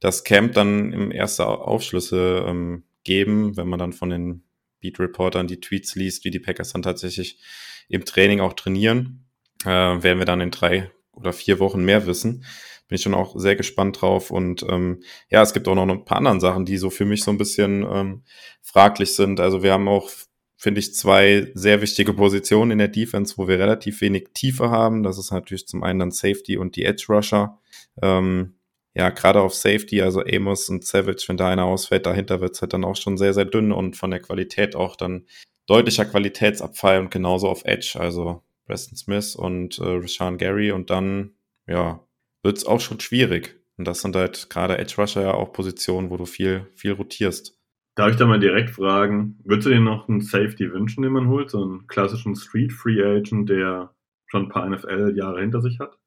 das 0.00 0.24
Camp 0.24 0.54
dann 0.54 0.92
im 0.92 1.10
ersten 1.10 1.42
Aufschlüsse 1.42 2.44
ähm, 2.46 2.84
geben, 3.04 3.56
wenn 3.56 3.68
man 3.68 3.78
dann 3.78 3.92
von 3.92 4.10
den 4.10 4.44
Beat-Reportern 4.80 5.48
die 5.48 5.60
Tweets 5.60 5.94
liest, 5.96 6.24
wie 6.24 6.30
die 6.30 6.38
Packers 6.38 6.72
dann 6.72 6.82
tatsächlich 6.82 7.40
im 7.88 8.04
Training 8.04 8.40
auch 8.40 8.52
trainieren, 8.52 9.26
äh, 9.64 9.68
werden 9.68 10.18
wir 10.18 10.24
dann 10.24 10.40
in 10.40 10.50
drei 10.50 10.90
oder 11.12 11.32
vier 11.32 11.58
Wochen 11.58 11.84
mehr 11.84 12.06
wissen. 12.06 12.44
Bin 12.86 12.96
ich 12.96 13.02
schon 13.02 13.14
auch 13.14 13.38
sehr 13.38 13.56
gespannt 13.56 14.00
drauf. 14.00 14.30
Und 14.30 14.62
ähm, 14.68 15.02
ja, 15.30 15.42
es 15.42 15.52
gibt 15.52 15.66
auch 15.68 15.74
noch 15.74 15.88
ein 15.88 16.04
paar 16.04 16.18
andere 16.18 16.40
Sachen, 16.40 16.64
die 16.64 16.78
so 16.78 16.90
für 16.90 17.04
mich 17.04 17.22
so 17.22 17.30
ein 17.30 17.38
bisschen 17.38 17.84
ähm, 17.90 18.22
fraglich 18.62 19.14
sind. 19.14 19.40
Also 19.40 19.62
wir 19.62 19.72
haben 19.72 19.88
auch, 19.88 20.10
finde 20.58 20.80
ich, 20.80 20.92
zwei 20.92 21.50
sehr 21.54 21.80
wichtige 21.80 22.12
Positionen 22.12 22.72
in 22.72 22.78
der 22.78 22.88
Defense, 22.88 23.34
wo 23.38 23.46
wir 23.46 23.58
relativ 23.58 24.00
wenig 24.00 24.30
Tiefe 24.34 24.70
haben. 24.70 25.04
Das 25.04 25.16
ist 25.16 25.30
natürlich 25.30 25.68
zum 25.68 25.84
einen 25.84 26.00
dann 26.00 26.10
Safety 26.10 26.58
und 26.58 26.74
die 26.74 26.84
Edge 26.84 27.06
Rusher. 27.08 27.60
Ähm, 28.02 28.56
ja, 28.94 29.10
gerade 29.10 29.40
auf 29.40 29.54
Safety, 29.54 30.02
also 30.02 30.24
Amos 30.24 30.68
und 30.68 30.84
Savage, 30.84 31.24
wenn 31.28 31.36
da 31.36 31.48
einer 31.48 31.64
ausfällt, 31.64 32.06
dahinter 32.06 32.40
wird 32.40 32.56
es 32.56 32.60
halt 32.60 32.72
dann 32.72 32.84
auch 32.84 32.96
schon 32.96 33.16
sehr, 33.16 33.32
sehr 33.32 33.44
dünn 33.44 33.70
und 33.70 33.96
von 33.96 34.10
der 34.10 34.18
Qualität 34.18 34.74
auch 34.74 34.96
dann 34.96 35.26
deutlicher 35.66 36.04
Qualitätsabfall 36.04 36.98
und 36.98 37.10
genauso 37.12 37.48
auf 37.48 37.64
Edge, 37.64 37.96
also 38.00 38.42
Preston 38.66 38.96
Smith 38.96 39.36
und 39.36 39.78
äh, 39.78 39.84
Rashawn 39.84 40.38
Gary 40.38 40.72
und 40.72 40.90
dann, 40.90 41.36
ja, 41.68 42.04
wird 42.42 42.58
es 42.58 42.66
auch 42.66 42.80
schon 42.80 42.98
schwierig. 42.98 43.60
Und 43.76 43.86
das 43.86 44.00
sind 44.00 44.16
halt 44.16 44.50
gerade 44.50 44.78
Edge 44.78 44.94
Rusher 44.98 45.22
ja 45.22 45.34
auch 45.34 45.52
Positionen, 45.52 46.10
wo 46.10 46.16
du 46.16 46.26
viel, 46.26 46.66
viel 46.74 46.92
rotierst. 46.92 47.57
Darf 47.98 48.12
ich 48.12 48.16
da 48.16 48.26
mal 48.26 48.38
direkt 48.38 48.70
fragen, 48.70 49.40
würdest 49.44 49.66
du 49.66 49.70
dir 49.70 49.80
noch 49.80 50.08
einen 50.08 50.20
Safety 50.20 50.72
wünschen, 50.72 51.02
den 51.02 51.12
man 51.12 51.26
holt? 51.26 51.50
So 51.50 51.62
einen 51.62 51.88
klassischen 51.88 52.36
Street 52.36 52.72
Free 52.72 53.02
Agent, 53.02 53.50
der 53.50 53.92
schon 54.26 54.44
ein 54.44 54.48
paar 54.48 54.68
NFL-Jahre 54.68 55.40
hinter 55.40 55.60
sich 55.60 55.80
hat? 55.80 55.98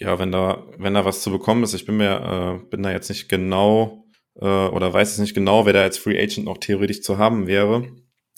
ja, 0.00 0.18
wenn 0.18 0.32
da, 0.32 0.64
wenn 0.76 0.94
da 0.94 1.04
was 1.04 1.22
zu 1.22 1.30
bekommen 1.30 1.64
ist, 1.64 1.74
ich 1.74 1.84
bin 1.84 1.96
mir, 1.96 2.60
äh, 2.62 2.68
bin 2.68 2.82
da 2.82 2.92
jetzt 2.92 3.08
nicht 3.08 3.28
genau 3.28 4.04
äh, 4.36 4.44
oder 4.44 4.92
weiß 4.92 5.12
es 5.12 5.18
nicht 5.18 5.34
genau, 5.34 5.66
wer 5.66 5.72
da 5.72 5.82
als 5.82 5.98
Free 5.98 6.20
Agent 6.20 6.46
noch 6.46 6.58
theoretisch 6.58 7.02
zu 7.02 7.18
haben 7.18 7.46
wäre. 7.46 7.88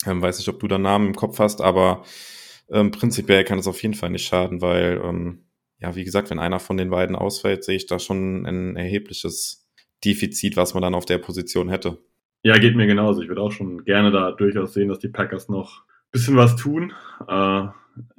Ähm, 0.05 0.21
weiß 0.21 0.39
nicht, 0.39 0.49
ob 0.49 0.59
du 0.59 0.67
da 0.67 0.79
Namen 0.79 1.07
im 1.07 1.15
Kopf 1.15 1.39
hast, 1.39 1.61
aber 1.61 2.03
ähm, 2.71 2.91
prinzipiell 2.91 3.43
kann 3.43 3.59
es 3.59 3.67
auf 3.67 3.81
jeden 3.83 3.93
Fall 3.93 4.09
nicht 4.09 4.25
schaden, 4.25 4.61
weil, 4.61 4.99
ähm, 5.03 5.45
ja, 5.79 5.95
wie 5.95 6.03
gesagt, 6.03 6.31
wenn 6.31 6.39
einer 6.39 6.59
von 6.59 6.77
den 6.77 6.89
beiden 6.89 7.15
ausfällt, 7.15 7.63
sehe 7.63 7.75
ich 7.75 7.85
da 7.85 7.99
schon 7.99 8.45
ein 8.45 8.75
erhebliches 8.75 9.69
Defizit, 10.03 10.57
was 10.57 10.73
man 10.73 10.81
dann 10.81 10.95
auf 10.95 11.05
der 11.05 11.19
Position 11.19 11.69
hätte. 11.69 11.99
Ja, 12.43 12.57
geht 12.57 12.75
mir 12.75 12.87
genauso. 12.87 13.21
Ich 13.21 13.27
würde 13.27 13.41
auch 13.41 13.51
schon 13.51 13.83
gerne 13.85 14.11
da 14.11 14.31
durchaus 14.31 14.73
sehen, 14.73 14.89
dass 14.89 14.99
die 14.99 15.09
Packers 15.09 15.47
noch 15.47 15.83
ein 15.83 16.11
bisschen 16.11 16.37
was 16.37 16.55
tun. 16.55 16.91
Äh, 17.27 17.67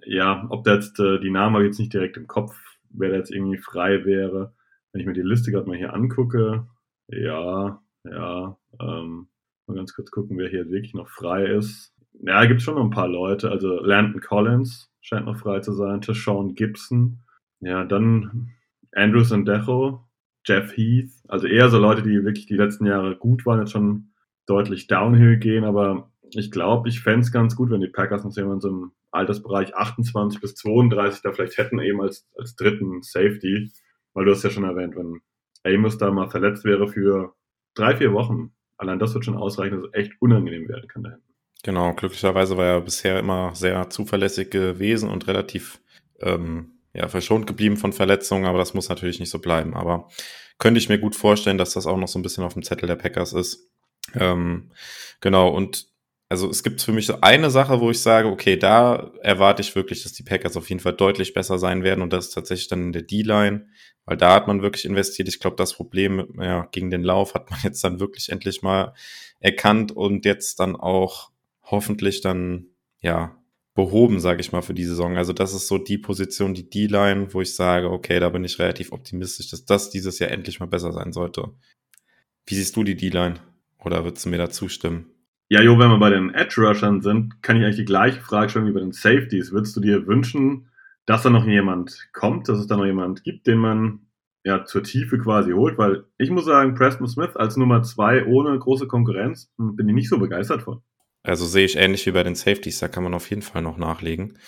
ja, 0.06 0.46
ob 0.50 0.64
da 0.64 0.74
jetzt 0.74 1.00
äh, 1.00 1.18
die 1.18 1.30
Namen 1.30 1.54
habe 1.54 1.64
ich 1.64 1.70
jetzt 1.70 1.80
nicht 1.80 1.92
direkt 1.92 2.16
im 2.16 2.28
Kopf, 2.28 2.56
wer 2.90 3.10
da 3.10 3.16
jetzt 3.16 3.32
irgendwie 3.32 3.58
frei 3.58 4.04
wäre. 4.04 4.54
Wenn 4.92 5.00
ich 5.00 5.06
mir 5.06 5.12
die 5.12 5.22
Liste 5.22 5.50
gerade 5.50 5.66
mal 5.66 5.76
hier 5.76 5.92
angucke, 5.92 6.68
ja, 7.08 7.82
ja, 8.04 8.58
ähm, 8.80 9.28
mal 9.66 9.76
ganz 9.76 9.94
kurz 9.94 10.10
gucken, 10.10 10.38
wer 10.38 10.48
hier 10.48 10.70
wirklich 10.70 10.94
noch 10.94 11.08
frei 11.08 11.46
ist. 11.46 11.92
Ja, 12.24 12.44
gibt 12.44 12.62
schon 12.62 12.76
noch 12.76 12.84
ein 12.84 12.90
paar 12.90 13.08
Leute. 13.08 13.50
Also 13.50 13.80
Landon 13.80 14.20
Collins 14.20 14.92
scheint 15.00 15.26
noch 15.26 15.38
frei 15.38 15.60
zu 15.60 15.72
sein, 15.72 16.00
Tashawn 16.00 16.54
Gibson. 16.54 17.24
Ja, 17.60 17.84
dann 17.84 18.50
Andrew 18.92 19.24
Sandejo, 19.24 20.04
Jeff 20.46 20.76
Heath. 20.76 21.10
Also 21.26 21.48
eher 21.48 21.70
so 21.70 21.78
Leute, 21.78 22.02
die 22.02 22.24
wirklich 22.24 22.46
die 22.46 22.56
letzten 22.56 22.86
Jahre 22.86 23.16
gut 23.16 23.46
waren, 23.46 23.60
jetzt 23.60 23.72
schon 23.72 24.11
deutlich 24.46 24.86
downhill 24.86 25.38
gehen. 25.38 25.64
Aber 25.64 26.10
ich 26.30 26.50
glaube, 26.50 26.88
ich 26.88 27.00
fände 27.00 27.20
es 27.20 27.32
ganz 27.32 27.56
gut, 27.56 27.70
wenn 27.70 27.80
die 27.80 27.88
Packers 27.88 28.24
noch 28.24 28.36
jemanden 28.36 28.60
so 28.60 28.68
im 28.68 28.92
Altersbereich 29.10 29.74
28 29.74 30.40
bis 30.40 30.54
32 30.54 31.22
da 31.22 31.32
vielleicht 31.32 31.58
hätten, 31.58 31.78
eben 31.80 32.00
als, 32.00 32.28
als 32.36 32.56
dritten 32.56 33.02
Safety. 33.02 33.70
Weil 34.14 34.24
du 34.24 34.32
hast 34.32 34.42
ja 34.42 34.50
schon 34.50 34.64
erwähnt, 34.64 34.96
wenn 34.96 35.20
Amos 35.64 35.98
da 35.98 36.10
mal 36.10 36.28
verletzt 36.28 36.64
wäre 36.64 36.88
für 36.88 37.34
drei, 37.74 37.96
vier 37.96 38.12
Wochen, 38.12 38.52
allein 38.76 38.98
das 38.98 39.14
wird 39.14 39.24
schon 39.24 39.36
ausreichen, 39.36 39.76
dass 39.76 39.86
es 39.86 39.94
echt 39.94 40.12
unangenehm 40.20 40.68
werden 40.68 40.88
kann 40.88 41.02
da 41.02 41.10
hinten. 41.10 41.32
Genau, 41.62 41.94
glücklicherweise 41.94 42.56
war 42.56 42.66
er 42.66 42.80
bisher 42.80 43.20
immer 43.20 43.54
sehr 43.54 43.88
zuverlässig 43.88 44.50
gewesen 44.50 45.08
und 45.08 45.28
relativ 45.28 45.80
ähm, 46.20 46.72
ja, 46.92 47.08
verschont 47.08 47.46
geblieben 47.46 47.76
von 47.76 47.92
Verletzungen, 47.92 48.46
aber 48.46 48.58
das 48.58 48.74
muss 48.74 48.88
natürlich 48.88 49.20
nicht 49.20 49.30
so 49.30 49.38
bleiben. 49.38 49.74
Aber 49.74 50.08
könnte 50.58 50.78
ich 50.78 50.88
mir 50.88 50.98
gut 50.98 51.14
vorstellen, 51.14 51.58
dass 51.58 51.74
das 51.74 51.86
auch 51.86 51.96
noch 51.96 52.08
so 52.08 52.18
ein 52.18 52.22
bisschen 52.22 52.44
auf 52.44 52.54
dem 52.54 52.62
Zettel 52.62 52.88
der 52.88 52.96
Packers 52.96 53.32
ist. 53.32 53.70
Ähm, 54.14 54.70
genau, 55.20 55.48
und 55.48 55.86
also 56.28 56.48
es 56.48 56.62
gibt 56.62 56.80
für 56.80 56.92
mich 56.92 57.06
so 57.06 57.20
eine 57.20 57.50
Sache, 57.50 57.80
wo 57.80 57.90
ich 57.90 58.00
sage, 58.00 58.28
okay, 58.28 58.56
da 58.56 59.12
erwarte 59.20 59.60
ich 59.60 59.74
wirklich, 59.74 60.02
dass 60.02 60.14
die 60.14 60.22
Packers 60.22 60.56
auf 60.56 60.70
jeden 60.70 60.80
Fall 60.80 60.94
deutlich 60.94 61.34
besser 61.34 61.58
sein 61.58 61.82
werden 61.82 62.00
und 62.00 62.12
das 62.12 62.28
ist 62.28 62.34
tatsächlich 62.34 62.68
dann 62.68 62.84
in 62.84 62.92
der 62.92 63.02
D-Line, 63.02 63.66
weil 64.06 64.16
da 64.16 64.34
hat 64.34 64.46
man 64.46 64.62
wirklich 64.62 64.86
investiert. 64.86 65.28
Ich 65.28 65.40
glaube, 65.40 65.56
das 65.56 65.74
Problem 65.74 66.26
ja, 66.40 66.66
gegen 66.72 66.90
den 66.90 67.02
Lauf 67.02 67.34
hat 67.34 67.50
man 67.50 67.60
jetzt 67.62 67.84
dann 67.84 68.00
wirklich 68.00 68.30
endlich 68.30 68.62
mal 68.62 68.94
erkannt 69.40 69.92
und 69.92 70.24
jetzt 70.24 70.58
dann 70.58 70.74
auch 70.74 71.30
hoffentlich 71.64 72.22
dann 72.22 72.68
ja 73.00 73.36
behoben, 73.74 74.18
sage 74.20 74.40
ich 74.40 74.52
mal, 74.52 74.62
für 74.62 74.74
die 74.74 74.84
Saison. 74.84 75.16
Also 75.16 75.32
das 75.32 75.54
ist 75.54 75.66
so 75.66 75.78
die 75.78 75.98
Position, 75.98 76.54
die 76.54 76.68
D-Line, 76.68 77.32
wo 77.34 77.40
ich 77.40 77.54
sage, 77.54 77.90
okay, 77.90 78.20
da 78.20 78.28
bin 78.30 78.44
ich 78.44 78.58
relativ 78.58 78.92
optimistisch, 78.92 79.50
dass 79.50 79.64
das 79.64 79.90
dieses 79.90 80.18
Jahr 80.18 80.30
endlich 80.30 80.60
mal 80.60 80.66
besser 80.66 80.92
sein 80.92 81.12
sollte. 81.12 81.50
Wie 82.46 82.54
siehst 82.54 82.76
du 82.76 82.84
die 82.84 82.96
D-Line? 82.96 83.40
Oder 83.84 84.04
würdest 84.04 84.24
du 84.24 84.30
mir 84.30 84.38
da 84.38 84.50
zustimmen? 84.50 85.06
Ja, 85.48 85.60
Jo, 85.60 85.78
wenn 85.78 85.90
wir 85.90 85.98
bei 85.98 86.10
den 86.10 86.32
Edge-Rushern 86.32 87.02
sind, 87.02 87.42
kann 87.42 87.56
ich 87.56 87.64
eigentlich 87.64 87.76
die 87.76 87.84
gleiche 87.84 88.20
Frage 88.20 88.48
stellen 88.48 88.66
wie 88.66 88.72
bei 88.72 88.80
den 88.80 88.92
Safeties. 88.92 89.52
Würdest 89.52 89.76
du 89.76 89.80
dir 89.80 90.06
wünschen, 90.06 90.70
dass 91.04 91.24
da 91.24 91.30
noch 91.30 91.46
jemand 91.46 92.08
kommt, 92.14 92.48
dass 92.48 92.58
es 92.58 92.66
da 92.66 92.76
noch 92.76 92.86
jemand 92.86 93.22
gibt, 93.22 93.46
den 93.46 93.58
man 93.58 94.06
ja 94.44 94.64
zur 94.64 94.82
Tiefe 94.82 95.18
quasi 95.18 95.52
holt? 95.52 95.76
Weil 95.76 96.04
ich 96.16 96.30
muss 96.30 96.46
sagen, 96.46 96.74
Preston 96.74 97.06
Smith 97.06 97.36
als 97.36 97.58
Nummer 97.58 97.82
zwei 97.82 98.24
ohne 98.24 98.58
große 98.58 98.86
Konkurrenz 98.86 99.52
hm, 99.58 99.76
bin 99.76 99.88
ich 99.88 99.94
nicht 99.94 100.08
so 100.08 100.18
begeistert 100.18 100.62
von. 100.62 100.80
Also 101.22 101.44
sehe 101.44 101.66
ich 101.66 101.76
ähnlich 101.76 102.06
wie 102.06 102.12
bei 102.12 102.22
den 102.22 102.34
Safeties, 102.34 102.78
da 102.78 102.88
kann 102.88 103.04
man 103.04 103.12
auf 103.12 103.28
jeden 103.28 103.42
Fall 103.42 103.60
noch 103.60 103.76
nachlegen. 103.76 104.38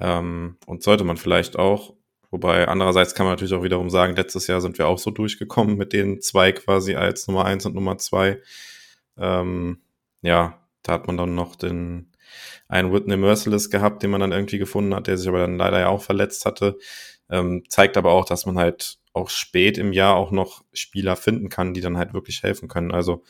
Ähm, 0.00 0.56
und 0.66 0.82
sollte 0.82 1.04
man 1.04 1.18
vielleicht 1.18 1.58
auch. 1.58 1.97
Wobei 2.30 2.68
andererseits 2.68 3.14
kann 3.14 3.26
man 3.26 3.34
natürlich 3.34 3.54
auch 3.54 3.62
wiederum 3.62 3.90
sagen, 3.90 4.16
letztes 4.16 4.46
Jahr 4.46 4.60
sind 4.60 4.78
wir 4.78 4.86
auch 4.86 4.98
so 4.98 5.10
durchgekommen 5.10 5.76
mit 5.76 5.92
den 5.92 6.20
zwei 6.20 6.52
quasi 6.52 6.94
als 6.94 7.26
Nummer 7.26 7.44
eins 7.46 7.64
und 7.64 7.74
Nummer 7.74 7.98
zwei. 7.98 8.42
Ähm, 9.16 9.80
ja, 10.22 10.58
da 10.82 10.92
hat 10.92 11.06
man 11.06 11.16
dann 11.16 11.34
noch 11.34 11.56
den 11.56 12.12
einen 12.68 12.92
Whitney 12.92 13.16
Merciless 13.16 13.70
gehabt, 13.70 14.02
den 14.02 14.10
man 14.10 14.20
dann 14.20 14.32
irgendwie 14.32 14.58
gefunden 14.58 14.94
hat, 14.94 15.06
der 15.06 15.16
sich 15.16 15.28
aber 15.28 15.40
dann 15.40 15.56
leider 15.56 15.80
ja 15.80 15.88
auch 15.88 16.02
verletzt 16.02 16.44
hatte. 16.44 16.78
Ähm, 17.30 17.64
zeigt 17.68 17.96
aber 17.96 18.12
auch, 18.12 18.24
dass 18.24 18.46
man 18.46 18.58
halt 18.58 18.98
auch 19.12 19.30
spät 19.30 19.78
im 19.78 19.92
Jahr 19.92 20.16
auch 20.16 20.30
noch 20.30 20.64
Spieler 20.72 21.16
finden 21.16 21.48
kann, 21.48 21.74
die 21.74 21.80
dann 21.80 21.96
halt 21.98 22.14
wirklich 22.14 22.42
helfen 22.42 22.68
können. 22.68 22.92
Also 22.92 23.24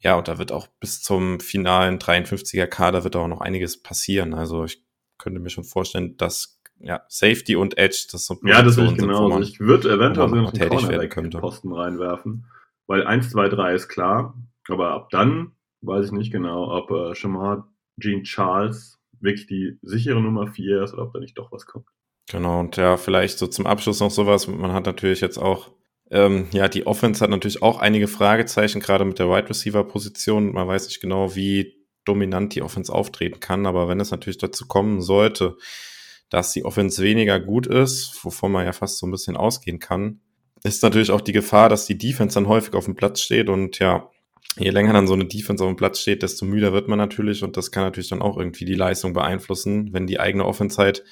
ja, 0.00 0.16
und 0.16 0.28
da 0.28 0.38
wird 0.38 0.52
auch 0.52 0.68
bis 0.80 1.02
zum 1.02 1.40
finalen 1.40 1.98
53er 1.98 2.66
Kader 2.66 3.04
wird 3.04 3.16
auch 3.16 3.28
noch 3.28 3.40
einiges 3.40 3.82
passieren. 3.82 4.34
Also 4.34 4.64
ich 4.64 4.82
könnte 5.18 5.40
mir 5.40 5.50
schon 5.50 5.64
vorstellen, 5.64 6.16
dass 6.16 6.57
ja, 6.80 7.02
Safety 7.08 7.56
und 7.56 7.76
Edge, 7.78 8.06
das 8.12 8.26
so 8.26 8.38
Ja, 8.44 8.62
das 8.62 8.76
ich 8.76 8.96
genau. 8.96 9.30
Also 9.30 9.40
ich 9.40 9.60
würde 9.60 9.90
eventuell 9.90 10.28
sogar 10.28 10.42
noch 10.42 10.52
einen 10.52 10.68
Cornerback-Posten 10.68 11.72
reinwerfen, 11.72 12.46
weil 12.86 13.06
1, 13.06 13.30
2, 13.30 13.48
3 13.48 13.74
ist 13.74 13.88
klar, 13.88 14.34
aber 14.68 14.90
ab 14.90 15.10
dann 15.10 15.52
weiß 15.80 16.06
ich 16.06 16.12
nicht 16.12 16.32
genau, 16.32 16.70
ob 16.72 16.90
äh, 16.90 17.14
Shamar 17.14 17.68
Jean 18.00 18.22
Charles 18.24 18.98
wirklich 19.20 19.46
die 19.46 19.78
sichere 19.82 20.20
Nummer 20.20 20.46
4 20.46 20.82
ist 20.82 20.94
oder 20.94 21.04
ob 21.04 21.12
da 21.12 21.20
nicht 21.20 21.36
doch 21.38 21.50
was 21.52 21.66
kommt. 21.66 21.86
Genau, 22.30 22.60
und 22.60 22.76
ja, 22.76 22.96
vielleicht 22.96 23.38
so 23.38 23.46
zum 23.46 23.66
Abschluss 23.66 24.00
noch 24.00 24.10
sowas. 24.10 24.46
Man 24.46 24.72
hat 24.72 24.86
natürlich 24.86 25.20
jetzt 25.20 25.38
auch, 25.38 25.70
ähm, 26.10 26.46
ja, 26.52 26.68
die 26.68 26.86
Offense 26.86 27.22
hat 27.22 27.30
natürlich 27.30 27.62
auch 27.62 27.78
einige 27.78 28.06
Fragezeichen, 28.06 28.80
gerade 28.80 29.04
mit 29.04 29.18
der 29.18 29.28
Wide 29.28 29.48
Receiver 29.48 29.82
Position. 29.84 30.52
Man 30.52 30.68
weiß 30.68 30.86
nicht 30.86 31.00
genau, 31.00 31.34
wie 31.34 31.86
dominant 32.04 32.54
die 32.54 32.62
Offense 32.62 32.92
auftreten 32.92 33.40
kann, 33.40 33.66
aber 33.66 33.88
wenn 33.88 34.00
es 34.00 34.10
natürlich 34.10 34.38
dazu 34.38 34.66
kommen 34.66 35.00
sollte, 35.00 35.56
dass 36.30 36.52
die 36.52 36.64
Offense 36.64 37.02
weniger 37.02 37.40
gut 37.40 37.66
ist, 37.66 38.18
wovon 38.22 38.52
man 38.52 38.66
ja 38.66 38.72
fast 38.72 38.98
so 38.98 39.06
ein 39.06 39.10
bisschen 39.10 39.36
ausgehen 39.36 39.78
kann, 39.78 40.20
ist 40.64 40.82
natürlich 40.82 41.10
auch 41.10 41.20
die 41.20 41.32
Gefahr, 41.32 41.68
dass 41.68 41.86
die 41.86 41.98
Defense 41.98 42.34
dann 42.34 42.48
häufig 42.48 42.74
auf 42.74 42.84
dem 42.84 42.96
Platz 42.96 43.20
steht 43.20 43.48
und 43.48 43.78
ja, 43.78 44.10
je 44.58 44.70
länger 44.70 44.92
dann 44.92 45.06
so 45.06 45.14
eine 45.14 45.26
Defense 45.26 45.62
auf 45.62 45.70
dem 45.70 45.76
Platz 45.76 46.00
steht, 46.00 46.22
desto 46.22 46.44
müder 46.44 46.72
wird 46.72 46.88
man 46.88 46.98
natürlich 46.98 47.44
und 47.44 47.56
das 47.56 47.70
kann 47.70 47.84
natürlich 47.84 48.08
dann 48.08 48.22
auch 48.22 48.36
irgendwie 48.36 48.64
die 48.64 48.74
Leistung 48.74 49.12
beeinflussen, 49.12 49.92
wenn 49.92 50.06
die 50.06 50.20
eigene 50.20 50.44
Offense 50.44 50.78
halt 50.78 51.04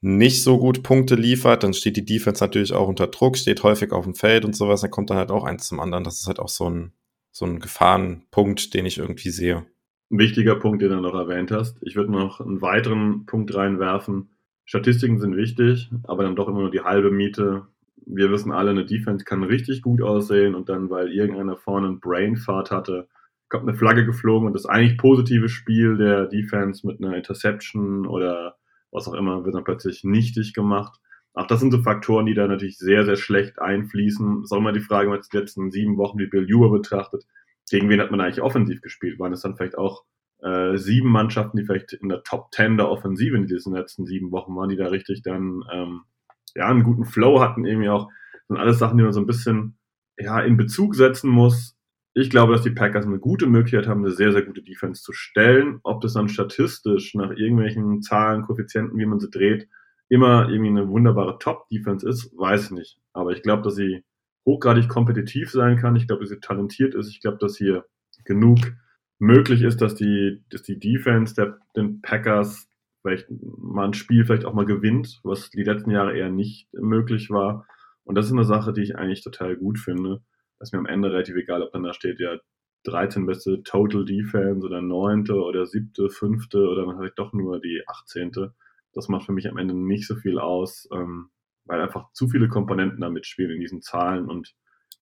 nicht 0.00 0.42
so 0.42 0.58
gut 0.58 0.82
Punkte 0.82 1.14
liefert, 1.14 1.62
dann 1.62 1.72
steht 1.72 1.96
die 1.96 2.04
Defense 2.04 2.44
natürlich 2.44 2.74
auch 2.74 2.88
unter 2.88 3.06
Druck, 3.06 3.38
steht 3.38 3.62
häufig 3.62 3.90
auf 3.92 4.04
dem 4.04 4.14
Feld 4.14 4.44
und 4.44 4.54
sowas, 4.54 4.82
dann 4.82 4.90
kommt 4.90 5.08
dann 5.08 5.16
halt 5.16 5.30
auch 5.30 5.44
eins 5.44 5.66
zum 5.66 5.80
anderen. 5.80 6.04
Das 6.04 6.20
ist 6.20 6.26
halt 6.26 6.40
auch 6.40 6.50
so 6.50 6.68
ein, 6.68 6.92
so 7.32 7.46
ein 7.46 7.58
Gefahrenpunkt, 7.58 8.74
den 8.74 8.84
ich 8.84 8.98
irgendwie 8.98 9.30
sehe. 9.30 9.64
Ein 10.10 10.18
wichtiger 10.18 10.56
Punkt, 10.56 10.82
den 10.82 10.90
du 10.90 11.00
noch 11.00 11.14
erwähnt 11.14 11.50
hast. 11.50 11.78
Ich 11.82 11.96
würde 11.96 12.12
noch 12.12 12.40
einen 12.40 12.60
weiteren 12.60 13.26
Punkt 13.26 13.54
reinwerfen. 13.54 14.30
Statistiken 14.64 15.18
sind 15.18 15.36
wichtig, 15.36 15.90
aber 16.04 16.22
dann 16.24 16.36
doch 16.36 16.48
immer 16.48 16.60
nur 16.60 16.70
die 16.70 16.82
halbe 16.82 17.10
Miete. 17.10 17.66
Wir 18.06 18.30
wissen 18.30 18.52
alle, 18.52 18.70
eine 18.70 18.84
Defense 18.84 19.24
kann 19.24 19.42
richtig 19.42 19.82
gut 19.82 20.02
aussehen 20.02 20.54
und 20.54 20.68
dann, 20.68 20.90
weil 20.90 21.12
irgendeiner 21.12 21.56
vorne 21.56 21.88
einen 21.88 22.00
Brainfart 22.00 22.70
hatte, 22.70 23.08
kommt 23.48 23.68
eine 23.68 23.76
Flagge 23.76 24.04
geflogen 24.04 24.46
und 24.46 24.54
das 24.54 24.66
eigentlich 24.66 24.98
positive 24.98 25.48
Spiel 25.48 25.96
der 25.96 26.26
Defense 26.26 26.86
mit 26.86 27.02
einer 27.02 27.16
Interception 27.16 28.06
oder 28.06 28.56
was 28.90 29.08
auch 29.08 29.14
immer, 29.14 29.44
wird 29.44 29.54
dann 29.54 29.64
plötzlich 29.64 30.04
nichtig 30.04 30.54
gemacht. 30.54 31.00
Auch 31.34 31.46
das 31.46 31.60
sind 31.60 31.72
so 31.72 31.82
Faktoren, 31.82 32.26
die 32.26 32.34
da 32.34 32.46
natürlich 32.46 32.78
sehr, 32.78 33.04
sehr 33.04 33.16
schlecht 33.16 33.58
einfließen. 33.58 34.42
Ist 34.44 34.52
auch 34.52 34.72
die 34.72 34.80
Frage, 34.80 35.10
wenn 35.10 35.18
man 35.18 35.26
die 35.32 35.36
letzten 35.36 35.70
sieben 35.70 35.96
Wochen 35.96 36.18
wie 36.18 36.28
Bill 36.28 36.48
Ewer 36.48 36.70
betrachtet, 36.70 37.26
gegen 37.74 37.88
wen 37.88 38.00
hat 38.00 38.12
man 38.12 38.20
eigentlich 38.20 38.40
offensiv 38.40 38.80
gespielt? 38.82 39.18
Waren 39.18 39.32
es 39.32 39.40
dann 39.40 39.56
vielleicht 39.56 39.76
auch 39.76 40.04
äh, 40.40 40.76
sieben 40.76 41.08
Mannschaften, 41.08 41.56
die 41.56 41.64
vielleicht 41.64 41.92
in 41.92 42.08
der 42.08 42.22
Top 42.22 42.52
Ten 42.52 42.76
der 42.76 42.88
Offensive 42.88 43.36
in 43.36 43.48
diesen 43.48 43.74
letzten 43.74 44.06
sieben 44.06 44.30
Wochen 44.30 44.54
waren, 44.54 44.68
die 44.68 44.76
da 44.76 44.86
richtig 44.86 45.22
dann 45.22 45.64
ähm, 45.72 46.02
ja 46.54 46.68
einen 46.68 46.84
guten 46.84 47.04
Flow 47.04 47.40
hatten, 47.40 47.64
irgendwie 47.64 47.88
auch. 47.88 48.06
Das 48.32 48.42
sind 48.46 48.56
alles 48.58 48.78
Sachen, 48.78 48.96
die 48.96 49.02
man 49.02 49.12
so 49.12 49.18
ein 49.18 49.26
bisschen 49.26 49.76
ja 50.16 50.40
in 50.40 50.56
Bezug 50.56 50.94
setzen 50.94 51.28
muss. 51.28 51.76
Ich 52.12 52.30
glaube, 52.30 52.52
dass 52.52 52.62
die 52.62 52.70
Packers 52.70 53.06
eine 53.06 53.18
gute 53.18 53.48
Möglichkeit 53.48 53.88
haben, 53.88 54.04
eine 54.04 54.14
sehr, 54.14 54.30
sehr 54.30 54.42
gute 54.42 54.62
Defense 54.62 55.02
zu 55.02 55.12
stellen. 55.12 55.80
Ob 55.82 56.00
das 56.00 56.12
dann 56.12 56.28
statistisch 56.28 57.16
nach 57.16 57.32
irgendwelchen 57.32 58.02
Zahlen, 58.02 58.42
Koeffizienten, 58.42 58.96
wie 59.00 59.06
man 59.06 59.18
sie 59.18 59.30
dreht, 59.30 59.68
immer 60.08 60.48
irgendwie 60.48 60.70
eine 60.70 60.88
wunderbare 60.88 61.40
Top-Defense 61.40 62.08
ist, 62.08 62.30
weiß 62.38 62.66
ich 62.66 62.70
nicht. 62.70 62.98
Aber 63.14 63.32
ich 63.32 63.42
glaube, 63.42 63.62
dass 63.62 63.74
sie 63.74 64.04
hochgradig 64.46 64.88
kompetitiv 64.88 65.50
sein 65.50 65.76
kann. 65.76 65.96
Ich 65.96 66.06
glaube, 66.06 66.22
dass 66.22 66.30
sie 66.30 66.40
talentiert 66.40 66.94
ist. 66.94 67.08
Ich 67.08 67.20
glaube, 67.20 67.38
dass 67.38 67.56
hier 67.56 67.84
genug 68.24 68.58
möglich 69.18 69.62
ist, 69.62 69.80
dass 69.80 69.94
die, 69.94 70.42
dass 70.50 70.62
die 70.62 70.78
Defense 70.78 71.34
der 71.34 71.58
den 71.76 72.02
Packers 72.02 72.68
vielleicht 73.02 73.26
mal 73.30 73.86
ein 73.86 73.94
Spiel 73.94 74.24
vielleicht 74.24 74.44
auch 74.44 74.54
mal 74.54 74.66
gewinnt, 74.66 75.20
was 75.22 75.50
die 75.50 75.62
letzten 75.62 75.90
Jahre 75.90 76.16
eher 76.16 76.30
nicht 76.30 76.68
möglich 76.72 77.30
war. 77.30 77.66
Und 78.04 78.16
das 78.16 78.26
ist 78.26 78.32
eine 78.32 78.44
Sache, 78.44 78.72
die 78.72 78.82
ich 78.82 78.96
eigentlich 78.96 79.22
total 79.22 79.56
gut 79.56 79.78
finde 79.78 80.22
ist 80.64 80.72
mir 80.72 80.78
am 80.80 80.86
Ende 80.86 81.10
relativ 81.10 81.36
egal, 81.36 81.62
ob 81.62 81.72
dann 81.72 81.84
da 81.84 81.92
steht, 81.92 82.18
ja, 82.18 82.36
13 82.84 83.24
beste 83.24 83.62
Total 83.62 84.04
Defense 84.04 84.66
oder 84.66 84.82
9. 84.82 85.30
oder 85.30 85.64
7., 85.64 86.10
5. 86.10 86.52
oder 86.54 86.86
dann 86.86 86.98
halt 86.98 87.14
doch 87.16 87.32
nur 87.32 87.60
die 87.60 87.82
18. 87.86 88.32
Das 88.92 89.08
macht 89.08 89.26
für 89.26 89.32
mich 89.32 89.48
am 89.48 89.56
Ende 89.56 89.74
nicht 89.74 90.06
so 90.06 90.16
viel 90.16 90.38
aus, 90.38 90.88
ähm, 90.92 91.30
weil 91.64 91.80
einfach 91.80 92.12
zu 92.12 92.28
viele 92.28 92.48
Komponenten 92.48 93.00
da 93.00 93.10
mitspielen 93.10 93.52
in 93.52 93.60
diesen 93.60 93.82
Zahlen 93.82 94.28
und 94.28 94.54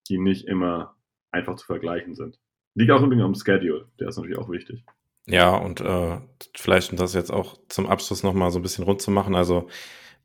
die 0.09 0.19
nicht 0.19 0.47
immer 0.47 0.97
einfach 1.31 1.57
zu 1.57 1.67
vergleichen 1.67 2.15
sind. 2.15 2.39
Liegt 2.75 2.91
auch 2.91 3.03
übrigens 3.03 3.25
am 3.25 3.35
Schedule, 3.35 3.89
der 3.99 4.09
ist 4.09 4.17
natürlich 4.17 4.39
auch 4.39 4.51
wichtig. 4.51 4.85
Ja, 5.27 5.55
und 5.55 5.81
äh, 5.81 6.19
vielleicht, 6.57 6.93
um 6.93 6.99
das 6.99 7.15
jetzt 7.15 7.31
auch 7.31 7.59
zum 7.69 7.87
Abschluss 7.87 8.23
nochmal 8.23 8.51
so 8.51 8.59
ein 8.59 8.63
bisschen 8.63 8.85
rund 8.85 9.03
zu 9.03 9.11
machen, 9.11 9.35
also 9.35 9.69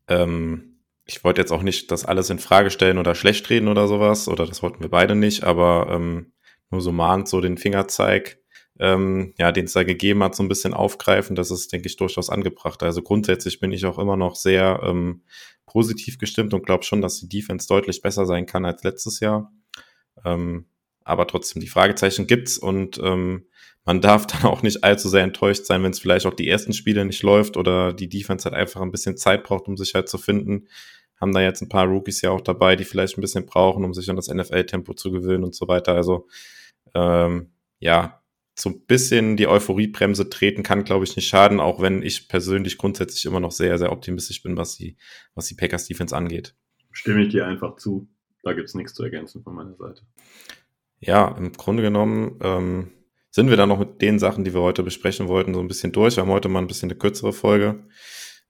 ähm, 0.07 0.79
ich 1.05 1.23
wollte 1.23 1.41
jetzt 1.41 1.51
auch 1.51 1.61
nicht 1.61 1.91
das 1.91 2.05
alles 2.05 2.29
in 2.29 2.39
Frage 2.39 2.71
stellen 2.71 2.97
oder 2.97 3.13
schlecht 3.13 3.49
reden 3.49 3.67
oder 3.67 3.87
sowas, 3.87 4.27
oder 4.27 4.45
das 4.45 4.63
wollten 4.63 4.81
wir 4.81 4.89
beide 4.89 5.15
nicht, 5.15 5.43
aber 5.43 5.87
ähm, 5.91 6.33
nur 6.71 6.81
so 6.81 6.91
mahnt 6.91 7.27
so 7.27 7.41
den 7.41 7.57
Fingerzeig, 7.57 8.39
ähm, 8.79 9.33
ja, 9.37 9.51
den 9.51 9.65
es 9.65 9.73
da 9.73 9.83
gegeben 9.83 10.23
hat, 10.23 10.35
so 10.35 10.43
ein 10.43 10.49
bisschen 10.49 10.73
aufgreifen, 10.73 11.35
das 11.35 11.51
ist, 11.51 11.71
denke 11.71 11.87
ich, 11.87 11.95
durchaus 11.95 12.29
angebracht. 12.29 12.83
Also 12.83 13.01
grundsätzlich 13.01 13.59
bin 13.59 13.71
ich 13.71 13.85
auch 13.85 13.99
immer 13.99 14.17
noch 14.17 14.35
sehr 14.35 14.81
ähm, 14.83 15.23
positiv 15.65 16.17
gestimmt 16.17 16.53
und 16.53 16.65
glaube 16.65 16.83
schon, 16.83 17.01
dass 17.01 17.19
die 17.19 17.29
Defense 17.29 17.67
deutlich 17.67 18.01
besser 18.01 18.25
sein 18.25 18.45
kann 18.45 18.65
als 18.65 18.83
letztes 18.83 19.19
Jahr. 19.19 19.51
Ähm, 20.23 20.65
aber 21.03 21.27
trotzdem, 21.27 21.61
die 21.61 21.67
Fragezeichen 21.67 22.27
gibt's 22.27 22.57
und 22.57 22.99
ähm, 23.01 23.45
man 23.85 24.01
darf 24.01 24.27
dann 24.27 24.43
auch 24.43 24.61
nicht 24.61 24.83
allzu 24.83 25.07
sehr 25.07 25.23
enttäuscht 25.23 25.65
sein, 25.65 25.83
wenn 25.83 25.91
es 25.91 25.99
vielleicht 25.99 26.25
auch 26.25 26.33
die 26.33 26.49
ersten 26.49 26.73
Spiele 26.73 27.05
nicht 27.05 27.23
läuft 27.23 27.55
oder 27.55 27.93
die 27.93 28.09
Defense 28.09 28.45
halt 28.45 28.55
einfach 28.55 28.81
ein 28.81 28.91
bisschen 28.91 29.15
Zeit 29.15 29.43
braucht, 29.43 29.67
um 29.67 29.77
sich 29.77 29.93
halt 29.93 30.09
zu 30.09 30.17
finden. 30.17 30.67
Haben 31.21 31.33
da 31.33 31.39
jetzt 31.39 31.61
ein 31.61 31.69
paar 31.69 31.87
Rookies 31.87 32.21
ja 32.21 32.31
auch 32.31 32.41
dabei, 32.41 32.75
die 32.75 32.83
vielleicht 32.83 33.17
ein 33.17 33.21
bisschen 33.21 33.45
brauchen, 33.45 33.85
um 33.85 33.93
sich 33.93 34.09
an 34.09 34.17
das 34.17 34.27
NFL-Tempo 34.27 34.95
zu 34.95 35.11
gewöhnen 35.11 35.45
und 35.45 35.55
so 35.55 35.67
weiter. 35.69 35.93
Also 35.93 36.27
ähm, 36.93 37.51
ja, 37.79 38.21
so 38.55 38.69
ein 38.69 38.85
bisschen 38.85 39.35
die 39.35 39.47
Euphoriebremse 39.47 40.29
treten 40.29 40.63
kann, 40.63 40.85
glaube 40.85 41.03
ich, 41.03 41.15
nicht 41.15 41.27
schaden, 41.27 41.59
auch 41.59 41.81
wenn 41.81 42.01
ich 42.01 42.29
persönlich 42.29 42.77
grundsätzlich 42.77 43.25
immer 43.25 43.41
noch 43.41 43.51
sehr, 43.51 43.77
sehr 43.77 43.91
optimistisch 43.91 44.41
bin, 44.41 44.55
was 44.55 44.77
die, 44.77 44.97
was 45.35 45.47
die 45.47 45.55
Packers 45.55 45.87
Defense 45.87 46.15
angeht. 46.15 46.55
Stimme 46.91 47.23
ich 47.23 47.29
dir 47.29 47.45
einfach 47.45 47.75
zu. 47.75 48.07
Da 48.43 48.53
gibt's 48.53 48.73
nichts 48.73 48.93
zu 48.93 49.03
ergänzen 49.03 49.43
von 49.43 49.55
meiner 49.55 49.75
Seite. 49.75 50.03
Ja, 50.99 51.35
im 51.37 51.51
Grunde 51.51 51.83
genommen 51.83 52.39
ähm, 52.41 52.91
sind 53.29 53.49
wir 53.49 53.57
dann 53.57 53.69
noch 53.69 53.79
mit 53.79 54.01
den 54.01 54.19
Sachen, 54.19 54.45
die 54.45 54.53
wir 54.53 54.61
heute 54.61 54.83
besprechen 54.83 55.27
wollten, 55.27 55.53
so 55.53 55.59
ein 55.59 55.67
bisschen 55.67 55.91
durch. 55.91 56.15
Wir 56.15 56.21
haben 56.21 56.31
heute 56.31 56.47
mal 56.47 56.59
ein 56.59 56.67
bisschen 56.67 56.89
eine 56.89 56.97
kürzere 56.97 57.33
Folge. 57.33 57.85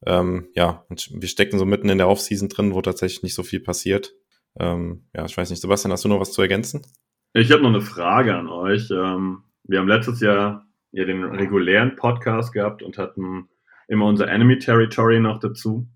Ähm, 0.05 0.49
ja, 0.53 0.85
und 0.89 1.09
wir 1.11 1.27
stecken 1.27 1.57
so 1.57 1.65
mitten 1.65 1.89
in 1.89 1.97
der 1.97 2.07
Offseason 2.07 2.49
drin, 2.49 2.73
wo 2.73 2.81
tatsächlich 2.81 3.23
nicht 3.23 3.33
so 3.33 3.41
viel 3.41 3.61
passiert. 3.61 4.13
Ähm, 4.59 5.07
ja, 5.15 5.25
ich 5.25 5.35
weiß 5.35 5.49
nicht, 5.49 5.61
Sebastian, 5.61 5.91
hast 5.91 6.05
du 6.05 6.09
noch 6.09 6.19
was 6.19 6.33
zu 6.33 6.41
ergänzen? 6.41 6.85
Ich 7.33 7.51
habe 7.51 7.63
noch 7.63 7.69
eine 7.69 7.81
Frage 7.81 8.35
an 8.35 8.47
euch. 8.47 8.89
Ähm, 8.91 9.43
wir 9.67 9.79
haben 9.79 9.87
letztes 9.87 10.21
Jahr 10.21 10.67
ja 10.91 11.05
den 11.05 11.23
regulären 11.23 11.95
Podcast 11.95 12.53
gehabt 12.53 12.83
und 12.83 12.97
hatten 12.97 13.49
immer 13.87 14.05
unser 14.05 14.27
Enemy 14.27 14.59
Territory 14.59 15.19
noch 15.19 15.39
dazu. 15.39 15.87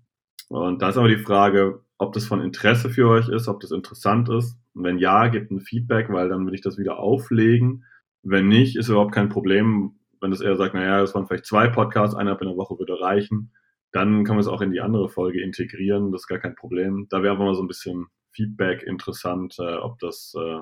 Und 0.48 0.82
da 0.82 0.88
ist 0.88 0.96
aber 0.96 1.08
die 1.08 1.16
Frage, 1.16 1.82
ob 1.98 2.12
das 2.12 2.26
von 2.26 2.40
Interesse 2.40 2.90
für 2.90 3.08
euch 3.08 3.28
ist, 3.28 3.48
ob 3.48 3.60
das 3.60 3.70
interessant 3.70 4.28
ist. 4.28 4.58
Und 4.74 4.84
wenn 4.84 4.98
ja, 4.98 5.28
gebt 5.28 5.50
ein 5.50 5.60
Feedback, 5.60 6.10
weil 6.10 6.28
dann 6.28 6.46
will 6.46 6.54
ich 6.54 6.60
das 6.60 6.78
wieder 6.78 6.98
auflegen. 6.98 7.84
Wenn 8.22 8.48
nicht, 8.48 8.76
ist 8.76 8.88
überhaupt 8.88 9.14
kein 9.14 9.28
Problem. 9.28 9.92
Wenn 10.20 10.30
das 10.30 10.40
eher 10.40 10.56
sagt, 10.56 10.74
naja, 10.74 11.00
das 11.00 11.14
waren 11.14 11.26
vielleicht 11.26 11.46
zwei 11.46 11.68
Podcasts, 11.68 12.16
einer 12.16 12.40
in 12.40 12.48
der 12.48 12.56
Woche 12.56 12.78
würde 12.78 13.00
reichen, 13.00 13.52
dann 13.92 14.24
kann 14.24 14.36
man 14.36 14.40
es 14.40 14.48
auch 14.48 14.60
in 14.60 14.72
die 14.72 14.80
andere 14.80 15.08
Folge 15.08 15.40
integrieren. 15.40 16.12
Das 16.12 16.22
ist 16.22 16.28
gar 16.28 16.38
kein 16.38 16.54
Problem. 16.54 17.06
Da 17.10 17.22
wäre 17.22 17.32
einfach 17.32 17.44
mal 17.44 17.54
so 17.54 17.62
ein 17.62 17.68
bisschen 17.68 18.06
Feedback 18.32 18.82
interessant, 18.82 19.56
äh, 19.58 19.76
ob 19.76 19.98
das 19.98 20.34
äh, 20.36 20.60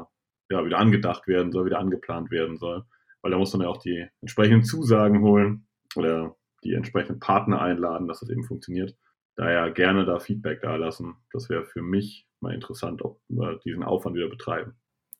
ja 0.50 0.64
wieder 0.64 0.78
angedacht 0.78 1.26
werden 1.26 1.52
soll, 1.52 1.66
wieder 1.66 1.78
angeplant 1.78 2.30
werden 2.30 2.56
soll. 2.56 2.84
Weil 3.22 3.32
da 3.32 3.38
muss 3.38 3.52
man 3.52 3.62
ja 3.62 3.68
auch 3.68 3.82
die 3.82 4.06
entsprechenden 4.20 4.64
Zusagen 4.64 5.22
holen 5.22 5.66
oder 5.96 6.36
die 6.64 6.74
entsprechenden 6.74 7.20
Partner 7.20 7.60
einladen, 7.60 8.08
dass 8.08 8.20
das 8.20 8.30
eben 8.30 8.44
funktioniert. 8.44 8.96
Daher 9.36 9.70
gerne 9.70 10.04
da 10.04 10.18
Feedback 10.18 10.62
da 10.62 10.76
lassen. 10.76 11.14
Das 11.32 11.48
wäre 11.48 11.64
für 11.64 11.82
mich 11.82 12.26
mal 12.40 12.54
interessant, 12.54 13.02
ob 13.02 13.20
wir 13.28 13.58
diesen 13.64 13.84
Aufwand 13.84 14.16
wieder 14.16 14.28
betreiben. 14.28 14.76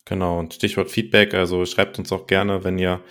Genau, 0.08 0.38
und 0.38 0.54
Stichwort 0.54 0.90
Feedback, 0.90 1.34
also 1.34 1.66
schreibt 1.66 1.98
uns 1.98 2.10
auch 2.12 2.26
gerne, 2.26 2.64
wenn 2.64 2.78
ihr 2.78 3.02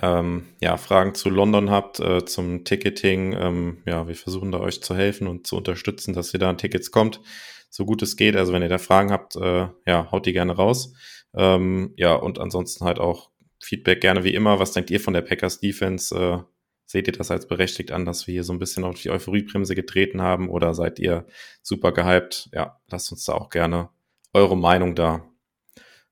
ähm, 0.00 0.46
ja, 0.60 0.78
Fragen 0.78 1.14
zu 1.14 1.28
London 1.28 1.70
habt, 1.70 2.00
äh, 2.00 2.24
zum 2.24 2.64
Ticketing. 2.64 3.34
Ähm, 3.38 3.82
ja, 3.84 4.08
wir 4.08 4.14
versuchen 4.14 4.52
da 4.52 4.60
euch 4.60 4.82
zu 4.82 4.94
helfen 4.94 5.26
und 5.26 5.46
zu 5.46 5.56
unterstützen, 5.56 6.14
dass 6.14 6.32
ihr 6.32 6.40
da 6.40 6.48
an 6.48 6.56
Tickets 6.56 6.90
kommt, 6.90 7.20
so 7.68 7.84
gut 7.84 8.00
es 8.00 8.16
geht. 8.16 8.36
Also 8.36 8.54
wenn 8.54 8.62
ihr 8.62 8.70
da 8.70 8.78
Fragen 8.78 9.12
habt, 9.12 9.36
äh, 9.36 9.68
ja, 9.86 10.10
haut 10.10 10.24
die 10.24 10.32
gerne 10.32 10.56
raus. 10.56 10.94
Ähm, 11.34 11.92
ja, 11.96 12.14
und 12.14 12.38
ansonsten 12.38 12.86
halt 12.86 13.00
auch 13.00 13.30
Feedback 13.62 14.00
gerne 14.00 14.24
wie 14.24 14.34
immer. 14.34 14.58
Was 14.58 14.72
denkt 14.72 14.90
ihr 14.90 15.00
von 15.00 15.14
der 15.14 15.22
Packers 15.22 15.60
Defense? 15.60 16.14
Äh, 16.14 16.42
Seht 16.86 17.08
ihr 17.08 17.12
das 17.12 17.32
als 17.32 17.48
berechtigt 17.48 17.90
an, 17.90 18.04
dass 18.04 18.28
wir 18.28 18.32
hier 18.32 18.44
so 18.44 18.52
ein 18.52 18.60
bisschen 18.60 18.84
auf 18.84 19.00
die 19.00 19.10
Euphoriebremse 19.10 19.74
getreten 19.74 20.22
haben 20.22 20.48
oder 20.48 20.72
seid 20.72 21.00
ihr 21.00 21.26
super 21.60 21.90
gehypt? 21.90 22.48
Ja, 22.52 22.80
lasst 22.88 23.10
uns 23.10 23.24
da 23.24 23.32
auch 23.34 23.50
gerne 23.50 23.90
eure 24.32 24.56
Meinung 24.56 24.94
da. 24.94 25.28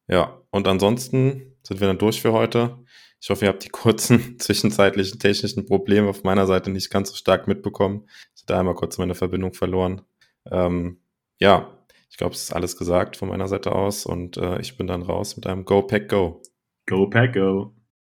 Ja, 0.09 0.43
und 0.51 0.67
ansonsten 0.67 1.57
sind 1.63 1.81
wir 1.81 1.87
dann 1.87 1.99
durch 1.99 2.21
für 2.21 2.33
heute. 2.33 2.85
Ich 3.21 3.31
hoffe, 3.31 3.45
ihr 3.45 3.51
habt 3.51 3.65
die 3.65 3.69
kurzen 3.69 4.39
zwischenzeitlichen 4.41 5.21
technischen 5.21 5.65
Probleme 5.65 6.09
auf 6.09 6.25
meiner 6.25 6.47
Seite 6.47 6.71
nicht 6.71 6.91
ganz 6.91 7.11
so 7.11 7.17
stark 7.17 7.47
mitbekommen. 7.47 8.09
Ich 8.35 8.43
hatte 8.43 8.57
einmal 8.59 8.75
kurz 8.75 8.99
meine 8.99 9.15
Verbindung 9.15 9.55
verloren. 9.55 10.03
Ähm, 10.51 11.01
ja, 11.39 11.79
ich 12.11 12.17
glaube, 12.17 12.35
es 12.35 12.43
ist 12.43 12.53
alles 12.53 12.77
gesagt 12.77 13.17
von 13.17 13.29
meiner 13.29 13.47
Seite 13.47 13.73
aus 13.73 14.07
und 14.07 14.39
äh, 14.39 14.61
ich 14.61 14.77
bin 14.77 14.89
dann 14.89 15.03
raus 15.03 15.37
mit 15.37 15.47
einem 15.47 15.65
Go 15.65 15.83
Pack 15.83 16.09
Go. 16.09 16.43
Go 16.87 17.07
Pack 17.09 17.35
Go. 17.35 17.74